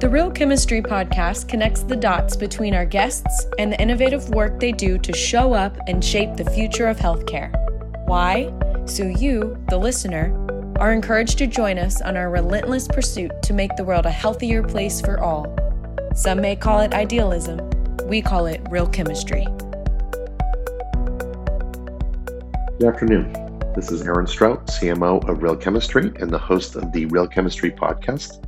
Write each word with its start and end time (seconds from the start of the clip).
The 0.00 0.08
Real 0.08 0.30
Chemistry 0.30 0.80
podcast 0.80 1.48
connects 1.48 1.82
the 1.82 1.96
dots 1.96 2.36
between 2.36 2.72
our 2.72 2.86
guests 2.86 3.46
and 3.58 3.72
the 3.72 3.82
innovative 3.82 4.28
work 4.28 4.60
they 4.60 4.70
do 4.70 4.96
to 4.96 5.12
show 5.12 5.54
up 5.54 5.76
and 5.88 6.04
shape 6.04 6.36
the 6.36 6.48
future 6.52 6.86
of 6.86 6.98
healthcare. 6.98 7.50
Why? 8.06 8.54
So 8.86 9.02
you, 9.02 9.60
the 9.70 9.76
listener, 9.76 10.32
are 10.78 10.92
encouraged 10.92 11.36
to 11.38 11.48
join 11.48 11.78
us 11.78 12.00
on 12.00 12.16
our 12.16 12.30
relentless 12.30 12.86
pursuit 12.86 13.32
to 13.42 13.52
make 13.52 13.74
the 13.74 13.82
world 13.82 14.06
a 14.06 14.10
healthier 14.12 14.62
place 14.62 15.00
for 15.00 15.18
all. 15.18 15.52
Some 16.14 16.40
may 16.40 16.54
call 16.54 16.78
it 16.78 16.94
idealism, 16.94 17.68
we 18.04 18.22
call 18.22 18.46
it 18.46 18.60
real 18.70 18.86
chemistry. 18.86 19.48
Good 22.78 22.86
afternoon. 22.86 23.32
This 23.74 23.90
is 23.90 24.02
Aaron 24.02 24.28
Strout, 24.28 24.64
CMO 24.68 25.28
of 25.28 25.42
Real 25.42 25.56
Chemistry 25.56 26.12
and 26.20 26.30
the 26.30 26.38
host 26.38 26.76
of 26.76 26.92
the 26.92 27.06
Real 27.06 27.26
Chemistry 27.26 27.72
podcast. 27.72 28.44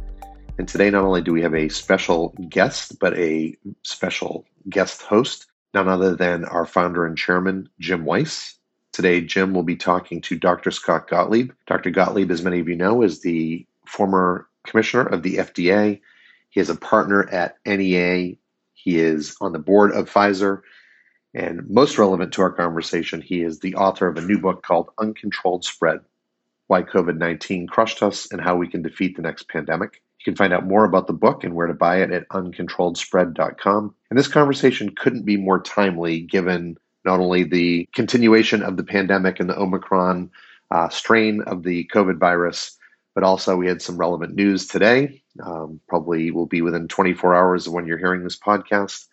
And 0.61 0.69
today, 0.69 0.91
not 0.91 1.05
only 1.05 1.23
do 1.23 1.33
we 1.33 1.41
have 1.41 1.55
a 1.55 1.71
special 1.71 2.35
guest, 2.51 2.99
but 2.99 3.17
a 3.17 3.57
special 3.83 4.45
guest 4.69 5.01
host, 5.01 5.47
none 5.73 5.89
other 5.89 6.15
than 6.15 6.45
our 6.45 6.67
founder 6.67 7.07
and 7.07 7.17
chairman, 7.17 7.71
Jim 7.79 8.05
Weiss. 8.05 8.59
Today, 8.93 9.23
Jim 9.23 9.55
will 9.55 9.63
be 9.63 9.75
talking 9.75 10.21
to 10.21 10.39
Dr. 10.39 10.71
Scott 10.71 11.09
Gottlieb. 11.09 11.53
Dr. 11.67 11.89
Gottlieb, 11.89 12.31
as 12.31 12.43
many 12.43 12.61
of 12.61 12.69
you 12.69 12.77
know, 12.77 13.01
is 13.01 13.23
the 13.23 13.67
former 13.87 14.49
commissioner 14.67 15.07
of 15.07 15.23
the 15.23 15.37
FDA. 15.37 15.99
He 16.51 16.61
is 16.61 16.69
a 16.69 16.75
partner 16.75 17.27
at 17.31 17.57
NEA. 17.65 18.37
He 18.75 18.99
is 19.01 19.39
on 19.41 19.53
the 19.53 19.59
board 19.59 19.93
of 19.93 20.11
Pfizer. 20.11 20.61
And 21.33 21.71
most 21.71 21.97
relevant 21.97 22.35
to 22.35 22.43
our 22.43 22.53
conversation, 22.53 23.23
he 23.23 23.41
is 23.41 23.61
the 23.61 23.77
author 23.77 24.09
of 24.09 24.19
a 24.19 24.21
new 24.21 24.39
book 24.39 24.63
called 24.63 24.91
Uncontrolled 24.99 25.65
Spread 25.65 26.01
Why 26.67 26.83
COVID 26.83 27.17
19 27.17 27.67
Crushed 27.67 28.03
Us 28.03 28.31
and 28.31 28.43
How 28.43 28.57
We 28.57 28.69
Can 28.69 28.83
Defeat 28.83 29.17
the 29.17 29.23
Next 29.23 29.49
Pandemic. 29.49 30.03
You 30.21 30.33
can 30.33 30.37
find 30.37 30.53
out 30.53 30.67
more 30.67 30.85
about 30.85 31.07
the 31.07 31.15
book 31.15 31.45
and 31.45 31.55
where 31.55 31.67
to 31.67 31.73
buy 31.73 32.03
it 32.03 32.13
at 32.13 32.29
uncontrolledspread.com. 32.29 33.95
And 34.11 34.19
this 34.19 34.29
conversation 34.29 34.95
couldn't 34.95 35.25
be 35.25 35.39
more 35.39 35.63
timely 35.63 36.21
given 36.21 36.77
not 37.07 37.21
only 37.21 37.43
the 37.45 37.89
continuation 37.95 38.63
of 38.63 38.77
the 38.77 38.85
pandemic 38.85 39.41
and 39.41 39.49
the 39.49 39.59
Omicron 39.59 40.31
uh, 40.71 40.91
strain 40.91 41.43
of 41.47 41.63
the 41.63 41.89
COVID 41.93 42.19
virus, 42.19 42.77
but 43.15 43.25
also 43.25 43.57
we 43.57 43.67
had 43.67 43.83
some 43.83 43.97
relevant 43.97 44.35
news 44.35 44.67
today. 44.67 45.23
Um, 45.43 45.81
probably 45.89 46.31
will 46.31 46.47
be 46.47 46.63
within 46.63 46.89
24 46.89 47.35
hours 47.35 47.67
of 47.67 47.73
when 47.73 47.87
you're 47.87 47.99
hearing 47.99 48.23
this 48.23 48.39
podcast. 48.39 49.07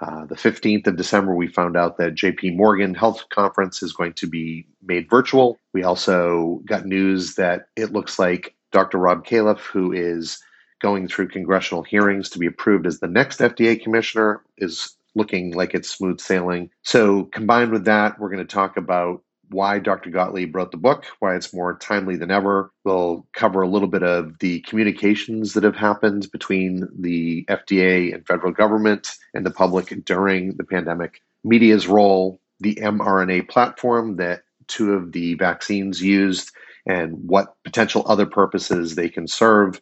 Uh, 0.00 0.26
the 0.26 0.34
15th 0.34 0.86
of 0.86 0.96
December, 0.96 1.34
we 1.34 1.48
found 1.48 1.76
out 1.76 1.96
that 1.96 2.14
JP 2.14 2.56
Morgan 2.56 2.94
Health 2.94 3.24
Conference 3.30 3.82
is 3.82 3.92
going 3.92 4.12
to 4.14 4.26
be 4.26 4.66
made 4.82 5.08
virtual. 5.08 5.58
We 5.72 5.84
also 5.84 6.60
got 6.66 6.84
news 6.84 7.34
that 7.36 7.68
it 7.76 7.92
looks 7.92 8.18
like 8.18 8.54
Dr. 8.72 8.98
Rob 8.98 9.24
Califf, 9.26 9.60
who 9.60 9.92
is 9.92 10.38
going 10.80 11.08
through 11.08 11.28
congressional 11.28 11.82
hearings 11.82 12.28
to 12.30 12.38
be 12.38 12.46
approved 12.46 12.86
as 12.86 13.00
the 13.00 13.08
next 13.08 13.40
FDA 13.40 13.80
commissioner, 13.82 14.42
is 14.58 14.96
looking 15.14 15.52
like 15.52 15.74
it's 15.74 15.88
smooth 15.88 16.20
sailing. 16.20 16.70
So, 16.82 17.24
combined 17.24 17.72
with 17.72 17.84
that, 17.86 18.18
we're 18.18 18.30
going 18.30 18.46
to 18.46 18.54
talk 18.54 18.76
about 18.76 19.22
why 19.50 19.78
Dr. 19.78 20.10
Gottlieb 20.10 20.54
wrote 20.54 20.72
the 20.72 20.76
book, 20.76 21.06
why 21.20 21.36
it's 21.36 21.54
more 21.54 21.78
timely 21.78 22.16
than 22.16 22.30
ever. 22.30 22.72
We'll 22.84 23.26
cover 23.32 23.62
a 23.62 23.68
little 23.68 23.88
bit 23.88 24.02
of 24.02 24.38
the 24.40 24.60
communications 24.62 25.52
that 25.52 25.62
have 25.62 25.76
happened 25.76 26.30
between 26.32 26.88
the 26.98 27.44
FDA 27.48 28.12
and 28.12 28.26
federal 28.26 28.52
government 28.52 29.08
and 29.34 29.46
the 29.46 29.50
public 29.50 30.04
during 30.04 30.56
the 30.56 30.64
pandemic, 30.64 31.22
media's 31.44 31.86
role, 31.86 32.40
the 32.60 32.74
mRNA 32.76 33.48
platform 33.48 34.16
that 34.16 34.42
two 34.66 34.94
of 34.94 35.12
the 35.12 35.34
vaccines 35.34 36.02
used 36.02 36.50
and 36.86 37.14
what 37.28 37.54
potential 37.64 38.04
other 38.06 38.26
purposes 38.26 38.94
they 38.94 39.08
can 39.08 39.26
serve. 39.26 39.80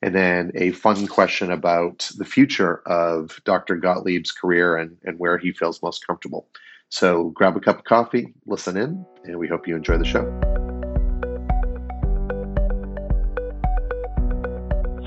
And 0.00 0.14
then 0.14 0.52
a 0.54 0.70
fun 0.72 1.06
question 1.06 1.50
about 1.50 2.10
the 2.16 2.24
future 2.24 2.82
of 2.86 3.40
Dr. 3.44 3.76
Gottlieb's 3.76 4.32
career 4.32 4.76
and, 4.76 4.96
and 5.04 5.18
where 5.18 5.38
he 5.38 5.52
feels 5.52 5.82
most 5.82 6.06
comfortable. 6.06 6.48
So 6.88 7.30
grab 7.30 7.56
a 7.56 7.60
cup 7.60 7.78
of 7.78 7.84
coffee, 7.84 8.32
listen 8.46 8.76
in, 8.76 9.04
and 9.24 9.38
we 9.38 9.48
hope 9.48 9.68
you 9.68 9.76
enjoy 9.76 9.98
the 9.98 10.04
show. 10.04 10.24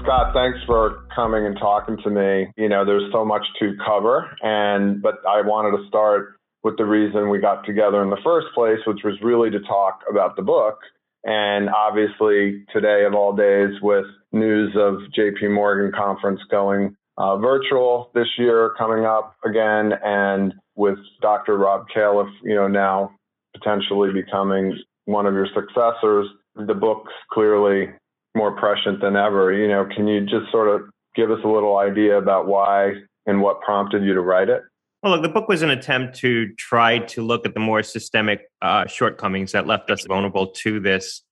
Scott, 0.04 0.34
thanks 0.34 0.60
for 0.66 1.06
coming 1.16 1.46
and 1.46 1.58
talking 1.58 1.98
to 2.04 2.10
me. 2.10 2.48
You 2.58 2.70
know, 2.70 2.84
there's 2.84 3.10
so 3.12 3.24
much 3.24 3.46
to 3.60 3.76
cover, 3.86 4.36
and 4.42 5.02
but 5.02 5.16
I 5.28 5.42
wanted 5.42 5.78
to 5.78 5.88
start 5.88 6.36
with 6.64 6.78
the 6.78 6.86
reason 6.86 7.30
we 7.30 7.40
got 7.40 7.66
together 7.66 8.04
in 8.04 8.10
the 8.10 8.20
first 8.24 8.48
place, 8.54 8.80
which 8.86 9.04
was 9.04 9.16
really 9.22 9.50
to 9.52 9.60
talk 9.62 10.02
about 10.10 10.36
the 10.36 10.42
book 10.42 10.80
and 11.24 11.70
obviously, 11.70 12.66
today 12.74 13.06
of 13.06 13.14
all 13.14 13.34
days, 13.34 13.70
with 13.82 14.06
news 14.32 14.76
of 14.76 14.96
JP 15.18 15.54
Morgan 15.54 15.92
conference 15.96 16.40
going 16.50 16.96
uh, 17.18 17.38
virtual 17.38 18.10
this 18.16 18.28
year 18.38 18.74
coming 18.78 19.06
up 19.06 19.36
again, 19.46 19.92
and 20.04 20.54
with 20.76 20.98
Dr. 21.22 21.58
Rob 21.58 21.86
Califf, 21.96 22.30
you 22.44 22.56
know, 22.56 22.68
now 22.68 23.12
potentially 23.54 24.12
becoming 24.14 24.78
one 25.06 25.26
of 25.26 25.34
your 25.34 25.48
successors, 25.54 26.28
the 26.56 26.74
book's 26.74 27.14
clearly 27.32 27.90
more 28.36 28.56
prescient 28.56 29.02
than 29.02 29.16
ever. 29.16 29.54
You 29.54 29.68
know, 29.68 29.86
can 29.94 30.08
you 30.08 30.22
just 30.22 30.52
sort 30.52 30.70
of 30.70 30.90
give 31.16 31.32
us 31.32 31.40
a 31.44 31.48
little 31.48 31.78
idea 31.78 32.18
about 32.18 32.48
why 32.48 32.94
and 33.26 33.42
what 33.42 33.62
prompted 33.62 34.04
you 34.04 34.14
to 34.14 34.22
write 34.22 34.50
it? 34.50 34.62
Well, 35.04 35.14
look, 35.14 35.24
the 35.24 35.30
book 35.30 35.48
was 35.48 35.64
an 35.64 35.72
attempt 35.72 36.18
to 36.18 36.54
try 36.56 37.00
to 37.00 37.24
look 37.24 37.48
at 37.48 37.56
the 37.56 37.60
more 37.60 37.82
systemic 37.82 38.42
uh, 38.62 38.86
shortcomings 38.86 39.52
that 39.54 39.66
left 39.66 39.90
us 39.90 40.06
vulnerable 40.06 40.48
to 40.48 40.80
this 40.80 41.24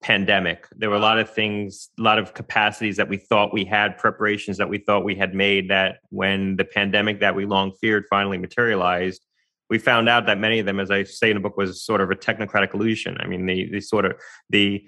pandemic. 0.00 0.68
There 0.76 0.90
were 0.90 0.96
a 0.96 1.00
lot 1.00 1.18
of 1.18 1.28
things, 1.28 1.90
a 1.98 2.02
lot 2.02 2.20
of 2.20 2.34
capacities 2.34 2.96
that 2.98 3.08
we 3.08 3.16
thought 3.16 3.52
we 3.52 3.64
had, 3.64 3.98
preparations 3.98 4.58
that 4.58 4.68
we 4.68 4.78
thought 4.78 5.04
we 5.04 5.16
had 5.16 5.34
made 5.34 5.70
that 5.70 5.98
when 6.10 6.54
the 6.54 6.64
pandemic 6.64 7.18
that 7.20 7.34
we 7.34 7.46
long 7.46 7.72
feared 7.80 8.04
finally 8.08 8.38
materialized, 8.38 9.26
we 9.68 9.78
found 9.78 10.08
out 10.08 10.26
that 10.26 10.38
many 10.38 10.60
of 10.60 10.66
them, 10.66 10.78
as 10.78 10.92
I 10.92 11.02
say 11.02 11.30
in 11.30 11.36
the 11.36 11.40
book, 11.40 11.56
was 11.56 11.82
sort 11.82 12.00
of 12.00 12.10
a 12.10 12.16
technocratic 12.16 12.74
illusion. 12.74 13.16
I 13.20 13.26
mean, 13.26 13.44
the, 13.46 13.70
the 13.70 13.80
sort 13.80 14.04
of 14.04 14.12
the 14.50 14.84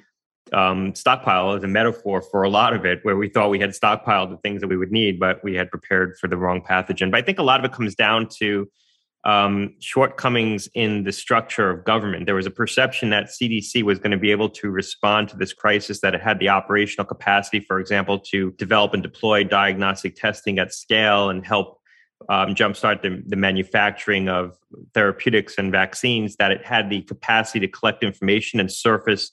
um, 0.53 0.95
stockpile 0.95 1.55
is 1.55 1.65
a 1.65 1.69
metaphor 1.69 2.23
for 2.23 2.43
a 2.43 2.49
lot 2.49 2.75
of 2.75 2.85
it, 2.85 3.01
where 3.03 3.17
we 3.17 3.29
thought 3.29 3.51
we 3.51 3.61
had 3.61 3.71
stockpiled 3.71 4.31
the 4.31 4.37
things 4.39 4.61
that 4.61 4.69
we 4.69 4.77
would 4.77 4.93
need, 4.93 5.19
but 5.19 5.43
we 5.43 5.55
had 5.55 5.71
prepared 5.71 6.17
for 6.19 6.29
the 6.29 6.37
wrong 6.37 6.63
pathogen. 6.63 7.11
But 7.11 7.19
I 7.19 7.23
think 7.23 7.39
a 7.39 7.43
lot 7.43 7.61
of 7.61 7.65
it 7.65 7.73
comes 7.73 7.95
down 7.95 8.29
to 8.39 8.69
um, 9.25 9.75
shortcomings 9.79 10.69
in 10.75 11.05
the 11.05 11.13
structure 11.13 11.71
of 11.71 11.85
government. 11.85 12.27
There 12.27 12.35
was 12.35 12.47
a 12.47 12.51
perception 12.51 13.11
that 13.11 13.27
CDC 13.27 13.83
was 13.83 13.99
going 13.99 14.11
to 14.11 14.17
be 14.17 14.33
able 14.33 14.49
to 14.51 14.71
respond 14.71 15.29
to 15.29 15.37
this 15.37 15.53
crisis, 15.53 16.01
that 16.01 16.15
it 16.15 16.21
had 16.21 16.39
the 16.39 16.49
operational 16.49 17.07
capacity, 17.07 17.61
for 17.61 17.79
example, 17.79 18.19
to 18.31 18.51
develop 18.53 18.95
and 18.95 19.03
deploy 19.03 19.45
diagnostic 19.45 20.17
testing 20.17 20.59
at 20.59 20.75
scale 20.75 21.31
and 21.31 21.47
help 21.47 21.79
um, 22.29 22.55
jumpstart 22.55 23.03
the, 23.03 23.23
the 23.27 23.37
manufacturing 23.37 24.29
of 24.29 24.57
therapeutics 24.95 25.57
and 25.57 25.71
vaccines, 25.71 26.37
that 26.37 26.51
it 26.51 26.65
had 26.65 26.91
the 26.91 27.03
capacity 27.03 27.61
to 27.61 27.69
collect 27.69 28.03
information 28.03 28.59
and 28.61 28.71
surface 28.71 29.31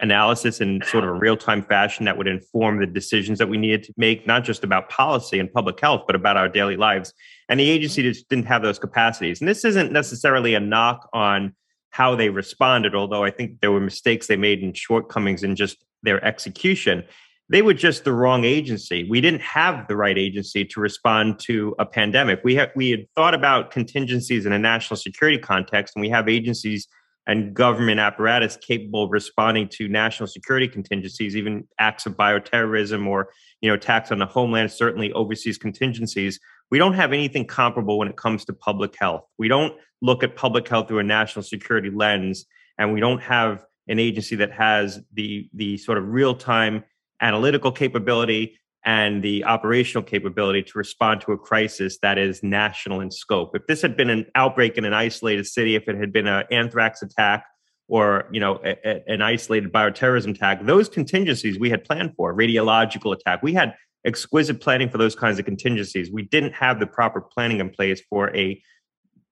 analysis 0.00 0.60
in 0.60 0.82
sort 0.86 1.04
of 1.04 1.10
a 1.10 1.14
real 1.14 1.36
time 1.36 1.62
fashion 1.62 2.04
that 2.04 2.16
would 2.16 2.26
inform 2.26 2.80
the 2.80 2.86
decisions 2.86 3.38
that 3.38 3.48
we 3.48 3.56
needed 3.56 3.82
to 3.84 3.94
make, 3.96 4.26
not 4.26 4.44
just 4.44 4.64
about 4.64 4.88
policy 4.88 5.38
and 5.38 5.52
public 5.52 5.78
health, 5.80 6.02
but 6.06 6.16
about 6.16 6.36
our 6.36 6.48
daily 6.48 6.76
lives. 6.76 7.12
And 7.48 7.60
the 7.60 7.68
agency 7.68 8.02
just 8.02 8.28
didn't 8.28 8.46
have 8.46 8.62
those 8.62 8.78
capacities. 8.78 9.40
And 9.40 9.48
this 9.48 9.64
isn't 9.64 9.92
necessarily 9.92 10.54
a 10.54 10.60
knock 10.60 11.08
on 11.12 11.54
how 11.90 12.14
they 12.14 12.30
responded, 12.30 12.94
although 12.94 13.24
I 13.24 13.30
think 13.30 13.60
there 13.60 13.72
were 13.72 13.80
mistakes 13.80 14.26
they 14.26 14.36
made 14.36 14.62
and 14.62 14.76
shortcomings 14.76 15.42
in 15.42 15.56
just 15.56 15.84
their 16.02 16.24
execution. 16.24 17.04
They 17.48 17.62
were 17.62 17.74
just 17.74 18.04
the 18.04 18.12
wrong 18.12 18.44
agency. 18.44 19.08
We 19.10 19.20
didn't 19.20 19.42
have 19.42 19.88
the 19.88 19.96
right 19.96 20.16
agency 20.16 20.64
to 20.66 20.80
respond 20.80 21.40
to 21.40 21.74
a 21.80 21.84
pandemic. 21.84 22.40
We 22.44 22.54
had 22.54 22.70
we 22.76 22.90
had 22.90 23.06
thought 23.16 23.34
about 23.34 23.72
contingencies 23.72 24.46
in 24.46 24.52
a 24.52 24.58
national 24.58 24.98
security 24.98 25.38
context, 25.38 25.96
and 25.96 26.00
we 26.00 26.10
have 26.10 26.28
agencies 26.28 26.86
and 27.30 27.54
government 27.54 28.00
apparatus 28.00 28.56
capable 28.56 29.04
of 29.04 29.12
responding 29.12 29.68
to 29.68 29.86
national 29.88 30.26
security 30.26 30.66
contingencies, 30.66 31.36
even 31.36 31.64
acts 31.78 32.04
of 32.04 32.16
bioterrorism 32.16 33.06
or 33.06 33.30
you 33.60 33.68
know 33.68 33.74
attacks 33.74 34.10
on 34.10 34.18
the 34.18 34.26
homeland, 34.26 34.72
certainly 34.72 35.12
overseas 35.12 35.56
contingencies. 35.56 36.40
We 36.72 36.78
don't 36.78 36.94
have 36.94 37.12
anything 37.12 37.46
comparable 37.46 37.98
when 37.98 38.08
it 38.08 38.16
comes 38.16 38.44
to 38.46 38.52
public 38.52 38.96
health. 38.98 39.22
We 39.38 39.46
don't 39.46 39.74
look 40.02 40.24
at 40.24 40.34
public 40.34 40.66
health 40.66 40.88
through 40.88 40.98
a 40.98 41.04
national 41.04 41.44
security 41.44 41.90
lens, 41.90 42.46
and 42.78 42.92
we 42.92 42.98
don't 42.98 43.22
have 43.22 43.64
an 43.86 44.00
agency 44.00 44.34
that 44.34 44.50
has 44.50 45.00
the 45.12 45.48
the 45.54 45.76
sort 45.76 45.98
of 45.98 46.08
real 46.08 46.34
time 46.34 46.82
analytical 47.22 47.70
capability 47.70 48.58
and 48.84 49.22
the 49.22 49.44
operational 49.44 50.02
capability 50.02 50.62
to 50.62 50.78
respond 50.78 51.20
to 51.20 51.32
a 51.32 51.38
crisis 51.38 51.98
that 52.02 52.16
is 52.16 52.42
national 52.42 53.00
in 53.00 53.10
scope. 53.10 53.54
If 53.54 53.66
this 53.66 53.82
had 53.82 53.96
been 53.96 54.08
an 54.08 54.26
outbreak 54.34 54.78
in 54.78 54.84
an 54.84 54.94
isolated 54.94 55.46
city, 55.46 55.74
if 55.74 55.86
it 55.88 55.96
had 55.96 56.12
been 56.12 56.26
an 56.26 56.44
anthrax 56.50 57.02
attack 57.02 57.44
or 57.88 58.28
you 58.32 58.40
know 58.40 58.60
a, 58.64 58.76
a, 58.84 59.12
an 59.12 59.20
isolated 59.20 59.72
bioterrorism 59.72 60.34
attack, 60.34 60.64
those 60.64 60.88
contingencies 60.88 61.58
we 61.58 61.68
had 61.68 61.84
planned 61.84 62.14
for, 62.16 62.34
radiological 62.34 63.14
attack, 63.14 63.42
we 63.42 63.52
had 63.52 63.74
exquisite 64.06 64.60
planning 64.60 64.88
for 64.88 64.96
those 64.96 65.14
kinds 65.14 65.38
of 65.38 65.44
contingencies. 65.44 66.10
We 66.10 66.22
didn't 66.22 66.54
have 66.54 66.80
the 66.80 66.86
proper 66.86 67.20
planning 67.20 67.60
in 67.60 67.68
place 67.68 68.00
for 68.08 68.34
a 68.34 68.62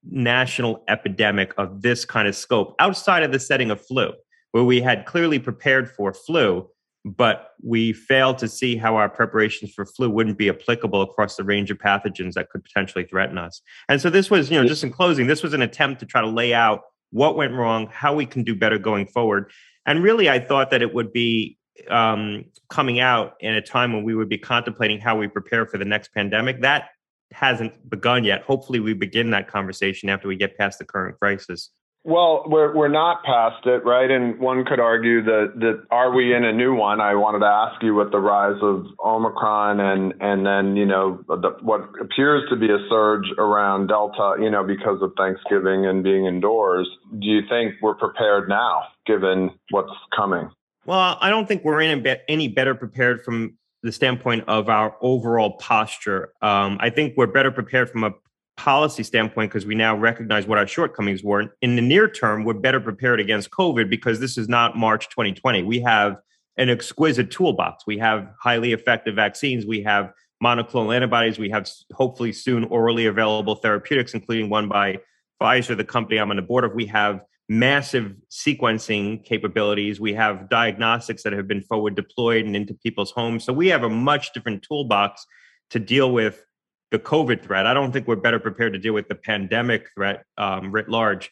national 0.05 0.85
epidemic 0.89 1.55
of 1.57 1.81
this 1.81 2.05
kind 2.05 2.29
of 2.29 2.37
scope 2.37 2.75
outside 2.79 3.23
of 3.23 3.33
the 3.33 3.41
setting 3.41 3.71
of 3.71 3.81
flu, 3.81 4.13
where 4.53 4.65
we 4.65 4.83
had 4.83 5.07
clearly 5.07 5.39
prepared 5.39 5.91
for 5.91 6.13
flu 6.13 6.69
but 7.05 7.53
we 7.63 7.93
failed 7.93 8.39
to 8.39 8.49
see 8.49 8.77
how 8.77 8.97
our 8.97 9.09
preparations 9.09 9.73
for 9.73 9.87
flu 9.87 10.11
wouldn't 10.11 10.39
be 10.39 10.49
applicable 10.49 11.03
across 11.03 11.37
the 11.37 11.45
range 11.45 11.71
of 11.71 11.79
pathogens 11.79 12.35
that 12.35 12.51
could 12.51 12.63
potentially 12.63 13.05
threaten 13.05 13.39
us. 13.39 13.63
And 13.89 14.01
so 14.01 14.11
this 14.11 14.31
was, 14.31 14.51
you 14.51 14.61
know, 14.61 14.69
just 14.69 14.85
in 14.85 14.91
closing, 14.91 15.27
this 15.27 15.43
was 15.43 15.55
an 15.55 15.63
attempt 15.63 16.01
to 16.01 16.07
try 16.07 16.21
to 16.21 16.29
lay 16.29 16.53
out 16.53 16.83
what 17.11 17.37
went 17.37 17.55
wrong, 17.55 17.89
how 17.93 18.15
we 18.15 18.27
can 18.27 18.43
do 18.43 18.55
better 18.55 18.79
going 18.79 19.07
forward. 19.07 19.51
And 19.87 20.03
really, 20.03 20.29
I 20.29 20.39
thought 20.39 20.71
that 20.71 20.83
it 20.83 20.93
would 20.93 21.13
be 21.13 21.57
um, 21.89 22.45
coming 22.69 23.01
out 23.01 23.35
in 23.41 23.55
a 23.55 23.63
time 23.63 23.93
when 23.93 24.05
we 24.05 24.15
would 24.15 24.29
be 24.29 24.39
contemplating 24.39 25.01
how 25.01 25.17
we 25.17 25.29
prepare 25.29 25.67
for 25.67 25.79
the 25.79 25.85
next 25.85 26.13
pandemic. 26.13 26.61
That 26.61 26.91
hasn't 27.33 27.89
begun 27.89 28.25
yet. 28.25 28.43
Hopefully, 28.43 28.81
we 28.81 28.93
begin 28.93 29.31
that 29.31 29.49
conversation 29.49 30.09
after 30.09 30.29
we 30.29 30.37
get 30.37 30.59
past 30.59 30.79
the 30.79 30.85
current 30.85 31.19
crisis. 31.19 31.71
Well, 32.09 32.45
we're 32.47 32.75
we're 32.75 32.89
not 32.89 33.23
past 33.23 33.67
it, 33.67 33.85
right? 33.85 34.11
And 34.11 34.39
one 34.39 34.65
could 34.65 34.81
argue 34.81 35.23
that 35.25 35.53
that 35.57 35.83
are 35.91 36.11
we 36.15 36.35
in 36.35 36.43
a 36.43 36.55
new 36.55 36.75
one? 36.75 37.03
I 37.03 37.15
wanted 37.15 37.41
to 37.41 37.45
ask 37.45 37.83
you 37.83 37.95
with 37.95 38.13
the 38.13 38.19
rise 38.19 38.57
of 38.63 38.87
Omicron 39.05 39.79
and 39.79 40.15
and 40.19 40.47
then 40.47 40.75
you 40.75 40.87
know 40.87 41.23
the, 41.29 41.59
what 41.61 41.83
appears 42.01 42.49
to 42.49 42.57
be 42.57 42.65
a 42.65 42.79
surge 42.89 43.27
around 43.37 43.89
Delta, 43.89 44.37
you 44.41 44.51
know, 44.51 44.65
because 44.65 45.03
of 45.03 45.13
Thanksgiving 45.19 45.85
and 45.85 46.03
being 46.03 46.25
indoors. 46.25 46.89
Do 47.11 47.27
you 47.27 47.43
think 47.47 47.75
we're 47.83 47.97
prepared 47.97 48.49
now, 48.49 48.85
given 49.07 49.51
what's 49.71 49.93
coming? 50.17 50.49
Well, 50.87 51.19
I 51.21 51.29
don't 51.29 51.47
think 51.47 51.63
we're 51.63 51.83
in 51.83 52.07
any 52.27 52.49
better 52.49 52.75
prepared 52.75 53.23
from 53.23 53.59
the 53.83 53.93
standpoint 53.93 54.45
of 54.49 54.71
our 54.71 54.97
overall 55.03 55.59
posture. 55.59 56.33
Um, 56.41 56.79
I 56.81 56.89
think 56.89 57.19
we're 57.19 57.27
better 57.27 57.51
prepared 57.51 57.91
from 57.91 58.05
a 58.05 58.13
policy 58.59 59.05
standpoint 59.05 59.51
because 59.51 59.65
we 59.65 59.75
now 59.75 59.97
recognize 59.97 60.47
what 60.47 60.59
our 60.59 60.67
shortcomings 60.67 61.23
were. 61.23 61.55
In 61.63 61.77
the 61.77 61.83
near 61.83 62.09
term, 62.09 62.45
we're 62.45 62.55
better 62.55 62.81
prepared 62.81 63.21
against 63.21 63.51
COVID 63.51 63.89
because 63.89 64.19
this 64.21 64.37
is 64.37 64.49
not 64.49 64.77
March 64.77 65.09
2020. 65.09 65.63
We 65.63 65.81
have 65.81 66.17
an 66.57 66.69
exquisite 66.69 67.31
toolbox. 67.31 67.85
We 67.87 67.99
have 67.99 68.29
highly 68.39 68.73
effective 68.73 69.15
vaccines. 69.15 69.65
We 69.65 69.85
have 69.85 70.13
monoclonal 70.43 70.95
antibodies. 70.95 71.39
We 71.39 71.51
have 71.51 71.71
hopefully 71.95 72.33
soon 72.33 72.65
orally 72.65 73.07
available 73.07 73.55
therapeutics, 73.55 74.13
including 74.13 74.51
one 74.51 74.69
by 74.69 74.99
Pfizer, 75.41 75.77
the 75.77 75.85
company 75.85 76.19
I'm 76.19 76.31
on 76.31 76.37
the 76.37 76.43
board 76.43 76.65
of. 76.65 76.75
We 76.75 76.87
have 76.87 77.25
massive 77.49 78.17
sequencing 78.29 79.25
capabilities. 79.25 80.01
We 80.01 80.15
have 80.15 80.49
diagnostics 80.49 81.23
that 81.23 81.33
have 81.33 81.47
been 81.47 81.63
forward 81.63 81.95
deployed 81.95 82.45
and 82.45 82.57
into 82.57 82.75
people's 82.75 83.13
homes. 83.13 83.45
So 83.45 83.53
we 83.53 83.69
have 83.69 83.85
a 83.85 83.89
much 83.89 84.33
different 84.33 84.65
toolbox 84.65 85.25
to 85.71 85.79
deal 85.79 86.11
with 86.11 86.45
the 86.91 86.99
COVID 86.99 87.43
threat. 87.43 87.67
I 87.67 87.75
don't 87.75 87.93
think 87.93 88.07
we're 88.07 88.17
better 88.17 88.39
prepared 88.39 88.73
to 88.73 88.79
deal 88.79 88.95
with 88.95 89.09
the 89.09 89.15
pandemic 89.15 89.89
threat 89.95 90.25
um, 90.37 90.73
writ 90.73 90.89
large. 90.89 91.31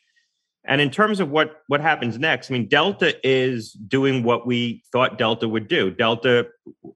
And 0.69 0.81
in 0.81 0.91
terms 0.91 1.21
of 1.21 1.31
what 1.31 1.63
what 1.69 1.81
happens 1.81 2.19
next, 2.19 2.51
I 2.51 2.55
mean, 2.55 2.67
Delta 2.67 3.15
is 3.27 3.73
doing 3.73 4.25
what 4.25 4.47
we 4.47 4.83
thought 4.91 5.17
Delta 5.17 5.49
would 5.49 5.69
do. 5.69 5.93
Delta 5.93 6.49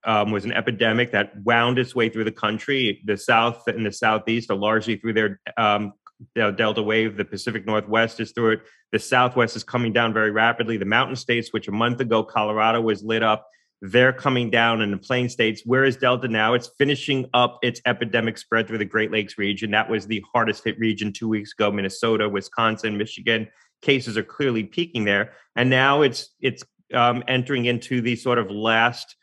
um, 0.04 0.32
was 0.32 0.44
an 0.44 0.52
epidemic 0.52 1.12
that 1.12 1.32
wound 1.44 1.78
its 1.78 1.94
way 1.94 2.08
through 2.08 2.24
the 2.24 2.32
country. 2.32 3.00
The 3.04 3.16
South 3.16 3.68
and 3.68 3.86
the 3.86 3.92
Southeast 3.92 4.50
are 4.50 4.56
largely 4.56 4.96
through 4.96 5.12
their 5.12 5.40
um, 5.56 5.92
Delta 6.34 6.82
wave. 6.82 7.16
The 7.16 7.24
Pacific 7.24 7.64
Northwest 7.64 8.18
is 8.18 8.32
through 8.32 8.52
it. 8.52 8.62
The 8.90 8.98
Southwest 8.98 9.54
is 9.54 9.62
coming 9.62 9.92
down 9.92 10.12
very 10.12 10.32
rapidly. 10.32 10.76
The 10.76 10.84
mountain 10.84 11.16
states, 11.16 11.52
which 11.52 11.68
a 11.68 11.72
month 11.72 12.00
ago 12.00 12.24
Colorado 12.24 12.80
was 12.80 13.04
lit 13.04 13.22
up, 13.22 13.46
they're 13.82 14.12
coming 14.12 14.50
down 14.50 14.82
in 14.82 14.90
the 14.90 14.98
plain 14.98 15.28
states. 15.28 15.62
Where 15.64 15.84
is 15.84 15.96
Delta 15.96 16.28
now? 16.28 16.54
It's 16.54 16.70
finishing 16.76 17.28
up 17.32 17.58
its 17.62 17.80
epidemic 17.86 18.36
spread 18.36 18.68
through 18.68 18.78
the 18.78 18.84
Great 18.84 19.10
Lakes 19.10 19.38
region. 19.38 19.70
That 19.70 19.88
was 19.88 20.06
the 20.06 20.22
hardest 20.32 20.64
hit 20.64 20.78
region 20.78 21.12
two 21.12 21.28
weeks 21.28 21.52
ago. 21.52 21.72
Minnesota, 21.72 22.28
Wisconsin, 22.28 22.98
Michigan. 22.98 23.48
Cases 23.80 24.18
are 24.18 24.22
clearly 24.22 24.64
peaking 24.64 25.04
there, 25.04 25.32
and 25.56 25.70
now 25.70 26.02
it's 26.02 26.34
it's 26.40 26.62
um, 26.92 27.24
entering 27.26 27.64
into 27.64 28.02
the 28.02 28.14
sort 28.14 28.38
of 28.38 28.50
last 28.50 29.16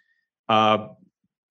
uh, 0.50 0.88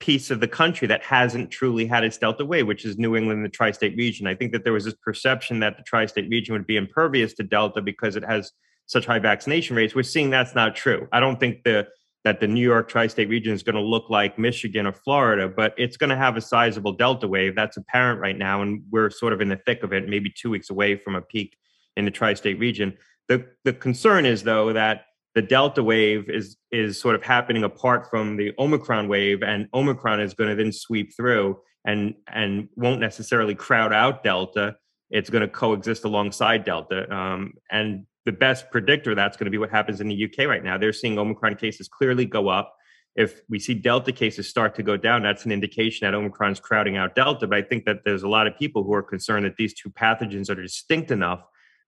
piece 0.01 0.33
of 0.33 0.41
the 0.41 0.49
country 0.49 0.89
that 0.89 1.05
hasn't 1.05 1.53
truly 1.53 1.87
had 1.87 2.03
its 2.03 2.19
Delta 2.19 2.45
wave, 2.45 2.67
which 2.67 2.85
is 2.85 2.99
New 2.99 3.15
England, 3.15 3.45
the 3.45 3.49
tri-state 3.49 3.97
region. 3.97 4.27
I 4.27 4.35
think 4.35 4.51
that 4.53 4.65
there 4.65 4.73
was 4.73 4.85
this 4.85 4.97
perception 5.05 5.61
that 5.61 5.77
the 5.77 5.85
tri-state 5.85 6.29
region 6.29 6.53
would 6.55 6.67
be 6.67 6.77
impervious 6.77 7.33
to 7.35 7.45
Delta 7.45 7.81
because 7.81 8.17
it 8.17 8.25
has 8.25 8.51
such 8.87 9.07
high 9.07 9.21
vaccination 9.21 9.77
rates. 9.77 9.95
We're 9.95 10.03
seeing 10.03 10.31
that's 10.31 10.55
not 10.55 10.75
true. 10.75 11.09
I 11.13 11.21
don't 11.21 11.39
think 11.39 11.63
the 11.65 11.87
that 12.27 12.41
the 12.41 12.49
New 12.49 12.61
York 12.61 12.89
tri-state 12.89 13.29
region 13.29 13.55
is 13.55 13.63
going 13.63 13.77
to 13.77 13.81
look 13.81 14.11
like 14.11 14.37
Michigan 14.37 14.85
or 14.85 14.93
Florida, 14.93 15.49
but 15.49 15.73
it's 15.79 15.97
going 15.97 16.11
to 16.11 16.17
have 16.17 16.37
a 16.37 16.41
sizable 16.41 16.93
delta 16.93 17.29
wave. 17.29 17.55
That's 17.55 17.77
apparent 17.77 18.21
right 18.21 18.37
now, 18.37 18.63
and 18.63 18.83
we're 18.91 19.11
sort 19.11 19.33
of 19.33 19.41
in 19.41 19.49
the 19.49 19.61
thick 19.65 19.85
of 19.85 19.93
it, 19.93 20.09
maybe 20.09 20.35
two 20.37 20.51
weeks 20.51 20.69
away 20.69 20.97
from 20.97 21.15
a 21.15 21.23
peak 21.23 21.57
in 21.97 22.05
the 22.05 22.11
tri-state 22.11 22.59
region. 22.59 22.99
The 23.29 23.47
the 23.63 23.73
concern 23.73 24.27
is 24.27 24.43
though 24.43 24.73
that 24.73 25.03
the 25.37 25.43
delta 25.43 25.85
wave 25.85 26.29
is 26.29 26.57
is 26.73 27.01
sort 27.01 27.15
of 27.15 27.23
happening 27.23 27.63
apart 27.63 28.11
from 28.11 28.37
the 28.37 28.53
Omicron 28.59 29.07
wave, 29.07 29.45
and 29.45 29.69
Omicron 29.73 30.19
is 30.19 30.35
going 30.35 30.51
to 30.51 30.57
then 30.57 30.73
sweep 30.73 31.17
through 31.17 31.61
and 31.85 32.13
and 32.27 32.69
won't 32.75 33.01
necessarily 33.01 33.55
crowd 33.55 33.93
out 33.93 34.25
delta. 34.25 34.75
It's 35.11 35.31
going 35.31 35.43
to 35.43 35.49
coexist 35.49 36.03
alongside 36.03 36.65
delta, 36.65 37.09
um, 37.15 37.53
and 37.71 38.05
the 38.27 38.33
best 38.33 38.71
predictor 38.71 39.15
that's 39.15 39.37
going 39.37 39.47
to 39.47 39.51
be 39.51 39.57
what 39.57 39.71
happens 39.71 40.01
in 40.01 40.09
the 40.09 40.25
UK 40.25 40.47
right 40.47 40.63
now. 40.63 40.77
They're 40.77 40.93
seeing 40.93 41.19
Omicron 41.19 41.55
cases 41.57 41.89
clearly 41.89 42.27
go 42.27 42.49
up. 42.49 42.75
If 43.15 43.41
we 43.49 43.59
see 43.59 43.73
Delta 43.73 44.13
cases 44.13 44.49
start 44.49 44.75
to 44.75 44.83
go 44.83 44.97
down, 44.99 45.23
that's 45.23 45.47
an 45.47 45.53
indication 45.53 46.05
that 46.05 46.15
Omicron's 46.15 46.61
crowding 46.61 46.99
out 46.99 47.15
Delta. 47.15 47.47
But 47.47 47.57
I 47.57 47.63
think 47.63 47.87
that 47.87 48.01
there's 48.05 48.25
a 48.25 48.29
lot 48.29 48.47
of 48.47 48.59
people 48.59 48.83
who 48.83 48.93
are 48.93 49.03
concerned 49.03 49.47
that 49.47 49.57
these 49.57 49.73
two 49.73 49.89
pathogens 49.89 50.51
are 50.51 50.61
distinct 50.61 51.11
enough 51.11 51.41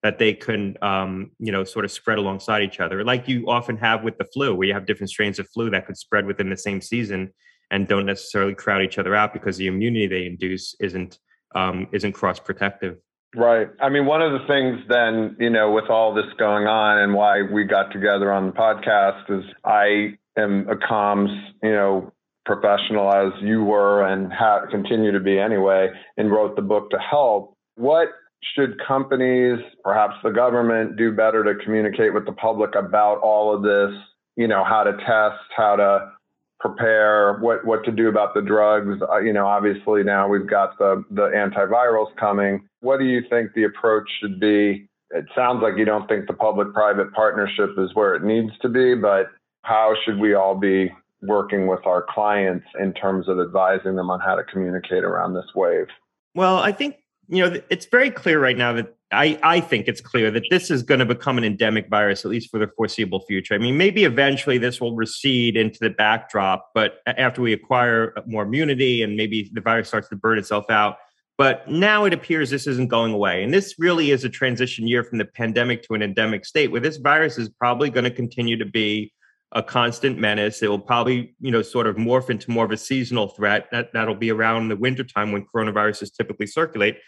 that 0.05 0.19
they 0.19 0.33
can, 0.33 0.77
um, 0.81 1.33
you 1.41 1.51
know, 1.51 1.65
sort 1.65 1.85
of 1.85 1.91
spread 1.91 2.19
alongside 2.19 2.63
each 2.63 2.79
other, 2.79 3.03
like 3.03 3.27
you 3.27 3.45
often 3.49 3.77
have 3.77 4.05
with 4.05 4.17
the 4.17 4.25
flu, 4.33 4.55
where 4.55 4.69
you 4.69 4.73
have 4.73 4.87
different 4.87 5.11
strains 5.11 5.41
of 5.41 5.49
flu 5.51 5.71
that 5.71 5.87
could 5.87 5.97
spread 5.97 6.25
within 6.25 6.49
the 6.49 6.57
same 6.57 6.81
season 6.81 7.33
and 7.73 7.89
don't 7.89 8.07
necessarily 8.07 8.55
crowd 8.55 8.81
each 8.81 8.97
other 8.97 9.15
out 9.15 9.33
because 9.33 9.57
the 9.57 9.67
immunity 9.67 10.07
they 10.07 10.25
induce 10.25 10.75
isn't 10.81 11.19
um, 11.55 11.89
isn't 11.93 12.13
cross 12.13 12.39
protective. 12.39 12.99
Right. 13.37 13.69
I 13.81 13.91
mean, 13.91 14.07
one 14.07 14.23
of 14.23 14.33
the 14.33 14.47
things 14.47 14.81
then, 14.89 15.37
you 15.39 15.51
know, 15.51 15.71
with 15.71 15.91
all 15.91 16.15
this 16.15 16.33
going 16.39 16.67
on 16.67 16.99
and 16.99 17.15
why 17.15 17.43
we 17.43 17.65
got 17.65 17.93
together 17.93 18.33
on 18.33 18.47
the 18.47 18.53
podcast 18.53 19.31
is 19.31 19.45
I 19.65 20.17
am 20.39 20.67
a 20.69 20.77
comms, 20.77 21.37
you 21.63 21.73
know, 21.73 22.13
professional 22.47 23.13
as 23.13 23.33
you 23.43 23.63
were 23.63 24.07
and 24.07 24.33
ha- 24.33 24.65
continue 24.71 25.13
to 25.13 25.21
be 25.21 25.39
anyway, 25.39 25.89
and 26.17 26.31
wrote 26.31 26.57
the 26.57 26.63
book 26.63 26.91
to 26.91 26.99
help. 26.99 27.55
What 27.75 28.09
should 28.55 28.81
companies, 28.87 29.59
perhaps 29.85 30.15
the 30.25 30.31
government, 30.31 30.97
do 30.97 31.13
better 31.13 31.45
to 31.45 31.63
communicate 31.63 32.15
with 32.15 32.25
the 32.25 32.33
public 32.33 32.75
about 32.75 33.19
all 33.19 33.55
of 33.55 33.63
this? 33.63 34.01
You 34.37 34.49
know, 34.49 34.65
how 34.65 34.85
to 34.85 34.93
test, 34.93 35.43
how 35.55 35.77
to 35.77 36.13
prepare, 36.61 37.39
what 37.39 37.65
what 37.65 37.85
to 37.85 37.93
do 37.93 38.09
about 38.09 38.35
the 38.35 38.43
drugs. 38.43 39.01
Uh, 39.09 39.19
you 39.19 39.33
know, 39.33 39.47
obviously 39.47 40.03
now 40.03 40.29
we've 40.29 40.49
got 40.49 40.79
the 40.79 41.05
the 41.11 41.29
antivirals 41.29 42.15
coming. 42.17 42.69
What 42.81 42.99
do 42.99 43.05
you 43.05 43.23
think 43.29 43.53
the 43.55 43.65
approach 43.65 44.09
should 44.21 44.41
be? 44.41 44.89
It 45.11 45.25
sounds 45.35 45.63
like 45.63 45.79
you 45.79 45.87
don't 45.87 46.07
think 46.07 46.27
the 46.27 46.35
public-private 46.35 47.15
partnership 47.15 47.71
is 47.79 47.95
where 47.95 48.15
it 48.15 48.23
needs 48.23 48.53
to 48.61 48.69
be, 48.69 48.95
but 48.95 49.29
how 49.63 49.95
should 50.05 50.19
we 50.19 50.35
all 50.35 50.55
be 50.55 50.93
working 51.23 51.67
with 51.67 51.85
our 51.87 52.05
clients 52.11 52.67
in 52.79 52.93
terms 52.93 53.27
of 53.27 53.41
advising 53.41 53.97
them 53.97 54.11
on 54.11 54.21
how 54.21 54.35
to 54.35 54.45
communicate 54.45 55.05
around 55.05 55.33
this 55.35 55.47
wave? 55.55 55.87
Well, 56.35 56.59
I 56.59 56.73
think 56.73 56.97
you 57.29 57.49
know 57.49 57.61
it's 57.71 57.87
very 57.87 58.11
clear 58.11 58.41
right 58.41 58.57
now 58.57 58.73
that 58.73 58.95
I, 59.11 59.39
I 59.43 59.61
think 59.61 59.89
it's 59.89 60.03
clear 60.03 60.31
that 60.31 60.45
this 60.51 60.71
is 60.71 60.83
going 60.83 60.99
to 60.99 61.07
become 61.07 61.39
an 61.39 61.45
endemic 61.45 61.89
virus, 61.89 62.25
at 62.25 62.31
least 62.31 62.51
for 62.51 62.59
the 62.59 62.69
foreseeable 62.77 63.21
future. 63.21 63.55
I 63.55 63.59
mean, 63.59 63.79
maybe 63.79 64.05
eventually 64.05 64.59
this 64.59 64.81
will 64.81 64.95
recede 64.95 65.57
into 65.57 65.79
the 65.81 65.91
backdrop, 65.91 66.71
but 66.75 66.99
after 67.07 67.41
we 67.41 67.55
acquire 67.55 68.13
uh, 68.17 68.23
more 68.27 68.43
immunity 68.43 69.03
and 69.03 69.17
maybe 69.17 69.51
the 69.55 69.63
virus 69.63 69.89
starts 69.89 70.09
to 70.09 70.17
burn 70.17 70.39
itself 70.39 70.67
out. 70.71 70.99
But 71.39 71.71
now 71.71 72.05
it 72.05 72.13
appears 72.13 72.51
this 72.51 72.67
isn't 72.67 72.89
going 72.89 73.13
away. 73.15 73.45
And 73.45 73.55
this 73.55 73.77
really 73.79 74.11
is 74.11 74.25
a 74.25 74.29
transition 74.29 74.89
year 74.89 75.05
from 75.05 75.19
the 75.19 75.25
pandemic 75.25 75.85
to 75.85 75.95
an 75.95 76.03
endemic 76.03 76.45
state 76.45 76.71
where 76.73 76.81
this 76.81 76.97
virus 76.97 77.39
is 77.39 77.49
probably 77.49 77.91
going 77.91 78.05
to 78.05 78.11
continue 78.11 78.57
to 78.59 78.67
be 78.67 79.13
a 79.53 79.63
constant 79.63 80.19
menace. 80.19 80.63
It 80.63 80.69
will 80.69 80.81
probably, 80.81 81.35
you 81.41 81.51
know, 81.51 81.63
sort 81.63 81.87
of 81.87 81.97
morph 81.97 82.29
into 82.29 82.51
more 82.51 82.65
of 82.65 82.73
a 82.73 82.77
seasonal 82.77 83.29
threat. 83.29 83.69
That 83.71 83.93
that'll 83.95 84.17
be 84.17 84.31
around 84.31 84.69
the 84.69 84.77
wintertime 84.77 85.33
when 85.33 85.47
coronaviruses 85.47 86.15
typically 86.15 86.47
circulate. 86.47 86.99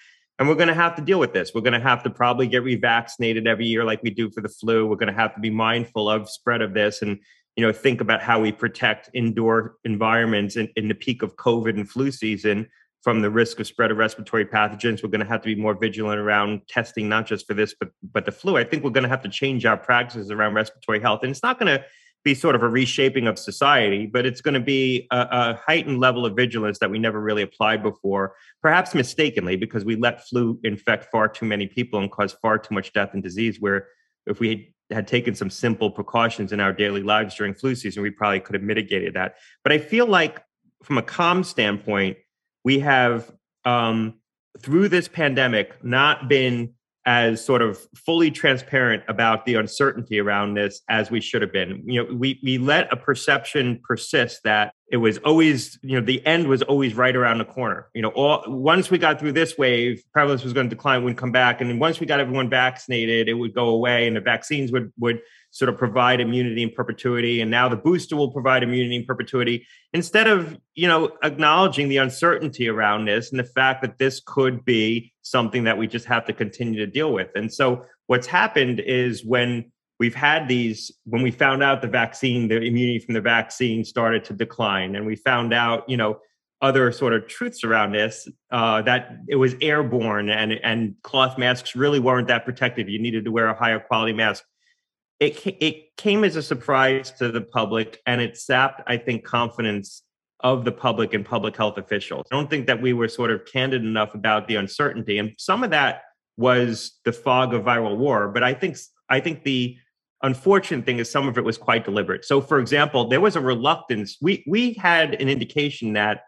And 0.41 0.49
we're 0.49 0.55
going 0.55 0.69
to 0.69 0.75
have 0.75 0.97
to 0.97 1.03
deal 1.03 1.21
with 1.21 1.35
this. 1.35 1.53
We're 1.55 1.61
going 1.61 1.75
to 1.75 1.81
have 1.81 2.03
to 2.03 2.11
probably 2.11 2.47
get 2.47 2.65
revaccinated 2.65 3.47
every 3.47 3.67
year 3.67 3.85
like 3.85 4.03
we 4.03 4.09
do 4.09 4.31
for 4.31 4.41
the 4.41 4.49
flu. 4.49 4.87
We're 4.87 4.97
going 4.97 5.13
to 5.13 5.21
have 5.21 5.35
to 5.35 5.41
be 5.41 5.51
mindful 5.51 6.09
of 6.09 6.31
spread 6.31 6.63
of 6.63 6.73
this 6.73 7.03
and 7.03 7.21
you 7.57 7.67
know 7.67 7.73
think 7.73 8.01
about 8.01 8.23
how 8.23 8.41
we 8.41 8.51
protect 8.51 9.11
indoor 9.13 9.77
environments 9.85 10.57
in, 10.57 10.69
in 10.77 10.89
the 10.89 10.95
peak 10.95 11.23
of 11.23 11.37
COVID 11.37 11.75
and 11.75 11.89
flu 11.89 12.11
season 12.11 12.67
from 13.03 13.21
the 13.21 13.29
risk 13.29 13.61
of 13.61 13.67
spread 13.67 13.91
of 13.91 13.99
respiratory 13.99 14.47
pathogens. 14.47 15.03
We're 15.03 15.11
going 15.11 15.21
to 15.21 15.27
have 15.27 15.43
to 15.43 15.55
be 15.55 15.61
more 15.61 15.75
vigilant 15.75 16.19
around 16.19 16.63
testing, 16.69 17.07
not 17.07 17.27
just 17.27 17.47
for 17.47 17.53
this, 17.53 17.75
but 17.79 17.91
but 18.13 18.25
the 18.25 18.33
flu. 18.33 18.57
I 18.57 18.65
think 18.65 18.83
we're 18.83 18.91
going 18.91 19.05
to 19.05 19.11
have 19.11 19.23
to 19.23 19.29
change 19.29 19.67
our 19.67 19.77
practices 19.77 20.31
around 20.31 20.55
respiratory 20.55 21.01
health, 21.01 21.21
and 21.23 21.31
it's 21.31 21.43
not 21.43 21.59
going 21.59 21.79
to 21.79 21.85
be 22.23 22.35
sort 22.35 22.55
of 22.55 22.63
a 22.63 22.69
reshaping 22.69 23.27
of 23.27 23.39
society, 23.39 24.07
but 24.07 24.27
it's 24.27 24.41
going 24.41 24.55
to 24.55 24.61
be 24.61 25.07
a, 25.11 25.27
a, 25.31 25.61
heightened 25.67 26.01
level 26.01 26.27
of 26.27 26.37
vigilance 26.37 26.79
that 26.79 26.91
we 26.91 26.99
never 26.99 27.21
really 27.21 27.43
applied 27.43 27.83
before, 27.83 28.35
perhaps 28.61 28.95
mistakenly, 28.95 29.57
because 29.57 29.85
we 29.85 29.97
let 29.97 30.27
flu 30.29 30.61
infect 30.63 31.11
far 31.11 31.29
too 31.29 31.47
many 31.47 31.67
people 31.67 31.99
and 31.99 32.11
cause 32.11 32.35
far 32.43 32.59
too 32.59 32.75
much 32.75 32.93
death 32.93 33.11
and 33.15 33.23
disease. 33.23 33.59
Where 33.59 33.89
if 34.27 34.39
we 34.39 34.75
had 34.91 35.07
taken 35.07 35.35
some 35.35 35.49
simple 35.49 35.91
precautions 35.91 36.53
in 36.53 36.61
our 36.61 36.73
daily 36.73 37.03
lives 37.03 37.35
during 37.37 37.55
flu 37.55 37.75
season, 37.75 38.03
we 38.03 38.11
probably 38.11 38.41
could 38.41 38.55
have 38.55 38.65
mitigated 38.65 39.15
that. 39.15 39.37
But 39.63 39.73
I 39.73 39.79
feel 39.79 40.07
like, 40.07 40.43
from 40.83 40.99
a 40.99 41.03
calm 41.03 41.45
standpoint, 41.45 42.19
we 42.65 42.81
have 42.81 43.31
um, 43.65 44.21
through 44.59 44.89
this 44.89 45.09
pandemic 45.09 45.83
not 45.85 46.29
been 46.29 46.75
as 47.07 47.45
sort 47.45 47.63
of 47.63 47.79
fully 47.97 48.31
transparent 48.31 49.03
about 49.09 49.47
the 49.47 49.55
uncertainty 49.55 50.21
around 50.21 50.55
this 50.55 50.83
as 50.89 51.11
we 51.11 51.21
should 51.21 51.41
have 51.43 51.53
been. 51.53 51.83
You 51.87 52.05
know, 52.05 52.15
we 52.15 52.39
we 52.43 52.59
let 52.59 52.93
a 52.93 52.97
perception 52.97 53.81
persist 53.83 54.41
that 54.45 54.75
it 54.91 54.99
was 54.99 55.19
always, 55.19 55.79
you 55.83 55.99
know, 55.99 56.05
the 56.05 56.25
end 56.27 56.49
was 56.49 56.63
always 56.63 56.95
right 56.95 57.15
around 57.15 57.39
the 57.39 57.45
corner. 57.45 57.89
You 57.95 58.03
know, 58.03 58.09
all 58.11 58.43
once 58.47 58.91
we 58.91 58.99
got 58.99 59.19
through 59.19 59.33
this 59.33 59.57
wave, 59.57 60.03
prevalence 60.13 60.45
was 60.45 60.53
going 60.53 60.69
to 60.69 60.75
decline, 60.75 61.03
wouldn't 61.03 61.19
come 61.19 61.33
back, 61.33 61.61
and 61.61 61.71
then 61.71 61.79
once 61.79 62.01
we 62.01 62.07
got 62.07 62.21
everyone 62.21 62.51
vaccinated, 62.51 63.29
it 63.29 63.35
would 63.35 63.55
go 63.55 63.69
away, 63.69 64.07
and 64.07 64.17
the 64.17 64.21
vaccines 64.21 64.71
would 64.73 64.93
would 64.99 65.21
sort 65.51 65.69
of 65.69 65.77
provide 65.77 66.21
immunity 66.21 66.63
in 66.63 66.71
perpetuity 66.71 67.41
and 67.41 67.51
now 67.51 67.69
the 67.69 67.77
booster 67.77 68.17
will 68.17 68.31
provide 68.31 68.63
immunity 68.63 68.97
in 68.97 69.05
perpetuity. 69.05 69.67
Instead 69.93 70.27
of 70.27 70.59
you 70.75 70.87
know 70.87 71.11
acknowledging 71.23 71.89
the 71.89 71.97
uncertainty 71.97 72.69
around 72.69 73.05
this 73.05 73.31
and 73.31 73.39
the 73.39 73.45
fact 73.45 73.83
that 73.83 73.99
this 73.99 74.21
could 74.25 74.65
be 74.65 75.13
something 75.23 75.65
that 75.65 75.77
we 75.77 75.87
just 75.87 76.07
have 76.07 76.25
to 76.27 76.33
continue 76.33 76.79
to 76.85 76.91
deal 76.91 77.13
with. 77.13 77.29
And 77.35 77.53
so 77.53 77.85
what's 78.07 78.27
happened 78.27 78.81
is 78.81 79.25
when 79.25 79.71
we've 79.99 80.15
had 80.15 80.49
these 80.49 80.91
when 81.05 81.23
we 81.23 81.31
found 81.31 81.63
out 81.63 81.83
the 81.83 81.89
vaccine 81.89 82.49
the 82.49 82.57
immunity 82.57 82.99
from 82.99 83.15
the 83.15 83.21
vaccine 83.21 83.85
started 83.85 84.25
to 84.25 84.33
decline 84.33 84.97
and 84.97 85.07
we 85.07 85.15
found 85.15 85.53
out 85.53 85.89
you 85.89 85.97
know 85.97 86.19
other 86.63 86.93
sort 86.93 87.15
of 87.15 87.27
truths 87.27 87.65
around 87.65 87.93
this 87.93 88.29
uh, 88.51 88.83
that 88.83 89.17
it 89.29 89.37
was 89.37 89.55
airborne 89.61 90.29
and 90.29 90.53
and 90.53 90.95
cloth 91.03 91.39
masks 91.39 91.75
really 91.75 92.01
weren't 92.01 92.29
that 92.29 92.45
protective. 92.45 92.89
You 92.89 93.01
needed 93.01 93.25
to 93.25 93.33
wear 93.33 93.49
a 93.49 93.55
higher 93.55 93.81
quality 93.81 94.13
mask 94.13 94.45
it 95.21 95.47
it 95.61 95.97
came 95.97 96.25
as 96.25 96.35
a 96.35 96.43
surprise 96.43 97.13
to 97.13 97.31
the 97.31 97.43
public 97.43 98.01
and 98.07 98.21
it 98.21 98.37
sapped 98.37 98.83
i 98.87 98.97
think 98.97 99.25
confidence 99.25 100.03
of 100.43 100.65
the 100.65 100.73
public 100.73 101.13
and 101.13 101.23
public 101.27 101.55
health 101.55 101.77
officials. 101.77 102.27
I 102.33 102.35
don't 102.35 102.49
think 102.49 102.67
that 102.67 102.81
we 102.81 102.95
were 102.95 103.09
sort 103.09 103.31
of 103.31 103.45
candid 103.45 103.85
enough 103.85 104.15
about 104.15 104.49
the 104.49 104.57
uncertainty 104.57 105.19
and 105.19 105.35
some 105.39 105.63
of 105.63 105.71
that 105.71 106.03
was 106.37 106.99
the 107.05 107.13
fog 107.13 107.53
of 107.53 107.63
viral 107.63 107.99
war 107.99 108.29
but 108.29 108.43
i 108.43 108.55
think 108.55 108.77
i 109.11 109.21
think 109.21 109.45
the 109.45 109.77
unfortunate 110.23 110.85
thing 110.85 110.99
is 110.99 111.11
some 111.11 111.29
of 111.29 111.39
it 111.39 111.45
was 111.45 111.57
quite 111.57 111.85
deliberate. 111.85 112.25
So 112.25 112.41
for 112.41 112.59
example 112.59 113.09
there 113.09 113.21
was 113.21 113.37
a 113.37 113.41
reluctance 113.41 114.17
we 114.21 114.45
we 114.47 114.73
had 114.75 115.15
an 115.15 115.29
indication 115.29 115.93
that 115.95 116.23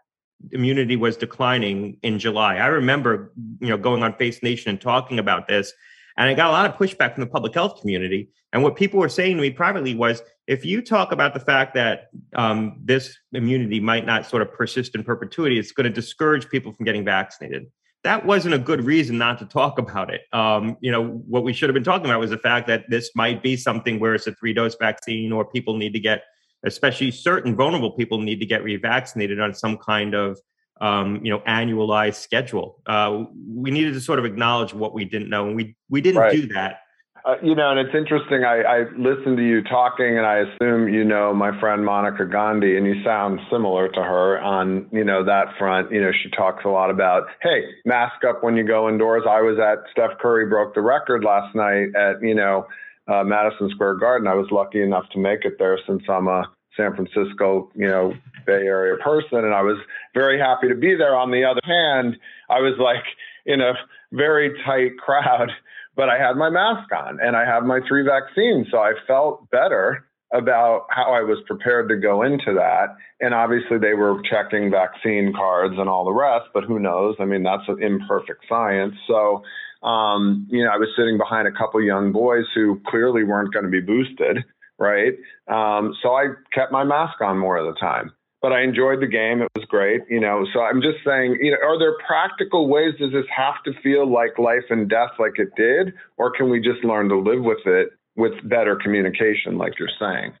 immunity 0.51 0.95
was 0.95 1.15
declining 1.17 1.97
in 2.03 2.19
july. 2.19 2.57
I 2.57 2.67
remember 2.67 3.33
you 3.59 3.69
know 3.69 3.77
going 3.77 4.03
on 4.03 4.13
face 4.13 4.43
nation 4.43 4.69
and 4.69 4.79
talking 4.79 5.17
about 5.17 5.47
this 5.47 5.73
and 6.17 6.29
I 6.29 6.33
got 6.33 6.47
a 6.47 6.51
lot 6.51 6.65
of 6.69 6.75
pushback 6.75 7.15
from 7.15 7.21
the 7.21 7.29
public 7.29 7.53
health 7.53 7.79
community. 7.81 8.29
And 8.51 8.61
what 8.61 8.75
people 8.75 8.99
were 8.99 9.09
saying 9.09 9.37
to 9.37 9.41
me 9.41 9.49
privately 9.49 9.95
was 9.95 10.21
if 10.47 10.63
you 10.63 10.81
talk 10.81 11.11
about 11.11 11.33
the 11.33 11.39
fact 11.39 11.73
that 11.73 12.09
um, 12.35 12.79
this 12.83 13.17
immunity 13.31 13.79
might 13.79 14.05
not 14.05 14.25
sort 14.25 14.41
of 14.41 14.53
persist 14.53 14.93
in 14.95 15.03
perpetuity, 15.03 15.57
it's 15.57 15.71
going 15.71 15.85
to 15.85 15.89
discourage 15.89 16.47
people 16.49 16.71
from 16.71 16.85
getting 16.85 17.03
vaccinated. 17.03 17.65
That 18.03 18.25
wasn't 18.25 18.53
a 18.53 18.59
good 18.59 18.83
reason 18.83 19.17
not 19.17 19.39
to 19.39 19.45
talk 19.45 19.79
about 19.79 20.13
it. 20.13 20.21
Um, 20.33 20.77
you 20.81 20.91
know, 20.91 21.03
what 21.03 21.43
we 21.43 21.53
should 21.53 21.69
have 21.69 21.73
been 21.73 21.85
talking 21.85 22.05
about 22.05 22.19
was 22.19 22.29
the 22.29 22.37
fact 22.37 22.67
that 22.67 22.83
this 22.89 23.09
might 23.15 23.41
be 23.41 23.55
something 23.55 23.99
where 23.99 24.13
it's 24.13 24.27
a 24.27 24.35
three 24.35 24.53
dose 24.53 24.75
vaccine 24.75 25.31
or 25.31 25.45
people 25.45 25.77
need 25.77 25.93
to 25.93 25.99
get, 25.99 26.23
especially 26.63 27.11
certain 27.11 27.55
vulnerable 27.55 27.91
people 27.91 28.19
need 28.19 28.39
to 28.41 28.45
get 28.45 28.61
revaccinated 28.61 29.41
on 29.41 29.53
some 29.53 29.77
kind 29.77 30.13
of 30.13 30.37
um, 30.81 31.19
you 31.23 31.31
know 31.31 31.39
annualized 31.39 32.15
schedule. 32.15 32.81
Uh, 32.85 33.23
we 33.55 33.71
needed 33.71 33.93
to 33.93 34.01
sort 34.01 34.19
of 34.19 34.25
acknowledge 34.25 34.73
what 34.73 34.93
we 34.93 35.05
didn't 35.05 35.29
know, 35.29 35.47
and 35.47 35.55
we 35.55 35.75
we 35.89 36.01
didn't 36.01 36.21
right. 36.21 36.31
do 36.31 36.47
that. 36.47 36.79
Uh, 37.25 37.35
you 37.41 37.55
know, 37.55 37.71
and 37.71 37.79
it's 37.79 37.95
interesting. 37.95 38.43
I, 38.43 38.63
I 38.63 38.79
listened 38.97 39.37
to 39.37 39.43
you 39.43 39.63
talking, 39.63 40.17
and 40.17 40.25
I 40.25 40.39
assume 40.39 40.93
you 40.93 41.05
know 41.05 41.33
my 41.33 41.57
friend 41.57 41.85
Monica 41.85 42.25
Gandhi, 42.25 42.75
and 42.75 42.85
you 42.85 43.01
sound 43.01 43.39
similar 43.49 43.87
to 43.87 44.01
her 44.01 44.41
on 44.41 44.89
you 44.91 45.05
know 45.05 45.23
that 45.23 45.45
front. 45.57 45.89
You 45.91 46.01
know, 46.01 46.11
she 46.11 46.29
talks 46.31 46.65
a 46.65 46.69
lot 46.69 46.89
about 46.89 47.23
hey, 47.41 47.63
mask 47.85 48.25
up 48.27 48.43
when 48.43 48.57
you 48.57 48.67
go 48.67 48.89
indoors. 48.89 49.23
I 49.29 49.41
was 49.41 49.57
at 49.57 49.89
Steph 49.91 50.19
Curry 50.19 50.47
broke 50.47 50.75
the 50.75 50.81
record 50.81 51.23
last 51.23 51.55
night 51.55 51.95
at 51.95 52.21
you 52.21 52.35
know 52.35 52.67
uh, 53.07 53.23
Madison 53.23 53.69
Square 53.69 53.95
Garden. 53.95 54.27
I 54.27 54.33
was 54.33 54.47
lucky 54.51 54.81
enough 54.81 55.05
to 55.13 55.19
make 55.19 55.45
it 55.45 55.53
there 55.59 55.79
since 55.87 56.03
I'm 56.09 56.27
a 56.27 56.43
San 56.77 56.95
Francisco, 56.95 57.71
you 57.75 57.87
know, 57.87 58.13
Bay 58.45 58.65
Area 58.65 58.97
person, 58.97 59.39
and 59.39 59.53
I 59.53 59.61
was 59.61 59.77
very 60.13 60.39
happy 60.39 60.67
to 60.69 60.75
be 60.75 60.95
there. 60.95 61.15
On 61.15 61.31
the 61.31 61.43
other 61.45 61.61
hand, 61.63 62.17
I 62.49 62.59
was 62.59 62.73
like 62.79 63.03
in 63.45 63.61
a 63.61 63.73
very 64.11 64.53
tight 64.65 64.97
crowd, 64.97 65.51
but 65.95 66.09
I 66.09 66.17
had 66.17 66.35
my 66.35 66.49
mask 66.49 66.91
on 66.91 67.19
and 67.21 67.35
I 67.35 67.45
have 67.45 67.63
my 67.63 67.79
three 67.87 68.03
vaccines, 68.03 68.67
so 68.71 68.79
I 68.79 68.93
felt 69.07 69.49
better 69.49 70.05
about 70.33 70.87
how 70.89 71.13
I 71.13 71.21
was 71.21 71.37
prepared 71.45 71.89
to 71.89 71.95
go 71.95 72.23
into 72.23 72.53
that. 72.55 72.95
And 73.21 73.33
obviously, 73.33 73.77
they 73.77 73.93
were 73.93 74.19
checking 74.29 74.71
vaccine 74.71 75.31
cards 75.31 75.75
and 75.77 75.87
all 75.87 76.05
the 76.05 76.11
rest, 76.11 76.49
but 76.53 76.63
who 76.63 76.79
knows? 76.79 77.15
I 77.19 77.25
mean, 77.25 77.43
that's 77.43 77.67
an 77.67 77.81
imperfect 77.81 78.43
science. 78.49 78.95
So, 79.07 79.43
um, 79.87 80.47
you 80.49 80.63
know, 80.63 80.71
I 80.71 80.77
was 80.77 80.89
sitting 80.97 81.19
behind 81.19 81.47
a 81.47 81.51
couple 81.51 81.81
young 81.83 82.11
boys 82.11 82.45
who 82.55 82.81
clearly 82.87 83.23
weren't 83.23 83.53
going 83.53 83.65
to 83.65 83.71
be 83.71 83.79
boosted 83.79 84.43
right? 84.83 85.13
Um, 85.47 85.95
so 86.01 86.13
I 86.13 86.27
kept 86.53 86.71
my 86.71 86.83
mask 86.83 87.21
on 87.21 87.37
more 87.37 87.57
of 87.57 87.73
the 87.73 87.79
time. 87.79 88.11
But 88.41 88.51
I 88.51 88.61
enjoyed 88.61 88.99
the 88.99 89.07
game. 89.07 89.41
It 89.41 89.47
was 89.55 89.63
great, 89.69 90.01
you 90.09 90.19
know. 90.19 90.45
So 90.53 90.59
I'm 90.59 90.81
just 90.81 90.97
saying, 91.05 91.37
you 91.39 91.51
know, 91.51 91.65
are 91.65 91.79
there 91.79 91.95
practical 92.05 92.67
ways? 92.67 92.93
Does 92.99 93.13
this 93.13 93.23
have 93.33 93.63
to 93.63 93.71
feel 93.81 94.05
like 94.05 94.37
life 94.37 94.65
and 94.69 94.89
death, 94.89 95.11
like 95.17 95.39
it 95.39 95.47
did, 95.55 95.93
or 96.17 96.29
can 96.29 96.49
we 96.49 96.59
just 96.59 96.83
learn 96.83 97.07
to 97.07 97.17
live 97.17 97.41
with 97.41 97.65
it 97.65 97.91
with 98.17 98.33
better 98.49 98.75
communication, 98.75 99.57
like 99.57 99.79
you're 99.79 99.87
saying? 99.97 100.33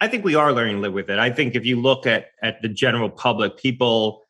I 0.00 0.08
think 0.08 0.24
we 0.24 0.34
are 0.34 0.52
learning 0.52 0.76
to 0.76 0.82
live 0.82 0.94
with 0.94 1.08
it. 1.08 1.20
I 1.20 1.30
think 1.30 1.54
if 1.54 1.64
you 1.64 1.80
look 1.80 2.06
at 2.06 2.32
at 2.42 2.60
the 2.60 2.68
general 2.68 3.08
public, 3.08 3.56
people, 3.56 4.24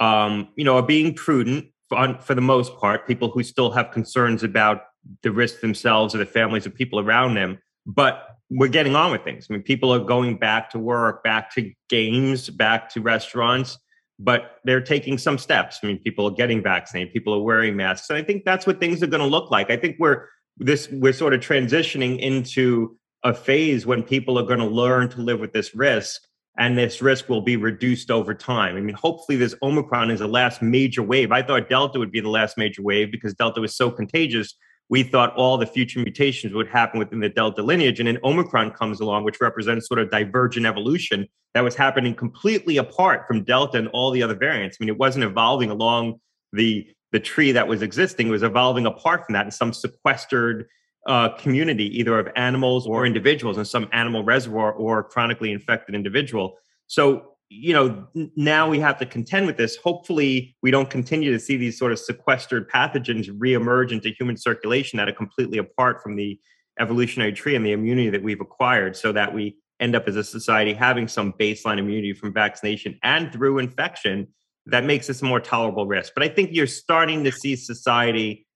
um, 0.00 0.48
you 0.56 0.64
know, 0.64 0.76
are 0.76 0.82
being 0.82 1.12
prudent 1.12 1.66
for, 1.90 2.18
for 2.22 2.34
the 2.34 2.40
most 2.40 2.74
part. 2.78 3.06
People 3.06 3.28
who 3.28 3.42
still 3.42 3.70
have 3.72 3.90
concerns 3.90 4.42
about 4.42 4.84
the 5.22 5.30
risk 5.30 5.60
themselves 5.60 6.14
or 6.14 6.18
the 6.18 6.26
families 6.26 6.64
of 6.64 6.74
people 6.74 6.98
around 6.98 7.34
them, 7.34 7.58
but 7.84 8.39
we're 8.50 8.68
getting 8.68 8.96
on 8.96 9.12
with 9.12 9.22
things. 9.22 9.46
I 9.48 9.52
mean, 9.52 9.62
people 9.62 9.92
are 9.92 10.00
going 10.00 10.36
back 10.36 10.70
to 10.70 10.78
work, 10.78 11.22
back 11.22 11.54
to 11.54 11.72
games, 11.88 12.50
back 12.50 12.90
to 12.90 13.00
restaurants, 13.00 13.78
but 14.18 14.56
they're 14.64 14.80
taking 14.80 15.18
some 15.18 15.38
steps. 15.38 15.78
I 15.82 15.86
mean, 15.86 15.98
people 15.98 16.26
are 16.26 16.32
getting 16.32 16.62
vaccinated, 16.62 17.12
people 17.12 17.34
are 17.34 17.42
wearing 17.42 17.76
masks. 17.76 18.10
And 18.10 18.18
I 18.18 18.22
think 18.22 18.44
that's 18.44 18.66
what 18.66 18.80
things 18.80 19.02
are 19.02 19.06
going 19.06 19.22
to 19.22 19.26
look 19.26 19.50
like. 19.50 19.70
I 19.70 19.76
think 19.76 19.96
we're 19.98 20.26
this 20.58 20.88
we're 20.90 21.12
sort 21.12 21.32
of 21.32 21.40
transitioning 21.40 22.18
into 22.18 22.96
a 23.22 23.32
phase 23.32 23.86
when 23.86 24.02
people 24.02 24.38
are 24.38 24.42
going 24.42 24.58
to 24.58 24.66
learn 24.66 25.08
to 25.10 25.20
live 25.20 25.40
with 25.40 25.52
this 25.52 25.74
risk 25.74 26.20
and 26.58 26.76
this 26.76 27.00
risk 27.00 27.28
will 27.28 27.40
be 27.40 27.56
reduced 27.56 28.10
over 28.10 28.34
time. 28.34 28.76
I 28.76 28.80
mean, 28.80 28.96
hopefully 28.96 29.38
this 29.38 29.54
Omicron 29.62 30.10
is 30.10 30.18
the 30.18 30.26
last 30.26 30.60
major 30.60 31.02
wave. 31.02 31.32
I 31.32 31.42
thought 31.42 31.68
Delta 31.68 31.98
would 31.98 32.10
be 32.10 32.20
the 32.20 32.28
last 32.28 32.58
major 32.58 32.82
wave 32.82 33.10
because 33.12 33.32
Delta 33.34 33.60
was 33.60 33.74
so 33.74 33.90
contagious 33.90 34.54
we 34.90 35.04
thought 35.04 35.34
all 35.36 35.56
the 35.56 35.66
future 35.66 36.00
mutations 36.00 36.52
would 36.52 36.68
happen 36.68 36.98
within 36.98 37.20
the 37.20 37.28
Delta 37.28 37.62
lineage. 37.62 38.00
And 38.00 38.08
then 38.08 38.18
Omicron 38.24 38.72
comes 38.72 39.00
along, 39.00 39.24
which 39.24 39.40
represents 39.40 39.86
sort 39.86 40.00
of 40.00 40.10
divergent 40.10 40.66
evolution 40.66 41.28
that 41.54 41.62
was 41.62 41.76
happening 41.76 42.12
completely 42.12 42.76
apart 42.76 43.26
from 43.26 43.44
Delta 43.44 43.78
and 43.78 43.88
all 43.88 44.10
the 44.10 44.22
other 44.22 44.34
variants. 44.34 44.76
I 44.78 44.84
mean, 44.84 44.88
it 44.88 44.98
wasn't 44.98 45.24
evolving 45.24 45.70
along 45.70 46.20
the, 46.52 46.88
the 47.12 47.20
tree 47.20 47.52
that 47.52 47.68
was 47.68 47.82
existing, 47.82 48.28
it 48.28 48.30
was 48.32 48.42
evolving 48.42 48.84
apart 48.84 49.24
from 49.24 49.34
that 49.34 49.46
in 49.46 49.52
some 49.52 49.72
sequestered 49.72 50.66
uh, 51.06 51.30
community, 51.36 51.86
either 51.98 52.18
of 52.18 52.28
animals 52.34 52.86
or 52.86 53.06
individuals 53.06 53.58
in 53.58 53.64
some 53.64 53.88
animal 53.92 54.24
reservoir 54.24 54.72
or 54.72 55.04
chronically 55.04 55.52
infected 55.52 55.94
individual. 55.94 56.56
So 56.88 57.29
you 57.52 57.74
know, 57.74 58.06
now 58.36 58.68
we 58.70 58.78
have 58.78 58.96
to 58.98 59.06
contend 59.06 59.44
with 59.44 59.56
this. 59.56 59.76
Hopefully, 59.76 60.56
we 60.62 60.70
don't 60.70 60.88
continue 60.88 61.32
to 61.32 61.38
see 61.40 61.56
these 61.56 61.76
sort 61.76 61.90
of 61.90 61.98
sequestered 61.98 62.70
pathogens 62.70 63.28
reemerge 63.28 63.90
into 63.90 64.10
human 64.10 64.36
circulation 64.36 64.96
that 64.98 65.08
are 65.08 65.12
completely 65.12 65.58
apart 65.58 66.00
from 66.00 66.14
the 66.14 66.38
evolutionary 66.78 67.32
tree 67.32 67.56
and 67.56 67.66
the 67.66 67.72
immunity 67.72 68.08
that 68.08 68.22
we've 68.22 68.40
acquired, 68.40 68.96
so 68.96 69.10
that 69.12 69.34
we 69.34 69.56
end 69.80 69.96
up 69.96 70.06
as 70.06 70.14
a 70.14 70.22
society 70.22 70.72
having 70.72 71.08
some 71.08 71.32
baseline 71.32 71.78
immunity 71.78 72.12
from 72.12 72.32
vaccination 72.32 72.96
and 73.02 73.32
through 73.32 73.58
infection 73.58 74.28
that 74.66 74.84
makes 74.84 75.08
this 75.08 75.20
a 75.20 75.24
more 75.24 75.40
tolerable 75.40 75.86
risk. 75.86 76.12
But 76.14 76.22
I 76.22 76.28
think 76.28 76.50
you're 76.52 76.68
starting 76.68 77.24
to 77.24 77.32
see 77.32 77.56
society 77.56 78.46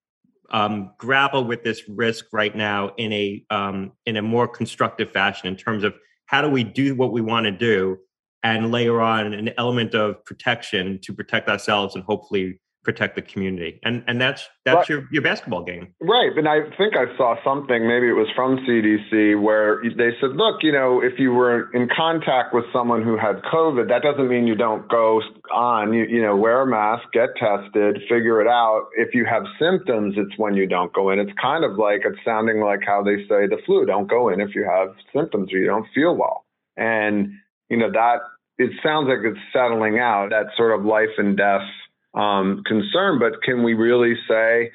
um, 0.50 0.92
grapple 0.98 1.44
with 1.44 1.64
this 1.64 1.82
risk 1.88 2.26
right 2.32 2.54
now 2.54 2.92
in 2.96 3.12
a 3.12 3.44
um, 3.50 3.92
in 4.06 4.16
a 4.16 4.22
more 4.22 4.46
constructive 4.46 5.10
fashion 5.10 5.48
in 5.48 5.56
terms 5.56 5.82
of 5.82 5.94
how 6.26 6.42
do 6.42 6.48
we 6.48 6.62
do 6.62 6.94
what 6.94 7.12
we 7.12 7.20
want 7.20 7.46
to 7.46 7.50
do 7.50 7.98
and 8.44 8.70
layer 8.70 9.00
on 9.00 9.32
an 9.32 9.50
element 9.58 9.94
of 9.94 10.24
protection 10.24 11.00
to 11.02 11.12
protect 11.12 11.48
ourselves 11.48 11.96
and 11.96 12.04
hopefully 12.04 12.60
protect 12.84 13.16
the 13.16 13.22
community. 13.22 13.80
And 13.82 14.04
and 14.06 14.20
that's 14.20 14.46
that's 14.66 14.76
right. 14.76 14.88
your, 14.90 15.08
your 15.10 15.22
basketball 15.22 15.64
game. 15.64 15.94
Right. 16.00 16.30
And 16.36 16.46
I 16.46 16.60
think 16.76 16.94
I 16.96 17.06
saw 17.16 17.36
something, 17.42 17.88
maybe 17.88 18.08
it 18.08 18.12
was 18.12 18.28
from 18.36 18.58
CDC, 18.58 19.40
where 19.40 19.82
they 19.82 20.10
said, 20.20 20.36
look, 20.36 20.62
you 20.62 20.70
know, 20.70 21.02
if 21.02 21.18
you 21.18 21.32
were 21.32 21.72
in 21.72 21.88
contact 21.88 22.54
with 22.54 22.64
someone 22.72 23.02
who 23.02 23.16
had 23.16 23.42
COVID, 23.50 23.88
that 23.88 24.02
doesn't 24.02 24.28
mean 24.28 24.46
you 24.46 24.54
don't 24.54 24.86
go 24.88 25.22
on. 25.52 25.94
You, 25.94 26.04
you 26.04 26.20
know, 26.20 26.36
wear 26.36 26.60
a 26.60 26.66
mask, 26.66 27.04
get 27.12 27.30
tested, 27.36 28.02
figure 28.08 28.42
it 28.42 28.46
out. 28.46 28.88
If 28.96 29.14
you 29.14 29.24
have 29.24 29.44
symptoms, 29.58 30.14
it's 30.18 30.38
when 30.38 30.54
you 30.54 30.66
don't 30.66 30.92
go 30.92 31.10
in. 31.10 31.18
It's 31.18 31.32
kind 31.40 31.64
of 31.64 31.78
like 31.78 32.02
it's 32.04 32.18
sounding 32.24 32.60
like 32.60 32.80
how 32.86 33.02
they 33.02 33.16
say 33.24 33.48
the 33.48 33.58
flu, 33.64 33.86
don't 33.86 34.08
go 34.08 34.28
in 34.28 34.40
if 34.42 34.54
you 34.54 34.64
have 34.64 34.88
symptoms 35.14 35.52
or 35.52 35.58
you 35.58 35.66
don't 35.66 35.86
feel 35.94 36.14
well. 36.14 36.44
And, 36.76 37.32
you 37.70 37.78
know, 37.78 37.90
that 37.90 38.18
it 38.58 38.70
sounds 38.82 39.08
like 39.08 39.18
it's 39.24 39.38
settling 39.52 39.98
out, 39.98 40.30
that 40.30 40.46
sort 40.56 40.78
of 40.78 40.84
life 40.84 41.10
and 41.18 41.36
death 41.36 41.66
um, 42.14 42.62
concern. 42.66 43.18
But 43.18 43.42
can 43.42 43.62
we 43.62 43.74
really 43.74 44.14
say 44.28 44.70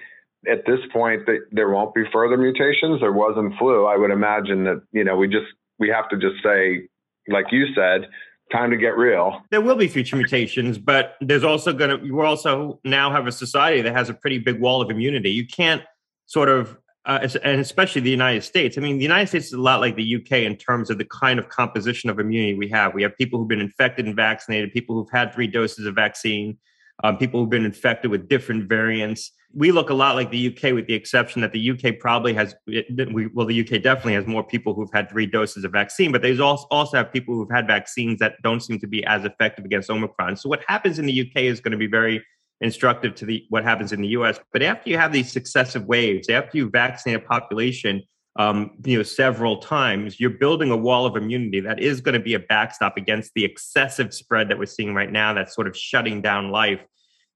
at 0.49 0.65
this 0.65 0.79
point 0.91 1.25
that 1.25 1.39
there 1.51 1.69
won't 1.69 1.93
be 1.93 2.03
further 2.11 2.37
mutations? 2.37 2.99
There 3.01 3.13
wasn't 3.13 3.53
flu. 3.57 3.85
I 3.85 3.97
would 3.97 4.11
imagine 4.11 4.63
that 4.65 4.81
you 4.91 5.03
know 5.03 5.15
we 5.15 5.27
just 5.27 5.47
we 5.79 5.89
have 5.89 6.09
to 6.09 6.17
just 6.17 6.43
say, 6.43 6.87
like 7.27 7.45
you 7.51 7.67
said, 7.73 8.07
time 8.51 8.71
to 8.71 8.77
get 8.77 8.97
real. 8.97 9.41
There 9.51 9.61
will 9.61 9.75
be 9.75 9.87
future 9.87 10.15
mutations, 10.15 10.77
but 10.77 11.15
there's 11.21 11.43
also 11.43 11.73
going 11.73 11.91
to 11.91 11.97
we 11.97 12.25
also 12.25 12.79
now 12.83 13.11
have 13.11 13.27
a 13.27 13.31
society 13.31 13.81
that 13.81 13.95
has 13.95 14.09
a 14.09 14.13
pretty 14.13 14.39
big 14.39 14.59
wall 14.59 14.81
of 14.81 14.89
immunity. 14.89 15.31
You 15.31 15.47
can't 15.47 15.83
sort 16.25 16.49
of 16.49 16.77
uh, 17.05 17.27
and 17.43 17.61
especially 17.61 18.01
the 18.01 18.09
United 18.09 18.43
States. 18.43 18.77
I 18.77 18.81
mean, 18.81 18.97
the 18.97 19.03
United 19.03 19.27
States 19.27 19.47
is 19.47 19.53
a 19.53 19.61
lot 19.61 19.79
like 19.79 19.95
the 19.95 20.15
UK 20.15 20.39
in 20.39 20.55
terms 20.57 20.89
of 20.89 20.97
the 20.97 21.05
kind 21.05 21.39
of 21.39 21.49
composition 21.49 22.09
of 22.09 22.19
immunity 22.19 22.55
we 22.55 22.69
have. 22.69 22.93
We 22.93 23.03
have 23.03 23.15
people 23.17 23.39
who've 23.39 23.47
been 23.47 23.61
infected 23.61 24.05
and 24.05 24.15
vaccinated, 24.15 24.73
people 24.73 24.95
who've 24.95 25.11
had 25.11 25.33
three 25.33 25.47
doses 25.47 25.85
of 25.85 25.95
vaccine, 25.95 26.57
um, 27.03 27.17
people 27.17 27.39
who've 27.39 27.49
been 27.49 27.65
infected 27.65 28.11
with 28.11 28.27
different 28.27 28.67
variants. 28.67 29.31
We 29.53 29.71
look 29.71 29.89
a 29.89 29.93
lot 29.93 30.15
like 30.15 30.29
the 30.29 30.47
UK, 30.47 30.73
with 30.73 30.87
the 30.87 30.93
exception 30.93 31.41
that 31.41 31.53
the 31.53 31.71
UK 31.71 31.99
probably 31.99 32.33
has, 32.33 32.53
we, 32.67 33.27
well, 33.33 33.47
the 33.47 33.61
UK 33.61 33.81
definitely 33.81 34.13
has 34.13 34.27
more 34.27 34.43
people 34.43 34.73
who've 34.73 34.91
had 34.93 35.09
three 35.09 35.25
doses 35.25 35.63
of 35.63 35.71
vaccine, 35.71 36.11
but 36.11 36.21
they 36.21 36.37
also, 36.37 36.67
also 36.69 36.97
have 36.97 37.11
people 37.11 37.33
who've 37.33 37.49
had 37.49 37.65
vaccines 37.65 38.19
that 38.19 38.35
don't 38.43 38.59
seem 38.59 38.77
to 38.79 38.87
be 38.87 39.03
as 39.05 39.25
effective 39.25 39.65
against 39.65 39.89
Omicron. 39.89 40.35
So 40.35 40.49
what 40.49 40.61
happens 40.67 40.99
in 40.99 41.05
the 41.05 41.21
UK 41.21 41.43
is 41.43 41.61
going 41.61 41.71
to 41.71 41.77
be 41.77 41.87
very 41.87 42.23
instructive 42.61 43.15
to 43.15 43.25
the 43.25 43.45
what 43.49 43.63
happens 43.63 43.91
in 43.91 44.01
the 44.01 44.09
US. 44.09 44.39
But 44.51 44.61
after 44.61 44.89
you 44.89 44.97
have 44.97 45.13
these 45.13 45.31
successive 45.31 45.85
waves, 45.85 46.29
after 46.29 46.57
you 46.57 46.69
vaccinate 46.69 47.23
a 47.23 47.25
population, 47.25 48.03
um, 48.35 48.71
you 48.85 48.97
know, 48.97 49.03
several 49.03 49.57
times, 49.57 50.19
you're 50.19 50.29
building 50.29 50.71
a 50.71 50.77
wall 50.77 51.05
of 51.05 51.15
immunity 51.15 51.59
that 51.61 51.79
is 51.79 51.99
going 51.99 52.13
to 52.13 52.19
be 52.19 52.35
a 52.35 52.39
backstop 52.39 52.95
against 52.97 53.33
the 53.33 53.43
excessive 53.43 54.13
spread 54.13 54.49
that 54.49 54.57
we're 54.57 54.65
seeing 54.65 54.93
right 54.93 55.11
now 55.11 55.33
that's 55.33 55.55
sort 55.55 55.67
of 55.67 55.75
shutting 55.75 56.21
down 56.21 56.51
life. 56.51 56.79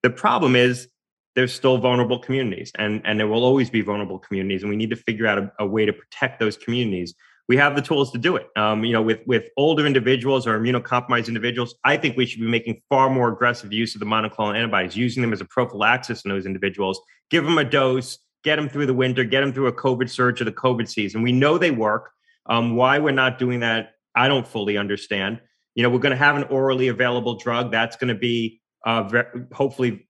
The 0.01 0.09
problem 0.09 0.55
is 0.55 0.87
there's 1.35 1.53
still 1.53 1.77
vulnerable 1.77 2.19
communities 2.19 2.71
and, 2.77 3.01
and 3.05 3.19
there 3.19 3.27
will 3.27 3.43
always 3.43 3.69
be 3.69 3.81
vulnerable 3.81 4.19
communities. 4.19 4.61
And 4.61 4.69
we 4.69 4.75
need 4.75 4.91
to 4.91 4.95
figure 4.95 5.25
out 5.25 5.39
a, 5.39 5.51
a 5.59 5.65
way 5.65 5.85
to 5.85 5.93
protect 5.93 6.39
those 6.39 6.57
communities. 6.57 7.15
We 7.49 7.57
have 7.57 7.75
the 7.75 7.81
tools 7.81 8.11
to 8.11 8.17
do 8.17 8.35
it. 8.37 8.47
Um, 8.55 8.85
you 8.85 8.93
know, 8.93 9.01
with, 9.01 9.19
with 9.27 9.49
older 9.57 9.85
individuals 9.85 10.47
or 10.47 10.57
immunocompromised 10.59 11.27
individuals, 11.27 11.75
I 11.83 11.97
think 11.97 12.15
we 12.15 12.25
should 12.25 12.39
be 12.39 12.47
making 12.47 12.81
far 12.89 13.09
more 13.09 13.29
aggressive 13.29 13.73
use 13.73 13.95
of 13.95 13.99
the 13.99 14.05
monoclonal 14.05 14.55
antibodies, 14.55 14.95
using 14.95 15.21
them 15.21 15.33
as 15.33 15.41
a 15.41 15.45
prophylaxis 15.45 16.23
in 16.23 16.29
those 16.29 16.45
individuals. 16.45 17.01
Give 17.29 17.43
them 17.43 17.57
a 17.57 17.65
dose, 17.65 18.19
get 18.43 18.55
them 18.55 18.69
through 18.69 18.85
the 18.85 18.93
winter, 18.93 19.23
get 19.23 19.41
them 19.41 19.51
through 19.51 19.67
a 19.67 19.73
COVID 19.73 20.09
surge 20.09 20.41
or 20.41 20.45
the 20.45 20.51
COVID 20.51 20.87
season. 20.87 21.21
We 21.21 21.31
know 21.31 21.57
they 21.57 21.71
work. 21.71 22.11
Um, 22.45 22.75
why 22.75 22.99
we're 22.99 23.11
not 23.11 23.39
doing 23.39 23.61
that, 23.61 23.91
I 24.15 24.27
don't 24.27 24.47
fully 24.47 24.77
understand. 24.77 25.41
You 25.75 25.83
know, 25.83 25.89
we're 25.89 25.99
going 25.99 26.11
to 26.11 26.17
have 26.17 26.35
an 26.35 26.43
orally 26.43 26.87
available 26.87 27.35
drug 27.35 27.71
that's 27.71 27.95
going 27.95 28.13
to 28.13 28.19
be 28.19 28.61
uh, 28.85 29.23
hopefully 29.53 30.07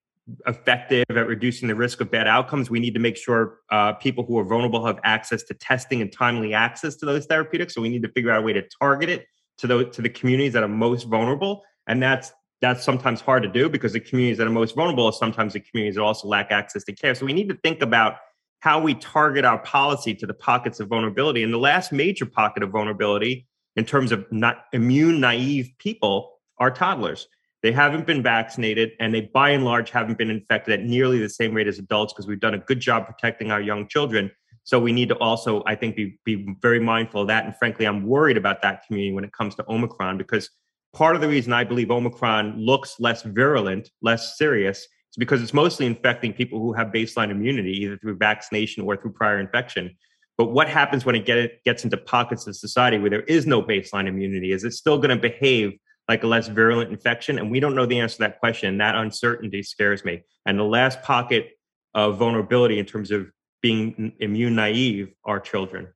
effective 0.48 1.06
at 1.10 1.27
reducing 1.27 1.68
the 1.68 1.75
risk 1.75 2.00
of 2.01 2.10
bad 2.10 2.27
outcomes. 2.27 2.70
We 2.70 2.80
need 2.80 2.94
to 2.94 3.00
make 3.00 3.18
sure 3.18 3.60
uh, 3.70 3.94
people 3.94 4.25
who 4.25 4.38
are 4.39 4.46
vulnerable 4.46 4.86
have 4.86 5.00
access 5.03 5.44
to 5.44 5.53
testing 5.53 6.01
and 6.01 6.12
timely 6.12 6.53
access 6.53 6.96
to 6.98 7.06
those 7.06 7.25
therapeutics. 7.25 7.74
So 7.74 7.82
we 7.82 7.89
need 7.89 8.03
to 8.03 8.10
figure 8.10 8.32
out 8.32 8.39
a 8.39 8.42
way 8.42 8.53
to 8.53 8.63
target 8.80 9.10
it 9.10 9.25
to 9.58 9.68
those 9.68 9.96
to 9.96 10.01
the 10.01 10.10
communities 10.10 10.53
that 10.53 10.63
are 10.63 10.68
most 10.68 11.03
vulnerable, 11.03 11.63
and 11.88 12.01
that's 12.01 12.32
that's 12.62 12.84
sometimes 12.84 13.20
hard 13.20 13.44
to 13.44 13.50
do 13.50 13.70
because 13.70 13.92
the 13.92 14.00
communities 14.00 14.38
that 14.38 14.48
are 14.48 14.51
most 14.51 14.75
vulnerable 14.75 15.06
are 15.06 15.13
sometimes 15.13 15.53
the 15.53 15.60
communities 15.60 15.96
that 15.96 16.01
also 16.01 16.27
lack 16.27 16.51
access 16.51 16.84
to 16.86 16.94
care. 16.94 17.13
So 17.13 17.25
we 17.25 17.34
need 17.34 17.50
to 17.50 17.56
think 17.56 17.82
about 17.82 18.15
how 18.62 18.80
we 18.80 18.96
target 18.96 19.44
our 19.44 19.60
policy 19.60 20.15
to 20.15 20.25
the 20.25 20.34
pockets 20.34 20.80
of 20.80 20.88
vulnerability. 20.88 21.44
And 21.44 21.53
the 21.53 21.58
last 21.58 21.92
major 21.92 22.25
pocket 22.25 22.63
of 22.63 22.70
vulnerability 22.70 23.46
in 23.75 23.84
terms 23.84 24.13
of 24.13 24.25
not 24.32 24.63
immune 24.72 25.20
naive 25.20 25.74
people 25.77 26.39
are 26.58 26.72
toddlers. 26.72 27.27
They 27.63 27.72
haven't 27.72 28.05
been 28.05 28.22
vaccinated 28.22 28.91
and 29.00 29.13
they 29.13 29.22
by 29.22 29.51
and 29.51 29.63
large 29.63 29.89
haven't 29.89 30.17
been 30.17 30.29
infected 30.29 30.79
at 30.79 30.86
nearly 30.86 31.20
the 31.20 31.29
same 31.29 31.53
rate 31.53 31.67
as 31.67 31.79
adults 31.79 32.12
because 32.13 32.28
we've 32.28 32.41
done 32.41 32.54
a 32.54 32.60
good 32.60 32.82
job 32.82 33.08
protecting 33.08 33.52
our 33.52 33.62
young 33.62 33.88
children. 33.88 34.30
So 34.65 34.80
we 34.80 34.91
need 34.91 35.10
to 35.10 35.17
also, 35.19 35.63
I 35.65 35.76
think, 35.76 35.95
be, 35.95 36.19
be 36.26 36.56
very 36.62 36.82
mindful 36.82 37.21
of 37.21 37.28
that. 37.30 37.45
And 37.45 37.56
frankly, 37.56 37.86
I'm 37.86 38.06
worried 38.06 38.36
about 38.36 38.62
that 38.62 38.86
community 38.86 39.13
when 39.13 39.23
it 39.23 39.32
comes 39.32 39.56
to 39.56 39.65
Omicron 39.69 40.17
because 40.17 40.49
part 40.93 41.15
of 41.15 41.21
the 41.21 41.28
reason 41.30 41.54
I 41.54 41.63
believe 41.63 41.89
Omicron 41.89 42.58
looks 42.58 42.97
less 42.99 43.23
virulent, 43.23 43.89
less 44.02 44.38
serious, 44.38 44.80
is 44.80 45.17
because 45.17 45.41
it's 45.41 45.54
mostly 45.54 45.86
infecting 45.86 46.34
people 46.34 46.60
who 46.60 46.73
have 46.73 46.88
baseline 46.88 47.32
immunity, 47.32 47.71
either 47.71 47.97
through 47.97 48.17
vaccination 48.17 48.84
or 48.84 48.97
through 48.97 49.13
prior 49.13 49.39
infection. 49.39 49.95
But 50.38 50.52
what 50.52 50.67
happens 50.67 51.06
when 51.06 51.15
it 51.15 51.26
get, 51.26 51.38
it 51.38 51.63
gets 51.63 51.86
into 51.86 51.95
pockets 51.95 52.45
of 52.45 52.58
society 52.58 52.97
where 52.97 53.10
there 53.10 53.21
is 53.21 53.45
no 53.47 53.62
baseline 53.62 54.08
immunity? 54.08 54.52
Is 54.52 54.63
it 54.63 54.71
still 54.71 54.97
going 54.97 55.15
to 55.15 55.15
behave 55.15 55.73
like 56.08 56.24
a 56.24 56.28
less 56.28 56.48
virulent 56.48 56.92
infection? 56.92 57.38
And 57.38 57.50
we 57.52 57.60
don't 57.60 57.76
know 57.76 57.86
the 57.86 58.00
answer 58.00 58.18
to 58.18 58.22
that 58.24 58.39
question. 58.39 58.78
That 58.78 58.96
uncertainty 58.96 59.63
scares 59.63 60.04
me. 60.04 60.24
And 60.46 60.60
the 60.60 60.63
last 60.63 61.02
pocket 61.02 61.58
of 61.94 62.18
vulnerability 62.18 62.80
in 62.80 62.86
terms 62.86 63.12
of 63.12 63.32
being 63.62 64.13
immune 64.20 64.56
naive 64.56 65.13
are 65.24 65.39
children. 65.39 65.88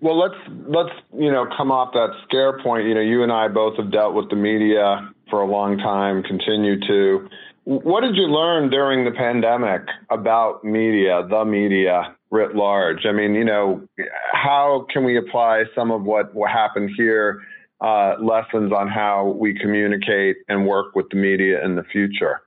Well, 0.00 0.18
let's 0.18 0.34
let's 0.66 0.90
you 1.16 1.30
know 1.30 1.46
come 1.56 1.70
off 1.70 1.92
that 1.92 2.10
scare 2.24 2.60
point. 2.62 2.86
You 2.86 2.94
know, 2.94 3.00
you 3.00 3.22
and 3.22 3.32
I 3.32 3.48
both 3.48 3.76
have 3.76 3.92
dealt 3.92 4.14
with 4.14 4.28
the 4.28 4.36
media 4.36 5.10
for 5.30 5.40
a 5.40 5.46
long 5.46 5.78
time, 5.78 6.22
continue 6.22 6.80
to. 6.86 7.28
What 7.64 8.02
did 8.02 8.14
you 8.14 8.24
learn 8.24 8.68
during 8.68 9.06
the 9.06 9.10
pandemic 9.10 9.82
about 10.10 10.64
media, 10.64 11.26
the 11.30 11.46
media 11.46 12.14
writ 12.30 12.54
large? 12.54 13.06
I 13.06 13.12
mean, 13.12 13.34
you 13.34 13.44
know, 13.44 13.88
how 14.32 14.86
can 14.92 15.04
we 15.04 15.16
apply 15.16 15.64
some 15.74 15.90
of 15.90 16.02
what 16.02 16.34
what 16.34 16.50
happened 16.50 16.90
here, 16.96 17.40
uh, 17.84 18.16
lessons 18.18 18.72
on 18.72 18.88
how 18.88 19.36
we 19.38 19.52
communicate 19.52 20.36
and 20.48 20.66
work 20.66 20.94
with 20.94 21.06
the 21.10 21.16
media 21.16 21.62
in 21.62 21.76
the 21.76 21.84
future? 21.84 22.40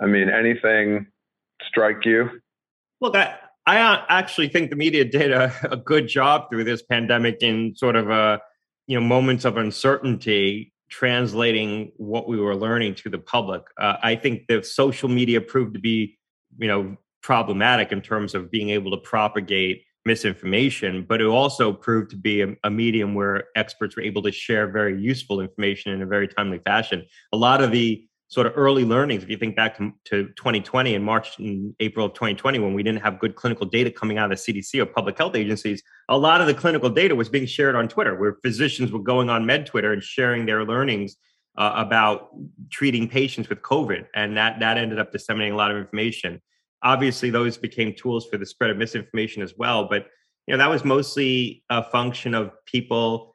I 0.00 0.06
mean, 0.06 0.28
anything 0.30 1.08
strike 1.66 2.04
you? 2.04 2.30
Look, 3.00 3.16
I, 3.16 3.34
I 3.66 3.80
uh, 3.80 4.04
actually 4.08 4.48
think 4.48 4.70
the 4.70 4.76
media 4.76 5.04
did 5.04 5.32
a, 5.32 5.52
a 5.68 5.76
good 5.76 6.06
job 6.06 6.48
through 6.48 6.64
this 6.64 6.80
pandemic 6.82 7.38
in 7.40 7.74
sort 7.74 7.96
of 7.96 8.08
a 8.08 8.12
uh, 8.12 8.38
you 8.86 9.00
know 9.00 9.04
moments 9.04 9.44
of 9.44 9.56
uncertainty 9.56 10.72
translating 10.90 11.90
what 11.96 12.28
we 12.28 12.38
were 12.38 12.54
learning 12.54 12.94
to 12.94 13.08
the 13.08 13.18
public. 13.18 13.62
Uh, 13.80 13.96
I 14.02 14.14
think 14.14 14.46
the 14.46 14.62
social 14.62 15.08
media 15.08 15.40
proved 15.40 15.74
to 15.74 15.80
be 15.80 16.18
you 16.58 16.68
know 16.68 16.96
problematic 17.20 17.90
in 17.90 18.00
terms 18.00 18.34
of 18.34 18.50
being 18.50 18.68
able 18.70 18.92
to 18.92 18.98
propagate 18.98 19.82
misinformation, 20.04 21.04
but 21.08 21.20
it 21.20 21.26
also 21.26 21.72
proved 21.72 22.10
to 22.10 22.16
be 22.16 22.42
a, 22.42 22.54
a, 22.64 22.70
medium 22.70 23.14
where 23.14 23.44
experts 23.56 23.96
were 23.96 24.02
able 24.02 24.22
to 24.22 24.30
share 24.30 24.66
very 24.66 25.00
useful 25.00 25.40
information 25.40 25.92
in 25.92 26.02
a 26.02 26.06
very 26.06 26.28
timely 26.28 26.58
fashion. 26.58 27.04
A 27.32 27.36
lot 27.36 27.62
of 27.62 27.72
the 27.72 28.06
sort 28.28 28.46
of 28.46 28.52
early 28.56 28.84
learnings. 28.84 29.22
If 29.22 29.30
you 29.30 29.36
think 29.36 29.54
back 29.54 29.78
to, 29.78 29.92
to 30.06 30.24
2020 30.36 30.94
and 30.94 31.04
March 31.04 31.38
and 31.38 31.74
April 31.78 32.06
of 32.06 32.14
2020, 32.14 32.58
when 32.58 32.74
we 32.74 32.82
didn't 32.82 33.02
have 33.02 33.20
good 33.20 33.36
clinical 33.36 33.64
data 33.64 33.90
coming 33.90 34.18
out 34.18 34.32
of 34.32 34.38
the 34.44 34.52
CDC 34.52 34.80
or 34.80 34.86
public 34.86 35.16
health 35.16 35.36
agencies, 35.36 35.82
a 36.08 36.18
lot 36.18 36.40
of 36.40 36.46
the 36.46 36.54
clinical 36.54 36.90
data 36.90 37.14
was 37.14 37.28
being 37.28 37.46
shared 37.46 37.76
on 37.76 37.86
Twitter, 37.86 38.18
where 38.18 38.38
physicians 38.42 38.90
were 38.90 39.02
going 39.02 39.30
on 39.30 39.46
Med 39.46 39.66
Twitter 39.66 39.92
and 39.92 40.02
sharing 40.02 40.46
their 40.46 40.64
learnings 40.64 41.16
uh, 41.56 41.74
about 41.76 42.30
treating 42.70 43.08
patients 43.08 43.48
with 43.48 43.62
COVID, 43.62 44.06
and 44.14 44.36
that 44.36 44.58
that 44.58 44.78
ended 44.78 44.98
up 44.98 45.12
disseminating 45.12 45.54
a 45.54 45.56
lot 45.56 45.70
of 45.70 45.76
information. 45.76 46.42
Obviously, 46.84 47.30
those 47.30 47.56
became 47.56 47.94
tools 47.94 48.26
for 48.26 48.38
the 48.38 48.46
spread 48.46 48.70
of 48.70 48.76
misinformation 48.76 49.42
as 49.42 49.54
well, 49.56 49.88
but 49.88 50.06
you 50.46 50.52
know 50.52 50.58
that 50.58 50.70
was 50.70 50.84
mostly 50.84 51.64
a 51.70 51.82
function 51.82 52.34
of 52.34 52.52
people 52.66 53.34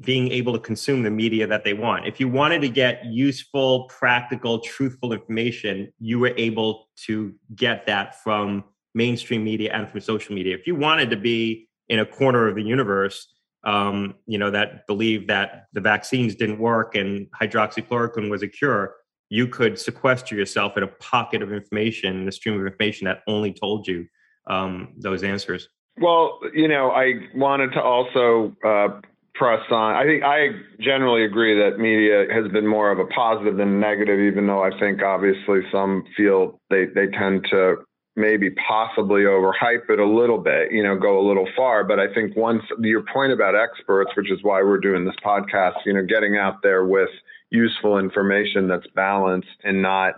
being 0.00 0.30
able 0.30 0.52
to 0.52 0.58
consume 0.58 1.02
the 1.02 1.10
media 1.10 1.46
that 1.46 1.64
they 1.64 1.74
want. 1.74 2.06
If 2.06 2.20
you 2.20 2.28
wanted 2.28 2.60
to 2.62 2.68
get 2.68 3.04
useful, 3.06 3.84
practical, 3.84 4.58
truthful 4.58 5.12
information, 5.12 5.92
you 5.98 6.18
were 6.18 6.32
able 6.36 6.88
to 7.06 7.34
get 7.54 7.86
that 7.86 8.22
from 8.22 8.64
mainstream 8.94 9.44
media 9.44 9.72
and 9.74 9.88
from 9.88 10.00
social 10.00 10.34
media. 10.34 10.56
If 10.56 10.66
you 10.66 10.74
wanted 10.74 11.10
to 11.10 11.16
be 11.16 11.68
in 11.88 11.98
a 11.98 12.06
corner 12.06 12.48
of 12.48 12.54
the 12.54 12.62
universe, 12.62 13.28
um, 13.64 14.14
you 14.26 14.38
know, 14.38 14.50
that 14.50 14.86
believed 14.86 15.28
that 15.28 15.66
the 15.72 15.80
vaccines 15.80 16.34
didn't 16.34 16.58
work 16.58 16.94
and 16.94 17.26
hydroxychloroquine 17.40 18.30
was 18.30 18.42
a 18.42 18.48
cure, 18.48 18.94
you 19.30 19.48
could 19.48 19.78
sequester 19.78 20.34
yourself 20.34 20.76
in 20.76 20.82
a 20.82 20.88
pocket 20.88 21.42
of 21.42 21.52
information, 21.52 22.22
in 22.22 22.28
a 22.28 22.32
stream 22.32 22.58
of 22.58 22.66
information 22.66 23.06
that 23.06 23.22
only 23.26 23.52
told 23.52 23.86
you 23.86 24.06
um, 24.48 24.92
those 24.96 25.22
answers. 25.22 25.68
Well, 26.00 26.40
you 26.52 26.68
know, 26.68 26.90
I 26.90 27.14
wanted 27.34 27.72
to 27.72 27.82
also 27.82 28.56
uh, 28.64 29.00
press 29.34 29.60
on. 29.70 29.94
I 29.94 30.04
think 30.04 30.22
I 30.22 30.48
generally 30.80 31.24
agree 31.24 31.58
that 31.58 31.78
media 31.78 32.26
has 32.32 32.50
been 32.52 32.66
more 32.66 32.90
of 32.90 32.98
a 32.98 33.06
positive 33.06 33.56
than 33.56 33.80
negative, 33.80 34.20
even 34.20 34.46
though 34.46 34.62
I 34.62 34.78
think 34.78 35.02
obviously 35.02 35.60
some 35.72 36.04
feel 36.16 36.60
they, 36.70 36.86
they 36.86 37.06
tend 37.08 37.46
to 37.50 37.76
maybe 38.16 38.50
possibly 38.68 39.22
overhype 39.22 39.90
it 39.90 39.98
a 39.98 40.06
little 40.06 40.38
bit, 40.38 40.70
you 40.70 40.82
know, 40.82 40.96
go 40.96 41.18
a 41.18 41.26
little 41.26 41.48
far. 41.56 41.82
But 41.82 41.98
I 41.98 42.12
think 42.14 42.36
once 42.36 42.62
your 42.78 43.02
point 43.12 43.32
about 43.32 43.56
experts, 43.56 44.12
which 44.16 44.30
is 44.30 44.38
why 44.42 44.62
we're 44.62 44.78
doing 44.78 45.04
this 45.04 45.16
podcast, 45.24 45.74
you 45.84 45.92
know, 45.92 46.04
getting 46.04 46.36
out 46.36 46.62
there 46.62 46.84
with 46.86 47.10
useful 47.54 47.98
information 47.98 48.68
that's 48.68 48.86
balanced 48.94 49.48
and 49.62 49.80
not 49.80 50.14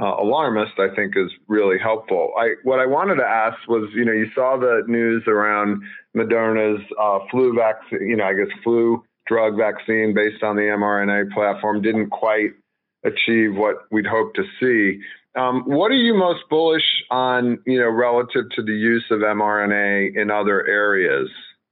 uh, 0.00 0.14
alarmist, 0.20 0.78
I 0.78 0.94
think 0.94 1.16
is 1.16 1.30
really 1.48 1.78
helpful. 1.78 2.32
I 2.38 2.54
what 2.64 2.80
I 2.80 2.86
wanted 2.86 3.16
to 3.16 3.24
ask 3.24 3.56
was, 3.68 3.88
you 3.94 4.04
know, 4.04 4.12
you 4.12 4.26
saw 4.34 4.58
the 4.58 4.82
news 4.86 5.24
around 5.26 5.82
Moderna's 6.16 6.82
uh, 7.00 7.18
flu 7.30 7.54
vaccine, 7.54 8.06
you 8.08 8.16
know, 8.16 8.24
I 8.24 8.34
guess 8.34 8.52
flu 8.62 9.02
drug 9.26 9.56
vaccine 9.56 10.14
based 10.14 10.42
on 10.42 10.56
the 10.56 10.62
mRNA 10.62 11.32
platform 11.32 11.82
didn't 11.82 12.10
quite 12.10 12.50
achieve 13.04 13.56
what 13.56 13.76
we'd 13.90 14.06
hoped 14.06 14.36
to 14.36 14.44
see. 14.60 15.00
Um, 15.36 15.62
what 15.66 15.90
are 15.90 15.94
you 15.94 16.14
most 16.14 16.44
bullish 16.48 17.04
on, 17.10 17.58
you 17.66 17.78
know, 17.78 17.90
relative 17.90 18.48
to 18.54 18.62
the 18.62 18.72
use 18.72 19.04
of 19.10 19.20
mRNA 19.20 20.16
in 20.16 20.30
other 20.30 20.66
areas 20.66 21.28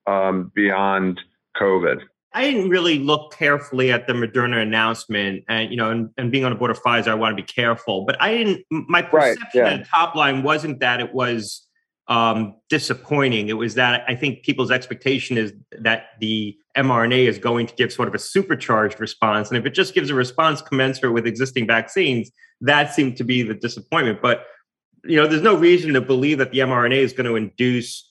um, 0.07 0.53
beyond 0.55 1.21
COVID? 1.57 2.01
I 2.35 2.43
didn't 2.43 2.69
really 2.69 2.99
look 2.99 3.33
carefully 3.33 3.93
at 3.93 4.09
the 4.09 4.13
Moderna 4.13 4.61
announcement, 4.61 5.45
and 5.49 5.71
you 5.71 5.77
know, 5.77 5.91
and, 5.91 6.11
and 6.19 6.33
being 6.33 6.45
on 6.45 6.51
the 6.51 6.59
board 6.59 6.73
of 6.73 6.83
Pfizer, 6.83 7.09
I 7.09 7.15
want 7.15 7.37
to 7.37 7.41
be 7.41 7.47
careful. 7.47 8.05
But 8.05 8.21
I 8.21 8.37
didn't. 8.37 8.65
My 8.71 9.03
perception 9.03 9.43
right, 9.55 9.55
yeah. 9.55 9.69
at 9.69 9.79
the 9.79 9.87
top 9.87 10.17
line 10.17 10.43
wasn't 10.43 10.81
that 10.81 11.01
it 11.01 11.15
was 11.15 11.65
um, 12.09 12.57
disappointing. 12.69 13.49
It 13.49 13.55
was 13.55 13.75
that 13.75 14.05
I 14.09 14.17
think 14.17 14.43
people's 14.43 14.73
expectation 14.73 15.39
is 15.39 15.53
that 15.81 16.07
the 16.21 16.57
mRNA 16.77 17.29
is 17.29 17.39
going 17.39 17.69
to 17.69 17.75
give 17.77 17.93
sort 17.93 18.09
of 18.09 18.15
a 18.15 18.19
supercharged 18.19 18.99
response, 18.99 19.49
and 19.49 19.57
if 19.57 19.65
it 19.65 19.71
just 19.71 19.95
gives 19.95 20.11
a 20.11 20.15
response 20.15 20.61
commensurate 20.61 21.15
with 21.15 21.29
existing 21.29 21.69
vaccines, 21.69 22.33
that 22.61 22.93
seemed 22.93 23.17
to 23.19 23.25
be 23.25 23.43
the 23.43 23.55
disappointment. 23.55 24.21
But 24.21 24.45
you 25.05 25.17
know, 25.17 25.29
there's 25.29 25.43
no 25.43 25.55
reason 25.55 25.93
to 25.93 26.01
believe 26.01 26.39
that 26.39 26.51
the 26.51 26.59
mRNA 26.59 26.97
is 26.97 27.13
going 27.13 27.27
to 27.27 27.37
induce 27.37 28.11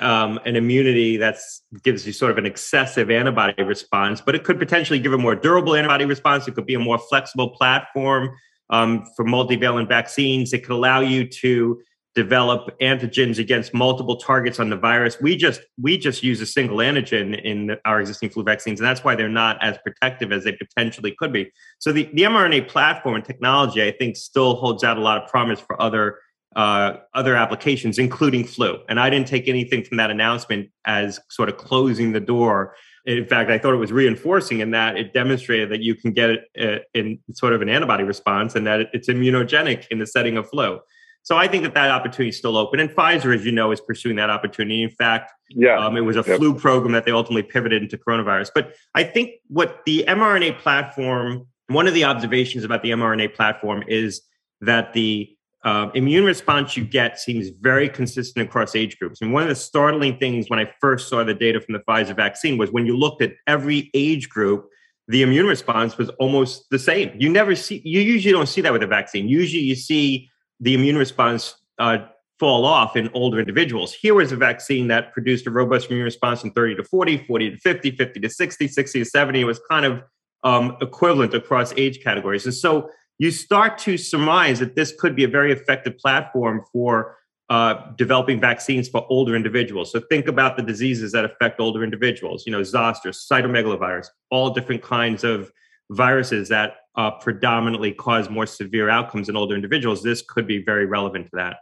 um, 0.00 0.40
an 0.44 0.56
immunity 0.56 1.16
that 1.18 1.36
gives 1.82 2.06
you 2.06 2.12
sort 2.12 2.30
of 2.30 2.38
an 2.38 2.46
excessive 2.46 3.10
antibody 3.10 3.62
response, 3.62 4.20
but 4.20 4.34
it 4.34 4.44
could 4.44 4.58
potentially 4.58 4.98
give 4.98 5.12
a 5.12 5.18
more 5.18 5.34
durable 5.34 5.74
antibody 5.74 6.04
response. 6.04 6.48
It 6.48 6.54
could 6.54 6.66
be 6.66 6.74
a 6.74 6.80
more 6.80 6.98
flexible 6.98 7.50
platform 7.50 8.30
um, 8.70 9.04
for 9.16 9.24
multivalent 9.24 9.88
vaccines. 9.88 10.52
It 10.52 10.64
could 10.64 10.72
allow 10.72 11.00
you 11.00 11.26
to 11.26 11.80
develop 12.14 12.76
antigens 12.80 13.38
against 13.38 13.72
multiple 13.72 14.16
targets 14.16 14.58
on 14.58 14.68
the 14.68 14.76
virus. 14.76 15.20
We 15.20 15.36
just 15.36 15.60
we 15.80 15.96
just 15.96 16.22
use 16.22 16.40
a 16.40 16.46
single 16.46 16.78
antigen 16.78 17.40
in 17.40 17.76
our 17.84 18.00
existing 18.00 18.30
flu 18.30 18.42
vaccines, 18.42 18.80
and 18.80 18.88
that's 18.88 19.04
why 19.04 19.14
they're 19.14 19.28
not 19.28 19.62
as 19.62 19.78
protective 19.78 20.32
as 20.32 20.44
they 20.44 20.52
potentially 20.52 21.14
could 21.18 21.32
be. 21.32 21.50
So 21.78 21.92
the, 21.92 22.10
the 22.12 22.22
mRNA 22.22 22.68
platform 22.68 23.14
and 23.16 23.24
technology, 23.24 23.82
I 23.82 23.92
think, 23.92 24.16
still 24.16 24.56
holds 24.56 24.82
out 24.82 24.96
a 24.96 25.00
lot 25.00 25.22
of 25.22 25.30
promise 25.30 25.60
for 25.60 25.80
other 25.80 26.18
uh, 26.56 26.96
other 27.14 27.36
applications, 27.36 27.98
including 27.98 28.44
flu. 28.44 28.78
And 28.88 28.98
I 28.98 29.10
didn't 29.10 29.28
take 29.28 29.48
anything 29.48 29.84
from 29.84 29.98
that 29.98 30.10
announcement 30.10 30.70
as 30.84 31.20
sort 31.28 31.48
of 31.48 31.56
closing 31.56 32.12
the 32.12 32.20
door. 32.20 32.74
In 33.06 33.24
fact, 33.26 33.50
I 33.50 33.58
thought 33.58 33.72
it 33.72 33.78
was 33.78 33.92
reinforcing 33.92 34.60
in 34.60 34.72
that 34.72 34.96
it 34.96 35.14
demonstrated 35.14 35.70
that 35.70 35.80
you 35.80 35.94
can 35.94 36.12
get 36.12 36.30
it 36.30 36.40
uh, 36.60 36.82
in 36.92 37.18
sort 37.32 37.52
of 37.52 37.62
an 37.62 37.68
antibody 37.68 38.04
response 38.04 38.54
and 38.54 38.66
that 38.66 38.88
it's 38.92 39.08
immunogenic 39.08 39.86
in 39.90 39.98
the 39.98 40.06
setting 40.06 40.36
of 40.36 40.48
flu. 40.48 40.80
So 41.22 41.36
I 41.36 41.48
think 41.48 41.64
that 41.64 41.74
that 41.74 41.90
opportunity 41.90 42.30
is 42.30 42.38
still 42.38 42.56
open. 42.56 42.80
And 42.80 42.90
Pfizer, 42.90 43.34
as 43.34 43.44
you 43.44 43.52
know, 43.52 43.72
is 43.72 43.80
pursuing 43.80 44.16
that 44.16 44.30
opportunity. 44.30 44.82
In 44.82 44.90
fact, 44.90 45.32
yeah. 45.50 45.84
Um, 45.84 45.96
it 45.96 46.02
was 46.02 46.16
a 46.16 46.24
yep. 46.26 46.38
flu 46.38 46.54
program 46.54 46.92
that 46.92 47.04
they 47.04 47.10
ultimately 47.10 47.42
pivoted 47.42 47.82
into 47.82 47.98
coronavirus. 47.98 48.50
But 48.54 48.74
I 48.94 49.02
think 49.02 49.32
what 49.48 49.80
the 49.84 50.04
mRNA 50.06 50.58
platform, 50.58 51.46
one 51.66 51.88
of 51.88 51.94
the 51.94 52.04
observations 52.04 52.64
about 52.64 52.82
the 52.82 52.90
mRNA 52.90 53.34
platform 53.34 53.82
is 53.88 54.22
that 54.60 54.92
the 54.92 55.28
uh, 55.62 55.90
immune 55.94 56.24
response 56.24 56.76
you 56.76 56.84
get 56.84 57.18
seems 57.18 57.50
very 57.60 57.88
consistent 57.88 58.48
across 58.48 58.74
age 58.74 58.98
groups. 58.98 59.20
And 59.20 59.32
one 59.32 59.42
of 59.42 59.48
the 59.48 59.54
startling 59.54 60.18
things 60.18 60.48
when 60.48 60.58
I 60.58 60.72
first 60.80 61.08
saw 61.08 61.22
the 61.22 61.34
data 61.34 61.60
from 61.60 61.74
the 61.74 61.80
Pfizer 61.80 62.16
vaccine 62.16 62.56
was 62.56 62.72
when 62.72 62.86
you 62.86 62.96
looked 62.96 63.20
at 63.20 63.32
every 63.46 63.90
age 63.92 64.30
group, 64.30 64.66
the 65.08 65.22
immune 65.22 65.46
response 65.46 65.98
was 65.98 66.08
almost 66.20 66.64
the 66.70 66.78
same. 66.78 67.10
You 67.18 67.28
never 67.28 67.54
see, 67.54 67.82
you 67.84 68.00
usually 68.00 68.32
don't 68.32 68.48
see 68.48 68.62
that 68.62 68.72
with 68.72 68.82
a 68.82 68.86
vaccine. 68.86 69.28
Usually 69.28 69.62
you 69.62 69.74
see 69.74 70.30
the 70.60 70.72
immune 70.72 70.96
response 70.96 71.54
uh, 71.78 71.98
fall 72.38 72.64
off 72.64 72.96
in 72.96 73.10
older 73.12 73.38
individuals. 73.38 73.92
Here 73.92 74.14
was 74.14 74.32
a 74.32 74.36
vaccine 74.36 74.88
that 74.88 75.12
produced 75.12 75.46
a 75.46 75.50
robust 75.50 75.90
immune 75.90 76.04
response 76.04 76.42
in 76.42 76.52
30 76.52 76.76
to 76.76 76.84
40, 76.84 77.26
40 77.26 77.50
to 77.50 77.56
50, 77.58 77.90
50 77.96 78.20
to 78.20 78.30
60, 78.30 78.68
60 78.68 78.98
to 79.00 79.04
70. 79.04 79.40
It 79.40 79.44
was 79.44 79.60
kind 79.68 79.84
of 79.84 80.02
um, 80.42 80.76
equivalent 80.80 81.34
across 81.34 81.74
age 81.76 82.02
categories. 82.02 82.46
And 82.46 82.54
so 82.54 82.88
you 83.20 83.30
start 83.30 83.76
to 83.76 83.98
surmise 83.98 84.60
that 84.60 84.74
this 84.76 84.94
could 84.98 85.14
be 85.14 85.24
a 85.24 85.28
very 85.28 85.52
effective 85.52 85.98
platform 85.98 86.64
for 86.72 87.18
uh, 87.50 87.92
developing 87.96 88.40
vaccines 88.40 88.88
for 88.88 89.04
older 89.10 89.36
individuals. 89.36 89.92
So 89.92 90.00
think 90.08 90.26
about 90.26 90.56
the 90.56 90.62
diseases 90.62 91.12
that 91.12 91.26
affect 91.26 91.60
older 91.60 91.84
individuals. 91.84 92.46
You 92.46 92.52
know, 92.52 92.62
zoster, 92.62 93.10
cytomegalovirus, 93.10 94.06
all 94.30 94.54
different 94.54 94.80
kinds 94.80 95.22
of 95.22 95.52
viruses 95.90 96.48
that 96.48 96.76
uh, 96.96 97.10
predominantly 97.10 97.92
cause 97.92 98.30
more 98.30 98.46
severe 98.46 98.88
outcomes 98.88 99.28
in 99.28 99.36
older 99.36 99.54
individuals. 99.54 100.02
This 100.02 100.22
could 100.26 100.46
be 100.46 100.64
very 100.64 100.86
relevant 100.86 101.26
to 101.26 101.32
that. 101.34 101.56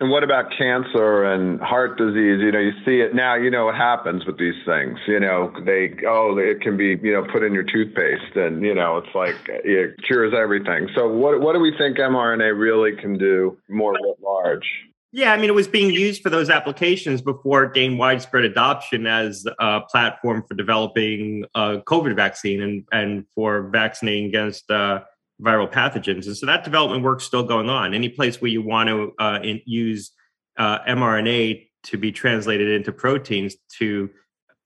And 0.00 0.10
what 0.10 0.24
about 0.24 0.50
cancer 0.50 1.24
and 1.24 1.60
heart 1.60 1.96
disease? 1.96 2.40
You 2.40 2.50
know, 2.50 2.58
you 2.58 2.72
see 2.84 3.00
it 3.00 3.14
now. 3.14 3.36
You 3.36 3.48
know 3.48 3.66
what 3.66 3.76
happens 3.76 4.26
with 4.26 4.38
these 4.38 4.56
things. 4.66 4.98
You 5.06 5.20
know, 5.20 5.52
they 5.64 5.94
oh, 6.06 6.36
it 6.36 6.60
can 6.62 6.76
be 6.76 6.98
you 7.00 7.12
know 7.12 7.24
put 7.32 7.44
in 7.44 7.54
your 7.54 7.62
toothpaste, 7.62 8.34
and 8.34 8.62
you 8.62 8.74
know 8.74 8.98
it's 8.98 9.14
like 9.14 9.36
it 9.46 9.96
cures 10.04 10.34
everything. 10.36 10.88
So 10.96 11.08
what 11.08 11.40
what 11.40 11.52
do 11.52 11.60
we 11.60 11.72
think 11.78 11.98
mRNA 11.98 12.58
really 12.58 12.96
can 12.96 13.16
do 13.16 13.56
more 13.68 13.94
at 13.94 14.20
large? 14.20 14.68
Yeah, 15.12 15.32
I 15.32 15.36
mean, 15.36 15.48
it 15.48 15.54
was 15.54 15.68
being 15.68 15.94
used 15.94 16.22
for 16.22 16.28
those 16.28 16.50
applications 16.50 17.22
before 17.22 17.62
it 17.62 17.72
gained 17.72 18.00
widespread 18.00 18.44
adoption 18.44 19.06
as 19.06 19.46
a 19.60 19.80
platform 19.82 20.42
for 20.42 20.54
developing 20.54 21.44
a 21.54 21.78
COVID 21.86 22.16
vaccine 22.16 22.60
and 22.60 22.84
and 22.90 23.24
for 23.32 23.68
vaccinating 23.68 24.24
against. 24.24 24.68
Uh, 24.68 25.02
viral 25.42 25.70
pathogens. 25.70 26.26
And 26.26 26.36
so 26.36 26.46
that 26.46 26.64
development 26.64 27.02
work's 27.02 27.24
still 27.24 27.42
going 27.42 27.68
on. 27.68 27.94
Any 27.94 28.08
place 28.08 28.40
where 28.40 28.50
you 28.50 28.62
want 28.62 28.88
to 28.88 29.12
uh, 29.18 29.40
in, 29.42 29.60
use 29.66 30.12
uh, 30.56 30.80
mRNA 30.80 31.68
to 31.84 31.98
be 31.98 32.12
translated 32.12 32.68
into 32.68 32.92
proteins 32.92 33.56
to 33.78 34.10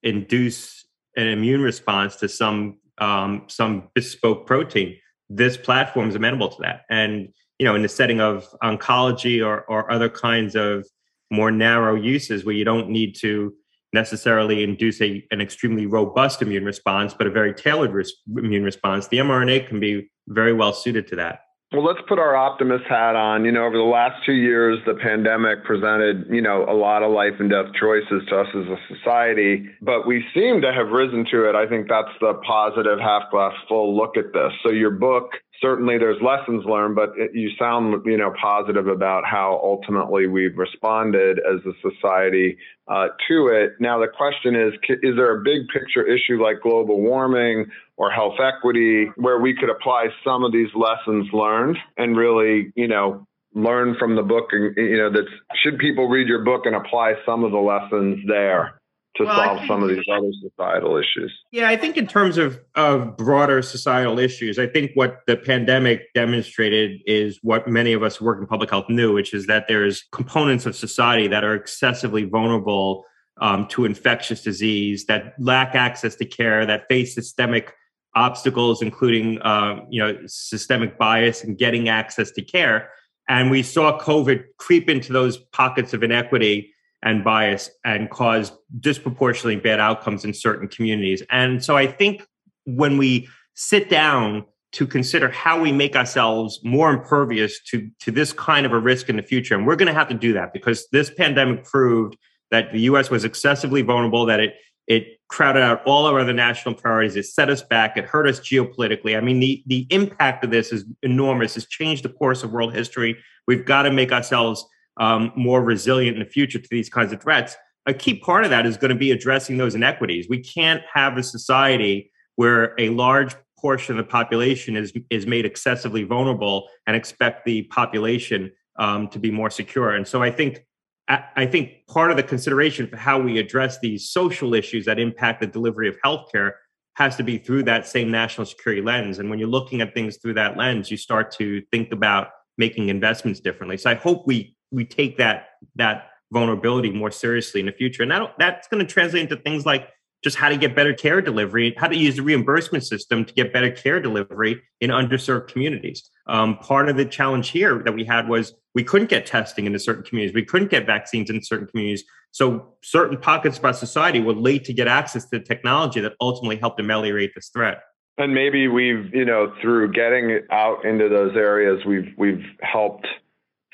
induce 0.02 0.86
an 1.16 1.26
immune 1.26 1.62
response 1.62 2.16
to 2.16 2.28
some 2.28 2.78
um, 2.98 3.44
some 3.46 3.88
bespoke 3.94 4.46
protein, 4.46 4.96
this 5.28 5.56
platform 5.56 6.08
is 6.08 6.16
amenable 6.16 6.48
to 6.48 6.62
that. 6.62 6.82
And 6.90 7.28
you 7.58 7.66
know, 7.66 7.74
in 7.74 7.82
the 7.82 7.88
setting 7.88 8.20
of 8.20 8.46
oncology 8.62 9.44
or, 9.44 9.62
or 9.62 9.90
other 9.90 10.08
kinds 10.08 10.54
of 10.54 10.86
more 11.30 11.50
narrow 11.50 11.94
uses 11.94 12.44
where 12.44 12.54
you 12.54 12.64
don't 12.64 12.88
need 12.88 13.16
to 13.16 13.54
necessarily 13.92 14.62
induce 14.62 15.00
a, 15.00 15.24
an 15.30 15.40
extremely 15.40 15.86
robust 15.86 16.42
immune 16.42 16.64
response, 16.64 17.14
but 17.14 17.26
a 17.26 17.30
very 17.30 17.54
tailored 17.54 17.92
res- 17.92 18.12
immune 18.36 18.64
response, 18.64 19.08
the 19.08 19.18
mRNA 19.18 19.68
can 19.68 19.80
be 19.80 20.10
very 20.28 20.52
well 20.52 20.72
suited 20.72 21.06
to 21.08 21.16
that. 21.16 21.40
Well, 21.70 21.84
let's 21.84 22.00
put 22.08 22.18
our 22.18 22.34
optimist 22.34 22.84
hat 22.88 23.14
on. 23.14 23.44
You 23.44 23.52
know, 23.52 23.66
over 23.66 23.76
the 23.76 23.82
last 23.82 24.24
two 24.24 24.32
years, 24.32 24.78
the 24.86 24.94
pandemic 24.94 25.64
presented, 25.64 26.24
you 26.30 26.40
know, 26.40 26.64
a 26.66 26.72
lot 26.72 27.02
of 27.02 27.12
life 27.12 27.34
and 27.40 27.50
death 27.50 27.66
choices 27.78 28.22
to 28.28 28.40
us 28.40 28.46
as 28.54 28.64
a 28.68 28.78
society, 28.96 29.68
but 29.82 30.06
we 30.06 30.24
seem 30.32 30.62
to 30.62 30.72
have 30.72 30.88
risen 30.88 31.26
to 31.30 31.46
it. 31.46 31.54
I 31.54 31.68
think 31.68 31.86
that's 31.86 32.08
the 32.22 32.40
positive 32.46 32.98
half 32.98 33.30
glass 33.30 33.52
full 33.68 33.94
look 33.94 34.16
at 34.16 34.32
this. 34.32 34.52
So, 34.62 34.70
your 34.70 34.92
book 34.92 35.32
certainly 35.60 35.98
there's 35.98 36.20
lessons 36.22 36.64
learned, 36.64 36.94
but 36.94 37.10
it, 37.16 37.34
you 37.34 37.50
sound 37.58 38.04
you 38.06 38.16
know 38.16 38.32
positive 38.40 38.86
about 38.86 39.24
how 39.24 39.60
ultimately 39.62 40.26
we've 40.26 40.56
responded 40.56 41.38
as 41.38 41.60
a 41.66 41.72
society 41.90 42.58
uh, 42.88 43.08
to 43.28 43.48
it. 43.48 43.72
Now 43.80 43.98
the 43.98 44.08
question 44.08 44.54
is, 44.54 44.74
is 45.02 45.16
there 45.16 45.38
a 45.38 45.42
big 45.42 45.68
picture 45.68 46.06
issue 46.06 46.42
like 46.42 46.60
global 46.62 47.00
warming 47.00 47.66
or 47.96 48.10
health 48.10 48.36
equity 48.40 49.10
where 49.16 49.40
we 49.40 49.54
could 49.54 49.70
apply 49.70 50.08
some 50.24 50.44
of 50.44 50.52
these 50.52 50.70
lessons 50.74 51.28
learned 51.32 51.76
and 51.96 52.16
really 52.16 52.72
you 52.76 52.88
know 52.88 53.26
learn 53.54 53.96
from 53.98 54.14
the 54.14 54.22
book 54.22 54.48
and 54.52 54.76
you 54.76 54.96
know 54.96 55.10
that 55.10 55.26
should 55.62 55.78
people 55.78 56.08
read 56.08 56.28
your 56.28 56.44
book 56.44 56.62
and 56.64 56.76
apply 56.76 57.14
some 57.26 57.44
of 57.44 57.50
the 57.50 57.58
lessons 57.58 58.18
there 58.26 58.77
to 59.18 59.24
well, 59.24 59.36
solve 59.36 59.66
some 59.66 59.82
of 59.82 59.88
these 59.88 60.04
other 60.10 60.30
societal 60.40 60.96
issues. 60.96 61.32
Yeah, 61.50 61.68
I 61.68 61.76
think 61.76 61.96
in 61.96 62.06
terms 62.06 62.38
of, 62.38 62.58
of 62.74 63.16
broader 63.16 63.60
societal 63.60 64.18
issues, 64.18 64.58
I 64.58 64.66
think 64.66 64.92
what 64.94 65.20
the 65.26 65.36
pandemic 65.36 66.12
demonstrated 66.14 67.00
is 67.04 67.38
what 67.42 67.68
many 67.68 67.92
of 67.92 68.02
us 68.02 68.16
who 68.16 68.24
work 68.24 68.40
in 68.40 68.46
public 68.46 68.70
health 68.70 68.88
knew, 68.88 69.12
which 69.12 69.34
is 69.34 69.46
that 69.46 69.68
there's 69.68 70.04
components 70.12 70.64
of 70.64 70.74
society 70.74 71.28
that 71.28 71.44
are 71.44 71.54
excessively 71.54 72.24
vulnerable 72.24 73.04
um, 73.40 73.68
to 73.68 73.84
infectious 73.84 74.42
disease, 74.42 75.06
that 75.06 75.34
lack 75.38 75.74
access 75.74 76.14
to 76.16 76.24
care, 76.24 76.64
that 76.64 76.88
face 76.88 77.14
systemic 77.14 77.74
obstacles, 78.14 78.82
including 78.82 79.40
uh, 79.42 79.80
you 79.90 80.02
know 80.02 80.18
systemic 80.26 80.98
bias 80.98 81.44
in 81.44 81.54
getting 81.54 81.88
access 81.88 82.30
to 82.32 82.42
care. 82.42 82.90
And 83.28 83.50
we 83.50 83.62
saw 83.62 83.98
COVID 84.00 84.44
creep 84.56 84.88
into 84.88 85.12
those 85.12 85.36
pockets 85.36 85.92
of 85.92 86.02
inequity 86.02 86.72
and 87.02 87.22
bias 87.22 87.70
and 87.84 88.10
cause 88.10 88.52
disproportionately 88.80 89.56
bad 89.56 89.80
outcomes 89.80 90.24
in 90.24 90.34
certain 90.34 90.68
communities. 90.68 91.22
And 91.30 91.64
so 91.64 91.76
I 91.76 91.86
think 91.86 92.26
when 92.64 92.98
we 92.98 93.28
sit 93.54 93.88
down 93.88 94.44
to 94.72 94.86
consider 94.86 95.30
how 95.30 95.60
we 95.60 95.72
make 95.72 95.96
ourselves 95.96 96.60
more 96.62 96.90
impervious 96.90 97.62
to, 97.62 97.88
to 98.00 98.10
this 98.10 98.32
kind 98.32 98.66
of 98.66 98.72
a 98.72 98.78
risk 98.78 99.08
in 99.08 99.16
the 99.16 99.22
future, 99.22 99.54
and 99.54 99.66
we're 99.66 99.76
going 99.76 99.86
to 99.86 99.94
have 99.94 100.08
to 100.08 100.14
do 100.14 100.32
that 100.34 100.52
because 100.52 100.86
this 100.92 101.10
pandemic 101.10 101.64
proved 101.64 102.16
that 102.50 102.72
the 102.72 102.80
US 102.80 103.10
was 103.10 103.24
excessively 103.24 103.82
vulnerable, 103.82 104.26
that 104.26 104.40
it 104.40 104.54
it 104.88 105.20
crowded 105.28 105.62
out 105.62 105.82
all 105.84 106.06
our 106.06 106.18
other 106.18 106.32
national 106.32 106.74
priorities. 106.74 107.14
It 107.14 107.26
set 107.26 107.50
us 107.50 107.62
back. 107.62 107.98
It 107.98 108.06
hurt 108.06 108.26
us 108.26 108.40
geopolitically. 108.40 109.16
I 109.16 109.20
mean, 109.20 109.38
the, 109.38 109.62
the 109.66 109.86
impact 109.90 110.42
of 110.44 110.50
this 110.50 110.72
is 110.72 110.86
enormous. 111.02 111.58
It's 111.58 111.66
changed 111.66 112.04
the 112.04 112.08
course 112.08 112.42
of 112.42 112.52
world 112.52 112.74
history. 112.74 113.18
We've 113.46 113.66
got 113.66 113.82
to 113.82 113.92
make 113.92 114.12
ourselves 114.12 114.66
um, 114.98 115.32
more 115.36 115.62
resilient 115.62 116.16
in 116.16 116.22
the 116.22 116.28
future 116.28 116.58
to 116.58 116.68
these 116.70 116.88
kinds 116.88 117.12
of 117.12 117.22
threats. 117.22 117.56
A 117.86 117.94
key 117.94 118.18
part 118.18 118.44
of 118.44 118.50
that 118.50 118.66
is 118.66 118.76
going 118.76 118.90
to 118.90 118.94
be 118.98 119.12
addressing 119.12 119.56
those 119.56 119.74
inequities. 119.74 120.26
We 120.28 120.42
can't 120.42 120.82
have 120.92 121.16
a 121.16 121.22
society 121.22 122.10
where 122.36 122.74
a 122.78 122.90
large 122.90 123.34
portion 123.58 123.98
of 123.98 124.04
the 124.04 124.10
population 124.10 124.76
is 124.76 124.92
is 125.10 125.26
made 125.26 125.44
excessively 125.44 126.04
vulnerable 126.04 126.68
and 126.86 126.94
expect 126.94 127.44
the 127.44 127.62
population 127.62 128.52
um, 128.78 129.08
to 129.08 129.18
be 129.18 129.30
more 129.30 129.50
secure. 129.50 129.94
And 129.94 130.06
so 130.06 130.22
I 130.22 130.30
think 130.30 130.64
I 131.08 131.46
think 131.46 131.86
part 131.86 132.10
of 132.10 132.18
the 132.18 132.22
consideration 132.22 132.86
for 132.86 132.98
how 132.98 133.18
we 133.18 133.38
address 133.38 133.78
these 133.78 134.10
social 134.10 134.52
issues 134.52 134.84
that 134.84 134.98
impact 134.98 135.40
the 135.40 135.46
delivery 135.46 135.88
of 135.88 135.96
healthcare 136.04 136.52
has 136.96 137.16
to 137.16 137.22
be 137.22 137.38
through 137.38 137.62
that 137.62 137.86
same 137.86 138.10
national 138.10 138.44
security 138.44 138.82
lens. 138.82 139.18
And 139.18 139.30
when 139.30 139.38
you're 139.38 139.48
looking 139.48 139.80
at 139.80 139.94
things 139.94 140.18
through 140.18 140.34
that 140.34 140.58
lens, 140.58 140.90
you 140.90 140.98
start 140.98 141.30
to 141.36 141.62
think 141.72 141.92
about 141.92 142.28
making 142.58 142.90
investments 142.90 143.40
differently. 143.40 143.78
So 143.78 143.88
I 143.88 143.94
hope 143.94 144.26
we 144.26 144.54
we 144.70 144.84
take 144.84 145.18
that 145.18 145.48
that 145.76 146.08
vulnerability 146.32 146.90
more 146.90 147.10
seriously 147.10 147.60
in 147.60 147.66
the 147.66 147.72
future. 147.72 148.02
And 148.02 148.12
that, 148.12 148.34
that's 148.38 148.68
going 148.68 148.84
to 148.84 148.92
translate 148.92 149.22
into 149.22 149.36
things 149.36 149.64
like 149.64 149.88
just 150.24 150.36
how 150.36 150.48
to 150.48 150.56
get 150.56 150.74
better 150.74 150.92
care 150.92 151.20
delivery, 151.20 151.74
how 151.78 151.86
to 151.86 151.96
use 151.96 152.16
the 152.16 152.22
reimbursement 152.22 152.84
system 152.84 153.24
to 153.24 153.32
get 153.34 153.52
better 153.52 153.70
care 153.70 154.00
delivery 154.00 154.60
in 154.80 154.90
underserved 154.90 155.48
communities. 155.48 156.10
Um, 156.26 156.58
part 156.58 156.88
of 156.88 156.96
the 156.96 157.04
challenge 157.04 157.50
here 157.50 157.82
that 157.84 157.94
we 157.94 158.04
had 158.04 158.28
was 158.28 158.52
we 158.74 158.82
couldn't 158.82 159.10
get 159.10 159.26
testing 159.26 159.66
into 159.66 159.78
certain 159.78 160.02
communities, 160.02 160.34
we 160.34 160.44
couldn't 160.44 160.70
get 160.70 160.86
vaccines 160.86 161.30
in 161.30 161.42
certain 161.42 161.68
communities. 161.68 162.04
So 162.32 162.74
certain 162.82 163.16
pockets 163.16 163.58
of 163.58 163.64
our 163.64 163.72
society 163.72 164.20
were 164.20 164.34
late 164.34 164.64
to 164.64 164.74
get 164.74 164.88
access 164.88 165.24
to 165.30 165.38
the 165.38 165.44
technology 165.44 166.00
that 166.00 166.14
ultimately 166.20 166.56
helped 166.56 166.80
ameliorate 166.80 167.34
this 167.34 167.48
threat. 167.48 167.78
And 168.18 168.34
maybe 168.34 168.66
we've, 168.66 169.14
you 169.14 169.24
know, 169.24 169.54
through 169.62 169.92
getting 169.92 170.40
out 170.50 170.84
into 170.84 171.08
those 171.08 171.36
areas, 171.36 171.84
we've 171.86 172.12
we've 172.18 172.44
helped 172.60 173.06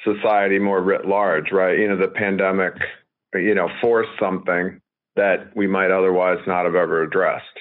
society 0.04 0.58
more 0.58 0.82
writ 0.82 1.06
large, 1.06 1.50
right? 1.52 1.78
You 1.78 1.88
know, 1.88 1.96
the 1.96 2.08
pandemic, 2.08 2.74
you 3.34 3.54
know, 3.54 3.68
forced 3.80 4.10
something 4.20 4.80
that 5.16 5.56
we 5.56 5.66
might 5.66 5.90
otherwise 5.90 6.38
not 6.46 6.64
have 6.64 6.74
ever 6.74 7.02
addressed. 7.02 7.58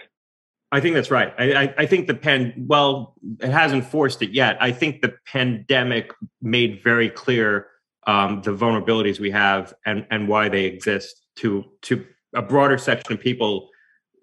I 0.72 0.80
think 0.80 0.96
that's 0.96 1.12
right. 1.12 1.34
I, 1.38 1.54
I, 1.54 1.74
I, 1.80 1.86
think 1.86 2.08
the 2.08 2.16
pen, 2.16 2.66
well, 2.68 3.14
it 3.40 3.52
hasn't 3.52 3.86
forced 3.86 4.24
it 4.24 4.32
yet. 4.32 4.58
I 4.60 4.72
think 4.72 5.02
the 5.02 5.14
pandemic 5.32 6.12
made 6.42 6.82
very 6.84 7.10
clear 7.10 7.68
um, 8.08 8.42
the 8.42 8.52
vulnerabilities 8.52 9.20
we 9.20 9.30
have 9.30 9.74
and, 9.86 10.08
and 10.10 10.28
why 10.28 10.50
they 10.50 10.66
exist 10.66 11.16
to 11.38 11.64
to 11.84 12.06
a 12.34 12.42
broader 12.42 12.80
section 12.80 13.14
of 13.14 13.20
people 13.20 13.70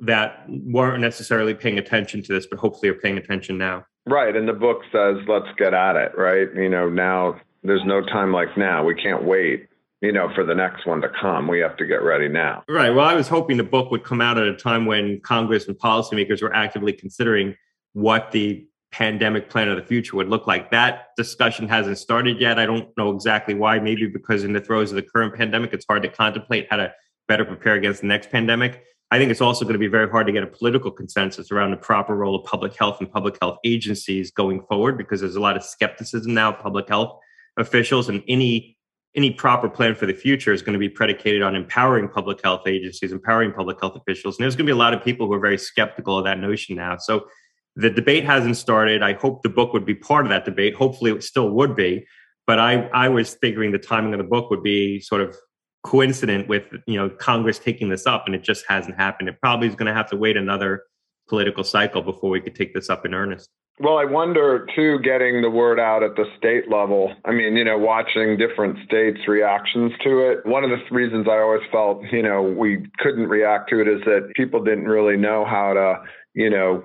that 0.00 0.44
weren't 0.48 1.00
necessarily 1.00 1.54
paying 1.54 1.78
attention 1.78 2.22
to 2.22 2.33
this, 2.33 2.46
but 2.46 2.59
hopefully 2.59 2.88
are 2.88 2.94
paying 2.94 3.18
attention 3.18 3.56
now. 3.56 3.85
Right. 4.06 4.35
And 4.35 4.48
the 4.48 4.52
book 4.52 4.80
says, 4.90 5.18
let's 5.28 5.46
get 5.59 5.74
at 5.74 5.96
it, 5.96 6.12
right? 6.16 6.48
You 6.54 6.68
know, 6.68 6.88
now 6.88 7.40
there's 7.62 7.85
no 7.85 8.01
time 8.03 8.33
like 8.33 8.57
now. 8.57 8.85
We 8.85 8.94
can't 8.94 9.25
wait, 9.25 9.68
you 10.01 10.12
know, 10.12 10.31
for 10.35 10.44
the 10.44 10.55
next 10.55 10.87
one 10.87 11.01
to 11.03 11.09
come. 11.20 11.46
We 11.49 11.61
have 11.61 11.77
to 11.79 11.87
get 11.87 12.03
ready 12.03 12.29
now. 12.29 12.64
Right. 12.68 12.90
Well, 12.90 13.07
I 13.07 13.14
was 13.14 13.29
hoping 13.29 13.57
the 13.57 13.64
book 13.64 13.90
would 13.90 14.05
come 14.05 14.20
out 14.20 14.38
at 14.38 14.46
a 14.46 14.57
time 14.57 14.87
when 14.87 15.20
Congress 15.20 15.68
and 15.68 15.77
policymakers 15.79 16.42
were 16.42 16.55
actively 16.55 16.92
considering 16.92 17.55
what 17.92 18.31
the 18.33 18.66
pandemic 18.92 19.49
plan 19.49 19.68
of 19.68 19.77
the 19.77 19.85
future 19.85 20.16
would 20.16 20.29
look 20.29 20.46
like. 20.46 20.70
That 20.70 21.09
discussion 21.16 21.68
hasn't 21.68 21.99
started 21.99 22.40
yet. 22.40 22.59
I 22.59 22.66
don't 22.66 22.88
know 22.96 23.14
exactly 23.14 23.55
why. 23.55 23.79
Maybe 23.79 24.07
because 24.07 24.42
in 24.42 24.53
the 24.53 24.61
throes 24.61 24.90
of 24.90 24.96
the 24.96 25.03
current 25.03 25.35
pandemic, 25.35 25.73
it's 25.73 25.87
hard 25.87 26.03
to 26.03 26.09
contemplate 26.09 26.66
how 26.70 26.77
to 26.77 26.92
better 27.29 27.44
prepare 27.44 27.75
against 27.75 28.01
the 28.01 28.09
next 28.09 28.31
pandemic. 28.31 28.85
I 29.12 29.18
think 29.18 29.31
it's 29.31 29.40
also 29.40 29.64
going 29.64 29.75
to 29.75 29.81
be 29.81 29.88
very 29.88 30.09
hard 30.09 30.27
to 30.27 30.33
get 30.33 30.44
a 30.44 30.46
political 30.46 30.90
consensus 30.90 31.51
around 31.51 31.73
the 31.73 31.77
proper 31.77 32.14
role 32.14 32.37
of 32.37 32.44
public 32.44 32.77
health 32.77 33.01
and 33.01 33.11
public 33.11 33.37
health 33.40 33.59
agencies 33.64 34.31
going 34.31 34.62
forward 34.62 34.96
because 34.96 35.20
there's 35.20 35.37
a 35.37 35.40
lot 35.40 35.57
of 35.57 35.64
skepticism 35.64 36.33
now 36.33 36.53
of 36.53 36.61
public 36.61 36.88
health 36.88 37.18
officials 37.61 38.09
and 38.09 38.23
any 38.27 38.77
any 39.16 39.33
proper 39.33 39.68
plan 39.68 39.94
for 39.94 40.07
the 40.07 40.14
future 40.14 40.53
is 40.53 40.62
going 40.62 40.73
to 40.73 40.79
be 40.79 40.88
predicated 40.88 41.42
on 41.42 41.57
empowering 41.57 42.09
public 42.09 42.40
health 42.44 42.62
agencies, 42.68 43.11
empowering 43.11 43.53
public 43.53 43.77
health 43.81 43.96
officials. 43.96 44.38
And 44.38 44.44
there's 44.44 44.55
going 44.55 44.66
to 44.66 44.73
be 44.73 44.75
a 44.75 44.77
lot 44.77 44.94
of 44.94 45.03
people 45.03 45.27
who 45.27 45.33
are 45.33 45.40
very 45.40 45.59
skeptical 45.59 46.16
of 46.16 46.25
that 46.27 46.38
notion 46.38 46.77
now. 46.77 46.96
So 46.96 47.27
the 47.75 47.90
debate 47.90 48.25
hasn't 48.25 48.57
started. 48.57 49.03
I 49.03 49.14
hope 49.14 49.42
the 49.42 49.49
book 49.49 49.73
would 49.73 49.85
be 49.85 49.96
part 49.96 50.27
of 50.27 50.31
that 50.31 50.44
debate. 50.44 50.75
Hopefully, 50.75 51.11
it 51.11 51.25
still 51.25 51.51
would 51.51 51.75
be. 51.75 52.07
But 52.46 52.59
I, 52.59 52.88
I 52.88 53.09
was 53.09 53.35
figuring 53.35 53.73
the 53.73 53.79
timing 53.79 54.12
of 54.14 54.18
the 54.18 54.25
book 54.25 54.51
would 54.51 54.62
be 54.62 55.01
sort 55.01 55.23
of 55.23 55.37
coincident 55.83 56.46
with 56.46 56.64
you 56.87 56.96
know 56.96 57.09
Congress 57.09 57.59
taking 57.59 57.88
this 57.88 58.07
up, 58.07 58.25
and 58.27 58.35
it 58.35 58.42
just 58.42 58.64
hasn't 58.68 58.96
happened. 58.96 59.29
It 59.29 59.40
probably 59.40 59.68
is 59.68 59.75
going 59.75 59.87
to 59.87 59.94
have 59.94 60.11
to 60.11 60.16
wait 60.16 60.37
another 60.37 60.85
political 61.29 61.64
cycle 61.64 62.03
before 62.03 62.31
we 62.31 62.40
could 62.40 62.55
take 62.55 62.75
this 62.75 62.90
up 62.90 63.07
in 63.07 63.14
earnest. 63.14 63.49
Well, 63.83 63.97
I 63.97 64.05
wonder 64.05 64.66
too, 64.77 64.99
getting 65.03 65.40
the 65.40 65.49
word 65.49 65.81
out 65.81 66.03
at 66.03 66.14
the 66.14 66.27
state 66.37 66.71
level. 66.71 67.14
I 67.25 67.33
mean, 67.33 67.57
you 67.57 67.64
know, 67.64 67.79
watching 67.79 68.37
different 68.37 68.77
states' 68.85 69.27
reactions 69.27 69.93
to 70.05 70.31
it. 70.31 70.45
One 70.45 70.64
of 70.64 70.71
the 70.71 70.95
reasons 70.95 71.27
I 71.27 71.38
always 71.38 71.62
felt, 71.73 72.03
you 72.12 72.23
know, 72.23 72.43
we 72.43 72.87
couldn't 72.99 73.29
react 73.29 73.71
to 73.71 73.81
it 73.81 73.88
is 73.88 74.03
that 74.05 74.33
people 74.37 74.62
didn't 74.62 74.85
really 74.85 75.16
know 75.16 75.47
how 75.49 75.73
to, 75.73 76.03
you 76.35 76.51
know, 76.51 76.85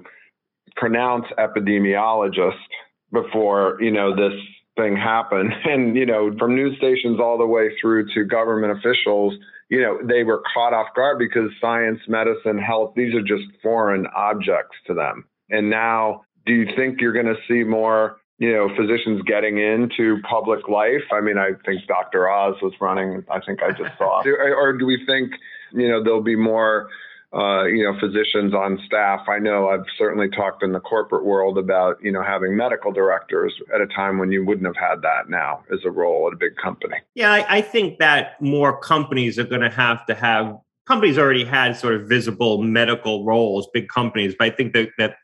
pronounce 0.77 1.25
epidemiologist 1.37 2.63
before, 3.11 3.77
you 3.81 3.91
know, 3.91 4.15
this 4.15 4.39
thing 4.77 4.95
happened. 4.95 5.51
And, 5.65 5.97
you 5.97 6.05
know, 6.05 6.33
from 6.39 6.55
news 6.55 6.77
stations 6.77 7.19
all 7.19 7.37
the 7.37 7.45
way 7.45 7.71
through 7.81 8.13
to 8.13 8.23
government 8.23 8.71
officials, 8.79 9.33
you 9.69 9.81
know, 9.81 9.99
they 10.01 10.23
were 10.23 10.41
caught 10.53 10.73
off 10.73 10.87
guard 10.95 11.19
because 11.19 11.49
science, 11.59 11.99
medicine, 12.07 12.57
health, 12.57 12.93
these 12.95 13.13
are 13.13 13.21
just 13.21 13.43
foreign 13.61 14.07
objects 14.15 14.77
to 14.87 14.93
them. 14.93 15.25
And 15.49 15.69
now 15.69 16.21
do 16.45 16.53
you 16.53 16.67
think 16.75 17.01
you're 17.01 17.13
going 17.13 17.25
to 17.25 17.37
see 17.47 17.63
more 17.63 18.17
you 18.37 18.51
know 18.51 18.69
physicians 18.75 19.21
getting 19.23 19.57
into 19.57 20.21
public 20.29 20.67
life? 20.67 21.03
I 21.11 21.21
mean 21.21 21.37
i 21.37 21.51
think 21.65 21.85
dr 21.87 22.29
oz 22.29 22.55
was 22.61 22.73
running 22.79 23.23
i 23.29 23.39
think 23.39 23.61
i 23.63 23.71
just 23.71 23.97
saw. 23.97 24.23
Or 24.25 24.73
do 24.73 24.85
we 24.85 25.03
think 25.05 25.31
you 25.71 25.87
know 25.87 26.03
there'll 26.03 26.21
be 26.21 26.35
more 26.35 26.89
uh, 27.33 27.65
you 27.65 27.83
know 27.83 27.99
physicians 27.99 28.53
on 28.53 28.79
staff? 28.85 29.21
I 29.27 29.39
know 29.39 29.69
i've 29.69 29.85
certainly 29.97 30.29
talked 30.29 30.63
in 30.63 30.73
the 30.73 30.79
corporate 30.79 31.25
world 31.25 31.57
about 31.57 31.97
you 32.01 32.11
know 32.11 32.23
having 32.23 32.55
medical 32.55 32.91
directors 32.91 33.53
at 33.73 33.81
a 33.81 33.87
time 33.87 34.17
when 34.19 34.31
you 34.31 34.45
wouldn't 34.45 34.67
have 34.67 34.77
had 34.77 35.01
that 35.01 35.29
now 35.29 35.63
as 35.71 35.79
a 35.85 35.91
role 35.91 36.27
at 36.27 36.33
a 36.33 36.37
big 36.37 36.55
company. 36.57 36.97
Yeah 37.13 37.31
i, 37.31 37.57
I 37.57 37.61
think 37.61 37.99
that 37.99 38.41
more 38.41 38.77
companies 38.79 39.39
are 39.39 39.45
going 39.45 39.61
to 39.61 39.69
have 39.69 40.05
to 40.07 40.15
have 40.15 40.57
companies 40.85 41.17
already 41.17 41.45
had 41.45 41.75
sort 41.75 41.95
of 41.95 42.07
visible 42.07 42.61
medical 42.61 43.25
roles 43.25 43.67
big 43.73 43.87
companies 43.89 44.35
but 44.37 44.45
i 44.45 44.55
think 44.55 44.73
that, 44.73 44.89
that 44.97 45.15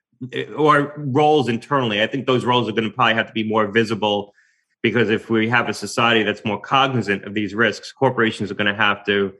or 0.57 0.93
roles 0.97 1.49
internally. 1.49 2.01
I 2.01 2.07
think 2.07 2.27
those 2.27 2.45
roles 2.45 2.69
are 2.69 2.73
going 2.73 2.89
to 2.89 2.91
probably 2.91 3.15
have 3.15 3.27
to 3.27 3.33
be 3.33 3.47
more 3.47 3.67
visible 3.67 4.33
because 4.81 5.09
if 5.09 5.29
we 5.29 5.47
have 5.49 5.69
a 5.69 5.73
society 5.73 6.23
that's 6.23 6.43
more 6.43 6.59
cognizant 6.59 7.23
of 7.25 7.33
these 7.33 7.53
risks, 7.53 7.91
corporations 7.91 8.51
are 8.51 8.55
going 8.55 8.73
to 8.73 8.75
have 8.75 9.05
to 9.05 9.33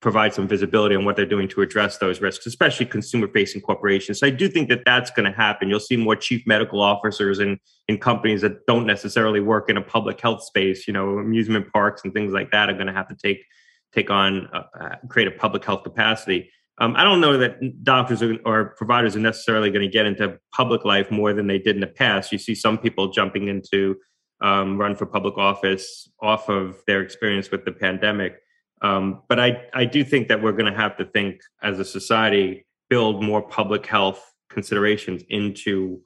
provide 0.00 0.32
some 0.32 0.46
visibility 0.46 0.94
on 0.94 1.04
what 1.04 1.16
they're 1.16 1.26
doing 1.26 1.48
to 1.48 1.62
address 1.62 1.98
those 1.98 2.20
risks, 2.20 2.46
especially 2.46 2.86
consumer 2.86 3.26
facing 3.28 3.60
corporations. 3.60 4.20
So 4.20 4.26
I 4.26 4.30
do 4.30 4.48
think 4.48 4.68
that 4.68 4.82
that's 4.84 5.10
going 5.10 5.30
to 5.30 5.36
happen. 5.36 5.68
You'll 5.68 5.80
see 5.80 5.96
more 5.96 6.16
chief 6.16 6.46
medical 6.46 6.80
officers 6.80 7.40
in, 7.40 7.58
in 7.88 7.98
companies 7.98 8.42
that 8.42 8.66
don't 8.66 8.86
necessarily 8.86 9.40
work 9.40 9.68
in 9.68 9.76
a 9.76 9.82
public 9.82 10.20
health 10.20 10.42
space, 10.44 10.86
you 10.86 10.92
know, 10.92 11.18
amusement 11.18 11.72
parks 11.72 12.02
and 12.04 12.12
things 12.12 12.32
like 12.32 12.50
that 12.52 12.68
are 12.68 12.74
going 12.74 12.86
to 12.86 12.92
have 12.92 13.08
to 13.08 13.16
take 13.16 13.44
take 13.92 14.10
on 14.10 14.46
uh, 14.52 14.62
uh 14.78 14.96
create 15.08 15.28
a 15.28 15.30
public 15.30 15.64
health 15.64 15.82
capacity. 15.82 16.50
Um, 16.78 16.94
I 16.96 17.04
don't 17.04 17.20
know 17.20 17.38
that 17.38 17.84
doctors 17.84 18.22
are, 18.22 18.36
or 18.44 18.74
providers 18.76 19.16
are 19.16 19.20
necessarily 19.20 19.70
going 19.70 19.82
to 19.82 19.90
get 19.90 20.06
into 20.06 20.38
public 20.54 20.84
life 20.84 21.10
more 21.10 21.32
than 21.32 21.46
they 21.46 21.58
did 21.58 21.76
in 21.76 21.80
the 21.80 21.86
past. 21.86 22.32
You 22.32 22.38
see 22.38 22.54
some 22.54 22.76
people 22.76 23.08
jumping 23.08 23.48
into 23.48 23.96
um, 24.42 24.76
run 24.76 24.94
for 24.94 25.06
public 25.06 25.38
office 25.38 26.08
off 26.20 26.50
of 26.50 26.76
their 26.86 27.00
experience 27.00 27.50
with 27.50 27.64
the 27.64 27.72
pandemic. 27.72 28.36
Um, 28.82 29.22
but 29.28 29.40
I, 29.40 29.62
I 29.72 29.86
do 29.86 30.04
think 30.04 30.28
that 30.28 30.42
we're 30.42 30.52
going 30.52 30.70
to 30.70 30.78
have 30.78 30.96
to 30.98 31.06
think 31.06 31.40
as 31.62 31.78
a 31.78 31.84
society, 31.84 32.66
build 32.90 33.22
more 33.22 33.40
public 33.40 33.86
health 33.86 34.34
considerations 34.50 35.22
into 35.30 36.00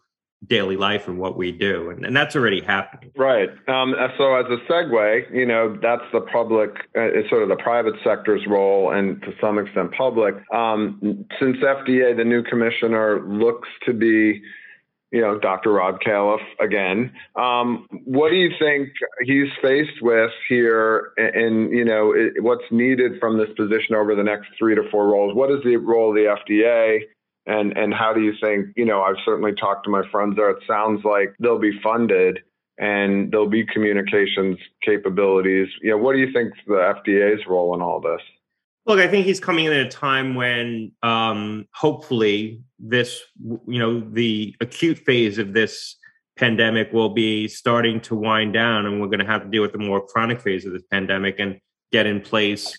daily 0.46 0.76
life 0.76 1.07
and 1.07 1.18
what 1.18 1.37
we 1.37 1.53
do 1.53 1.90
and, 1.90 2.05
and 2.05 2.16
that's 2.16 2.35
already 2.35 2.61
happening 2.62 3.11
right 3.16 3.50
um, 3.68 3.94
so 4.16 4.35
as 4.35 4.46
a 4.46 4.57
segue 4.70 5.35
you 5.35 5.44
know 5.44 5.76
that's 5.83 6.05
the 6.12 6.20
public 6.33 6.70
uh, 6.96 7.03
it's 7.03 7.29
sort 7.29 7.42
of 7.42 7.48
the 7.48 7.62
private 7.62 7.94
sector's 8.03 8.46
role 8.46 8.90
and 8.92 9.20
to 9.22 9.33
some 9.40 9.59
extent 9.59 9.92
public 9.92 10.35
um, 10.53 11.26
since 11.38 11.57
fda 11.59 12.16
the 12.16 12.24
new 12.24 12.42
commissioner 12.42 13.22
looks 13.26 13.68
to 13.85 13.92
be 13.92 14.40
you 15.12 15.20
know, 15.20 15.38
Dr. 15.38 15.72
Rob 15.72 15.98
Califf 16.00 16.42
again. 16.61 17.12
Um, 17.35 17.87
what 18.05 18.31
do 18.31 18.37
you 18.37 18.50
think 18.59 18.90
he's 19.24 19.48
faced 19.61 20.00
with 20.00 20.31
here, 20.48 21.12
and, 21.16 21.70
you 21.70 21.85
know, 21.85 22.12
it, 22.12 22.42
what's 22.42 22.64
needed 22.70 23.18
from 23.18 23.37
this 23.37 23.48
position 23.57 23.96
over 23.96 24.14
the 24.14 24.22
next 24.22 24.48
three 24.59 24.74
to 24.76 24.88
four 24.90 25.09
roles? 25.09 25.35
What 25.35 25.50
is 25.50 25.62
the 25.64 25.76
role 25.76 26.11
of 26.11 26.14
the 26.14 26.37
FDA? 26.55 27.00
And, 27.46 27.76
and 27.76 27.92
how 27.92 28.12
do 28.12 28.20
you 28.20 28.35
think, 28.40 28.68
you 28.76 28.85
know, 28.85 29.03
I've 29.03 29.16
certainly 29.24 29.53
talked 29.53 29.85
to 29.85 29.90
my 29.90 30.03
friends 30.11 30.37
there. 30.37 30.50
It 30.50 30.62
sounds 30.66 31.05
like 31.05 31.35
they'll 31.40 31.59
be 31.59 31.79
funded 31.83 32.40
and 32.79 33.31
there'll 33.31 33.48
be 33.48 33.64
communications 33.64 34.59
capabilities. 34.83 35.68
You 35.83 35.90
know, 35.90 35.98
what 35.98 36.14
do 36.14 36.18
you 36.18 36.33
think 36.33 36.53
the 36.66 36.94
FDA's 37.07 37.46
role 37.46 37.74
in 37.74 37.83
all 37.83 38.00
this? 38.00 38.20
Look, 38.87 38.98
I 38.98 39.09
think 39.09 39.26
he's 39.26 39.40
coming 39.40 39.66
in 39.66 39.72
at 39.72 39.87
a 39.87 39.88
time 39.88 40.35
when 40.35 40.92
um, 41.03 41.66
hopefully 41.74 42.62
this, 42.79 43.20
you 43.44 43.79
know, 43.79 44.00
the 44.00 44.57
acute 44.61 44.98
phase 44.98 45.38
of 45.38 45.53
this 45.53 45.96
pandemic 46.37 46.90
will 46.92 47.11
be 47.11 47.46
starting 47.46 48.00
to 48.00 48.14
wind 48.14 48.55
down, 48.55 48.87
and 48.87 49.00
we're 49.00 49.09
going 49.09 49.20
to 49.20 49.26
have 49.26 49.42
to 49.42 49.48
deal 49.48 49.61
with 49.61 49.72
the 49.72 49.79
more 49.79 50.05
chronic 50.05 50.40
phase 50.40 50.64
of 50.64 50.72
this 50.72 50.83
pandemic 50.90 51.38
and 51.38 51.61
get 51.92 52.07
in 52.07 52.20
place 52.20 52.79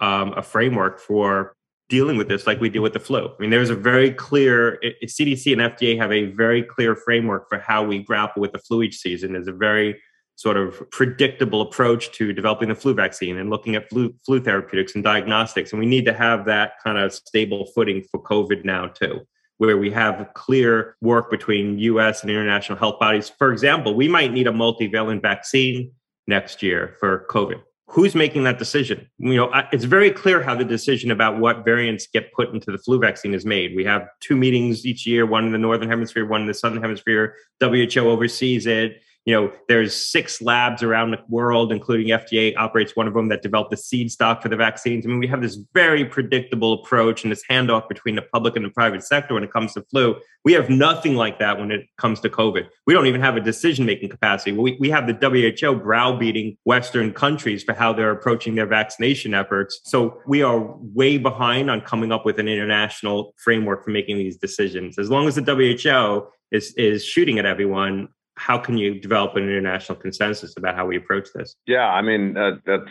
um, 0.00 0.34
a 0.36 0.42
framework 0.42 1.00
for 1.00 1.56
dealing 1.90 2.16
with 2.16 2.28
this 2.28 2.46
like 2.46 2.60
we 2.60 2.70
deal 2.70 2.82
with 2.82 2.94
the 2.94 3.00
flu. 3.00 3.26
I 3.26 3.32
mean, 3.38 3.50
there's 3.50 3.68
a 3.68 3.74
very 3.74 4.12
clear 4.12 4.78
eh, 4.82 4.92
eh, 5.02 5.06
CDC 5.06 5.52
and 5.52 5.60
FDA 5.60 5.98
have 5.98 6.12
a 6.12 6.26
very 6.26 6.62
clear 6.62 6.96
framework 6.96 7.48
for 7.48 7.58
how 7.58 7.84
we 7.84 7.98
grapple 7.98 8.40
with 8.40 8.52
the 8.52 8.58
flu 8.58 8.82
each 8.82 8.96
season. 8.96 9.32
There's 9.32 9.48
a 9.48 9.52
very 9.52 10.00
sort 10.36 10.56
of 10.56 10.88
predictable 10.90 11.60
approach 11.60 12.12
to 12.12 12.32
developing 12.32 12.70
the 12.70 12.74
flu 12.74 12.94
vaccine 12.94 13.36
and 13.36 13.50
looking 13.50 13.74
at 13.74 13.90
flu, 13.90 14.14
flu 14.24 14.40
therapeutics 14.40 14.94
and 14.94 15.04
diagnostics. 15.04 15.72
And 15.72 15.80
we 15.80 15.84
need 15.84 16.06
to 16.06 16.14
have 16.14 16.46
that 16.46 16.74
kind 16.82 16.96
of 16.96 17.12
stable 17.12 17.66
footing 17.74 18.02
for 18.10 18.22
COVID 18.22 18.64
now, 18.64 18.86
too, 18.86 19.20
where 19.58 19.76
we 19.76 19.90
have 19.90 20.30
clear 20.34 20.96
work 21.02 21.30
between 21.30 21.78
US 21.80 22.22
and 22.22 22.30
international 22.30 22.78
health 22.78 22.98
bodies. 22.98 23.28
For 23.28 23.52
example, 23.52 23.94
we 23.94 24.08
might 24.08 24.32
need 24.32 24.46
a 24.46 24.52
multivalent 24.52 25.20
vaccine 25.20 25.92
next 26.26 26.62
year 26.62 26.96
for 27.00 27.26
COVID. 27.28 27.60
Who's 27.90 28.14
making 28.14 28.44
that 28.44 28.56
decision? 28.56 29.10
You 29.18 29.34
know, 29.34 29.52
it's 29.72 29.82
very 29.82 30.12
clear 30.12 30.42
how 30.44 30.54
the 30.54 30.64
decision 30.64 31.10
about 31.10 31.40
what 31.40 31.64
variants 31.64 32.06
get 32.06 32.32
put 32.32 32.50
into 32.50 32.70
the 32.70 32.78
flu 32.78 33.00
vaccine 33.00 33.34
is 33.34 33.44
made. 33.44 33.74
We 33.74 33.84
have 33.84 34.06
two 34.20 34.36
meetings 34.36 34.86
each 34.86 35.08
year, 35.08 35.26
one 35.26 35.44
in 35.46 35.50
the 35.50 35.58
northern 35.58 35.88
hemisphere, 35.88 36.24
one 36.24 36.42
in 36.42 36.46
the 36.46 36.54
southern 36.54 36.80
hemisphere. 36.80 37.34
WHO 37.60 38.08
oversees 38.08 38.66
it 38.66 39.02
you 39.24 39.34
know 39.34 39.52
there's 39.68 39.94
six 39.94 40.40
labs 40.40 40.82
around 40.82 41.10
the 41.10 41.18
world 41.28 41.72
including 41.72 42.08
fda 42.08 42.56
operates 42.56 42.96
one 42.96 43.06
of 43.06 43.14
them 43.14 43.28
that 43.28 43.42
developed 43.42 43.70
the 43.70 43.76
seed 43.76 44.10
stock 44.10 44.42
for 44.42 44.48
the 44.48 44.56
vaccines. 44.56 45.04
I 45.04 45.08
mean 45.08 45.18
we 45.18 45.26
have 45.26 45.42
this 45.42 45.58
very 45.74 46.04
predictable 46.04 46.72
approach 46.74 47.22
and 47.22 47.30
this 47.30 47.44
handoff 47.50 47.88
between 47.88 48.16
the 48.16 48.22
public 48.22 48.56
and 48.56 48.64
the 48.64 48.70
private 48.70 49.02
sector 49.02 49.34
when 49.34 49.44
it 49.44 49.52
comes 49.52 49.74
to 49.74 49.82
flu. 49.82 50.16
We 50.44 50.52
have 50.54 50.70
nothing 50.70 51.16
like 51.16 51.38
that 51.38 51.58
when 51.58 51.70
it 51.70 51.86
comes 51.98 52.20
to 52.20 52.28
covid. 52.30 52.66
We 52.86 52.94
don't 52.94 53.06
even 53.06 53.20
have 53.20 53.36
a 53.36 53.40
decision 53.40 53.84
making 53.84 54.08
capacity. 54.08 54.52
We, 54.52 54.76
we 54.80 54.88
have 54.90 55.06
the 55.06 55.12
who 55.12 55.74
browbeating 55.82 56.56
western 56.64 57.12
countries 57.12 57.62
for 57.62 57.74
how 57.74 57.92
they're 57.92 58.10
approaching 58.10 58.54
their 58.54 58.66
vaccination 58.66 59.34
efforts. 59.34 59.80
So 59.84 60.20
we 60.26 60.42
are 60.42 60.74
way 60.78 61.18
behind 61.18 61.70
on 61.70 61.82
coming 61.82 62.10
up 62.10 62.24
with 62.24 62.38
an 62.38 62.48
international 62.48 63.34
framework 63.36 63.84
for 63.84 63.90
making 63.90 64.16
these 64.16 64.36
decisions. 64.36 64.98
As 64.98 65.10
long 65.10 65.28
as 65.28 65.34
the 65.34 65.42
who 65.42 66.28
is 66.50 66.74
is 66.74 67.04
shooting 67.04 67.38
at 67.38 67.46
everyone 67.46 68.08
how 68.40 68.56
can 68.56 68.78
you 68.78 68.98
develop 68.98 69.36
an 69.36 69.42
international 69.42 69.98
consensus 69.98 70.56
about 70.56 70.74
how 70.74 70.86
we 70.86 70.96
approach 70.96 71.28
this? 71.34 71.56
Yeah, 71.66 71.86
I 71.86 72.00
mean 72.00 72.36
uh, 72.36 72.52
that's 72.64 72.88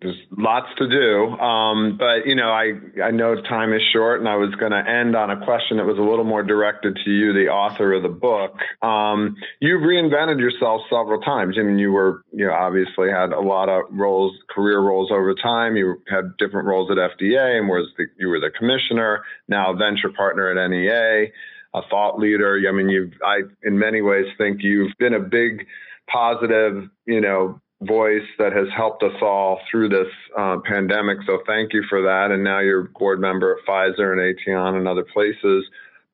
there's 0.00 0.16
lots 0.36 0.66
to 0.78 0.88
do, 0.88 1.38
um, 1.38 1.96
but 1.96 2.26
you 2.26 2.34
know 2.34 2.50
I 2.50 2.72
I 3.00 3.12
know 3.12 3.40
time 3.40 3.72
is 3.72 3.82
short, 3.92 4.18
and 4.18 4.28
I 4.28 4.34
was 4.34 4.52
going 4.56 4.72
to 4.72 4.84
end 4.84 5.14
on 5.14 5.30
a 5.30 5.44
question 5.44 5.76
that 5.76 5.86
was 5.86 5.98
a 5.98 6.02
little 6.02 6.24
more 6.24 6.42
directed 6.42 6.98
to 7.04 7.10
you, 7.10 7.32
the 7.32 7.48
author 7.48 7.92
of 7.92 8.02
the 8.02 8.08
book. 8.08 8.56
Um, 8.82 9.36
you've 9.60 9.82
reinvented 9.82 10.40
yourself 10.40 10.82
several 10.90 11.20
times. 11.20 11.56
I 11.56 11.62
mean, 11.62 11.78
you 11.78 11.92
were 11.92 12.24
you 12.32 12.44
know 12.46 12.52
obviously 12.52 13.10
had 13.10 13.30
a 13.30 13.40
lot 13.40 13.68
of 13.68 13.84
roles, 13.92 14.36
career 14.50 14.80
roles 14.80 15.12
over 15.12 15.36
time. 15.36 15.76
You 15.76 16.02
had 16.10 16.36
different 16.38 16.66
roles 16.66 16.90
at 16.90 16.96
FDA, 16.96 17.58
and 17.58 17.68
was 17.68 17.88
the, 17.96 18.06
you 18.18 18.28
were 18.28 18.40
the 18.40 18.50
commissioner, 18.50 19.22
now 19.46 19.72
venture 19.74 20.10
partner 20.10 20.50
at 20.50 20.68
NEA 20.68 21.30
a 21.74 21.80
thought 21.88 22.18
leader. 22.18 22.60
I 22.68 22.72
mean, 22.72 22.88
you've, 22.88 23.12
I, 23.24 23.40
in 23.62 23.78
many 23.78 24.02
ways, 24.02 24.26
think 24.38 24.62
you've 24.62 24.92
been 24.98 25.14
a 25.14 25.20
big 25.20 25.66
positive, 26.08 26.88
you 27.06 27.20
know, 27.20 27.60
voice 27.82 28.26
that 28.38 28.52
has 28.52 28.68
helped 28.76 29.02
us 29.02 29.14
all 29.20 29.60
through 29.70 29.88
this 29.88 30.08
uh, 30.38 30.56
pandemic. 30.64 31.18
So 31.26 31.40
thank 31.46 31.72
you 31.72 31.82
for 31.88 32.02
that. 32.02 32.30
And 32.30 32.44
now 32.44 32.60
you're 32.60 32.84
board 32.84 33.20
member 33.20 33.56
at 33.56 33.66
Pfizer 33.66 34.12
and 34.12 34.20
Aetion 34.20 34.76
and 34.76 34.86
other 34.86 35.04
places. 35.12 35.64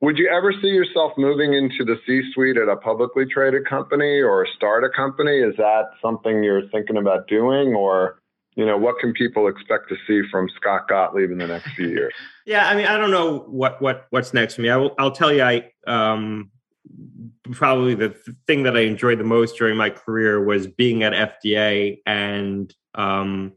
Would 0.01 0.17
you 0.17 0.29
ever 0.29 0.53
see 0.61 0.69
yourself 0.69 1.11
moving 1.17 1.53
into 1.53 1.83
the 1.83 1.97
C 2.07 2.21
suite 2.33 2.57
at 2.57 2.69
a 2.69 2.77
publicly 2.77 3.25
traded 3.25 3.67
company 3.67 4.21
or 4.21 4.47
start 4.55 4.83
a 4.83 4.89
company? 4.89 5.39
Is 5.39 5.55
that 5.57 5.89
something 6.01 6.41
you're 6.41 6.67
thinking 6.69 6.97
about 6.97 7.27
doing 7.27 7.73
or? 7.73 8.18
You 8.59 8.65
know, 8.65 8.77
what 8.77 8.99
can 8.99 9.13
people 9.13 9.47
expect 9.47 9.87
to 9.87 9.95
see 10.05 10.27
from 10.29 10.49
Scott 10.49 10.89
Gottlieb 10.89 11.31
in 11.31 11.37
the 11.37 11.47
next 11.47 11.69
few 11.75 11.87
years? 11.87 12.13
Yeah, 12.45 12.67
I 12.67 12.75
mean, 12.75 12.87
I 12.87 12.97
don't 12.97 13.11
know 13.11 13.41
what 13.41 13.79
what 13.79 14.07
what's 14.09 14.33
next 14.33 14.55
for 14.55 14.61
me. 14.61 14.71
I 14.71 14.75
will, 14.75 14.95
I'll 14.97 15.11
tell 15.11 15.31
you, 15.31 15.43
I 15.43 15.71
um, 15.85 16.49
probably 17.51 17.93
the 17.93 18.15
thing 18.47 18.63
that 18.63 18.75
I 18.75 18.79
enjoyed 18.79 19.19
the 19.19 19.23
most 19.23 19.55
during 19.55 19.77
my 19.77 19.91
career 19.91 20.43
was 20.43 20.65
being 20.65 21.03
at 21.03 21.13
FDA 21.13 21.99
and 22.07 22.73
um, 22.95 23.53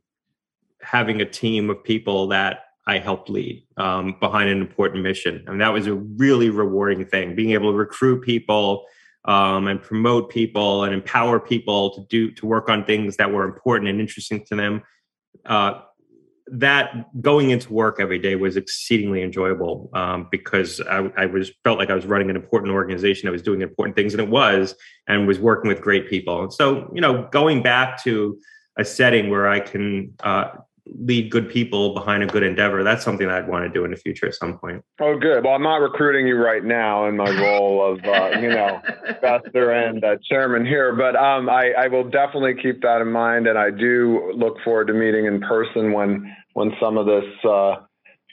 having 0.82 1.22
a 1.22 1.24
team 1.24 1.70
of 1.70 1.82
people 1.82 2.26
that 2.26 2.64
I 2.86 2.98
helped 2.98 3.30
lead 3.30 3.64
um, 3.78 4.14
behind 4.20 4.50
an 4.50 4.60
important 4.60 5.04
mission, 5.04 5.42
and 5.46 5.58
that 5.62 5.72
was 5.72 5.86
a 5.86 5.94
really 5.94 6.50
rewarding 6.50 7.06
thing. 7.06 7.34
Being 7.34 7.52
able 7.52 7.72
to 7.72 7.78
recruit 7.78 8.20
people 8.20 8.84
um, 9.24 9.68
and 9.68 9.80
promote 9.80 10.30
people 10.30 10.84
and 10.84 10.94
empower 10.94 11.38
people 11.38 11.90
to 11.94 12.00
do 12.08 12.30
to 12.32 12.46
work 12.46 12.68
on 12.68 12.84
things 12.84 13.16
that 13.16 13.32
were 13.32 13.44
important 13.44 13.88
and 13.88 14.00
interesting 14.00 14.44
to 14.46 14.56
them. 14.56 14.82
Uh, 15.46 15.80
that 16.48 17.06
going 17.22 17.50
into 17.50 17.72
work 17.72 17.98
every 18.00 18.18
day 18.18 18.34
was 18.34 18.56
exceedingly 18.56 19.22
enjoyable 19.22 19.88
um, 19.94 20.28
because 20.30 20.80
I, 20.80 21.10
I, 21.16 21.26
was 21.26 21.52
felt 21.62 21.78
like 21.78 21.88
I 21.88 21.94
was 21.94 22.04
running 22.04 22.30
an 22.30 22.36
important 22.36 22.72
organization. 22.72 23.28
I 23.28 23.32
was 23.32 23.42
doing 23.42 23.62
important 23.62 23.96
things, 23.96 24.12
and 24.12 24.20
it 24.20 24.28
was, 24.28 24.74
and 25.06 25.26
was 25.26 25.38
working 25.38 25.68
with 25.68 25.80
great 25.80 26.10
people. 26.10 26.42
And 26.42 26.52
so, 26.52 26.90
you 26.92 27.00
know, 27.00 27.28
going 27.30 27.62
back 27.62 28.02
to 28.04 28.38
a 28.76 28.84
setting 28.84 29.30
where 29.30 29.48
I 29.48 29.60
can 29.60 30.14
uh, 30.24 30.48
lead 30.86 31.30
good 31.30 31.48
people 31.48 31.94
behind 31.94 32.22
a 32.22 32.26
good 32.26 32.42
endeavor. 32.42 32.82
That's 32.82 33.04
something 33.04 33.28
that 33.28 33.36
I'd 33.36 33.48
want 33.48 33.64
to 33.64 33.68
do 33.68 33.84
in 33.84 33.90
the 33.90 33.96
future 33.96 34.26
at 34.26 34.34
some 34.34 34.58
point. 34.58 34.84
Oh, 35.00 35.16
good. 35.18 35.44
Well, 35.44 35.54
I'm 35.54 35.62
not 35.62 35.76
recruiting 35.76 36.26
you 36.26 36.36
right 36.36 36.64
now 36.64 37.06
in 37.06 37.16
my 37.16 37.30
role 37.40 37.92
of, 37.92 38.04
uh, 38.04 38.38
you 38.40 38.48
know, 38.48 38.80
investor 39.08 39.70
and 39.70 40.02
uh, 40.02 40.16
chairman 40.28 40.66
here, 40.66 40.94
but 40.94 41.14
um, 41.16 41.48
I, 41.48 41.72
I 41.78 41.88
will 41.88 42.08
definitely 42.08 42.54
keep 42.60 42.82
that 42.82 43.00
in 43.00 43.12
mind. 43.12 43.46
And 43.46 43.58
I 43.58 43.70
do 43.70 44.32
look 44.36 44.56
forward 44.64 44.88
to 44.88 44.92
meeting 44.92 45.26
in 45.26 45.40
person 45.40 45.92
when, 45.92 46.34
when 46.54 46.72
some 46.80 46.98
of 46.98 47.06
this, 47.06 47.24
uh, 47.48 47.76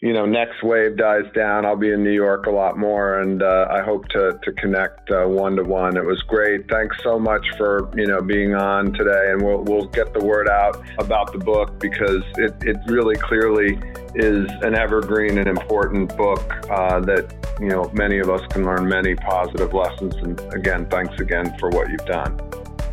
you 0.01 0.13
know, 0.13 0.25
next 0.25 0.63
wave 0.63 0.95
dies 0.95 1.25
down, 1.35 1.65
I'll 1.65 1.75
be 1.75 1.91
in 1.91 2.03
New 2.03 2.13
York 2.13 2.45
a 2.45 2.51
lot 2.51 2.77
more, 2.77 3.19
and 3.19 3.43
uh, 3.43 3.67
I 3.69 3.81
hope 3.81 4.07
to 4.09 4.39
to 4.41 4.51
connect 4.53 5.09
one 5.09 5.57
to 5.57 5.63
one. 5.63 5.97
It 5.97 6.05
was 6.05 6.21
great. 6.23 6.69
Thanks 6.69 6.95
so 7.03 7.19
much 7.19 7.45
for 7.57 7.91
you 7.95 8.05
know 8.05 8.21
being 8.21 8.55
on 8.55 8.93
today, 8.93 9.31
and 9.31 9.41
we'll 9.41 9.63
we'll 9.63 9.87
get 9.87 10.13
the 10.13 10.23
word 10.23 10.47
out 10.47 10.81
about 10.99 11.33
the 11.33 11.39
book 11.39 11.79
because 11.79 12.23
it 12.35 12.55
it 12.61 12.77
really 12.87 13.15
clearly 13.15 13.77
is 14.15 14.49
an 14.61 14.73
evergreen 14.73 15.37
and 15.37 15.47
important 15.47 16.15
book 16.15 16.41
uh, 16.69 17.01
that 17.01 17.33
you 17.59 17.67
know 17.67 17.89
many 17.93 18.19
of 18.19 18.29
us 18.29 18.41
can 18.53 18.65
learn 18.65 18.87
many 18.87 19.15
positive 19.15 19.73
lessons. 19.73 20.15
And 20.15 20.39
again, 20.53 20.85
thanks 20.85 21.19
again 21.19 21.57
for 21.59 21.69
what 21.69 21.89
you've 21.89 22.05
done. 22.05 22.39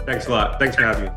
Thanks 0.07 0.27
a 0.27 0.31
lot. 0.31 0.59
Thanks 0.59 0.75
for 0.75 0.83
having 0.83 1.05
me. 1.05 1.11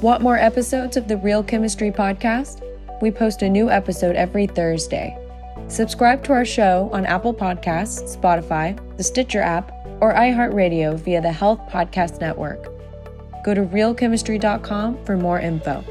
Want 0.00 0.22
more 0.22 0.36
episodes 0.36 0.96
of 0.96 1.08
the 1.08 1.16
Real 1.16 1.42
Chemistry 1.42 1.90
podcast? 1.90 2.62
We 3.02 3.10
post 3.10 3.42
a 3.42 3.48
new 3.48 3.68
episode 3.68 4.14
every 4.14 4.46
Thursday. 4.46 5.18
Subscribe 5.66 6.22
to 6.22 6.32
our 6.32 6.44
show 6.44 6.88
on 6.92 7.04
Apple 7.04 7.34
Podcasts, 7.34 8.16
Spotify, 8.16 8.78
the 8.96 9.02
Stitcher 9.02 9.40
app, 9.40 9.72
or 10.00 10.14
iHeartRadio 10.14 10.96
via 11.00 11.20
the 11.20 11.32
Health 11.32 11.58
Podcast 11.68 12.20
Network. 12.20 12.68
Go 13.44 13.54
to 13.54 13.62
realchemistry.com 13.62 15.04
for 15.04 15.16
more 15.16 15.40
info. 15.40 15.84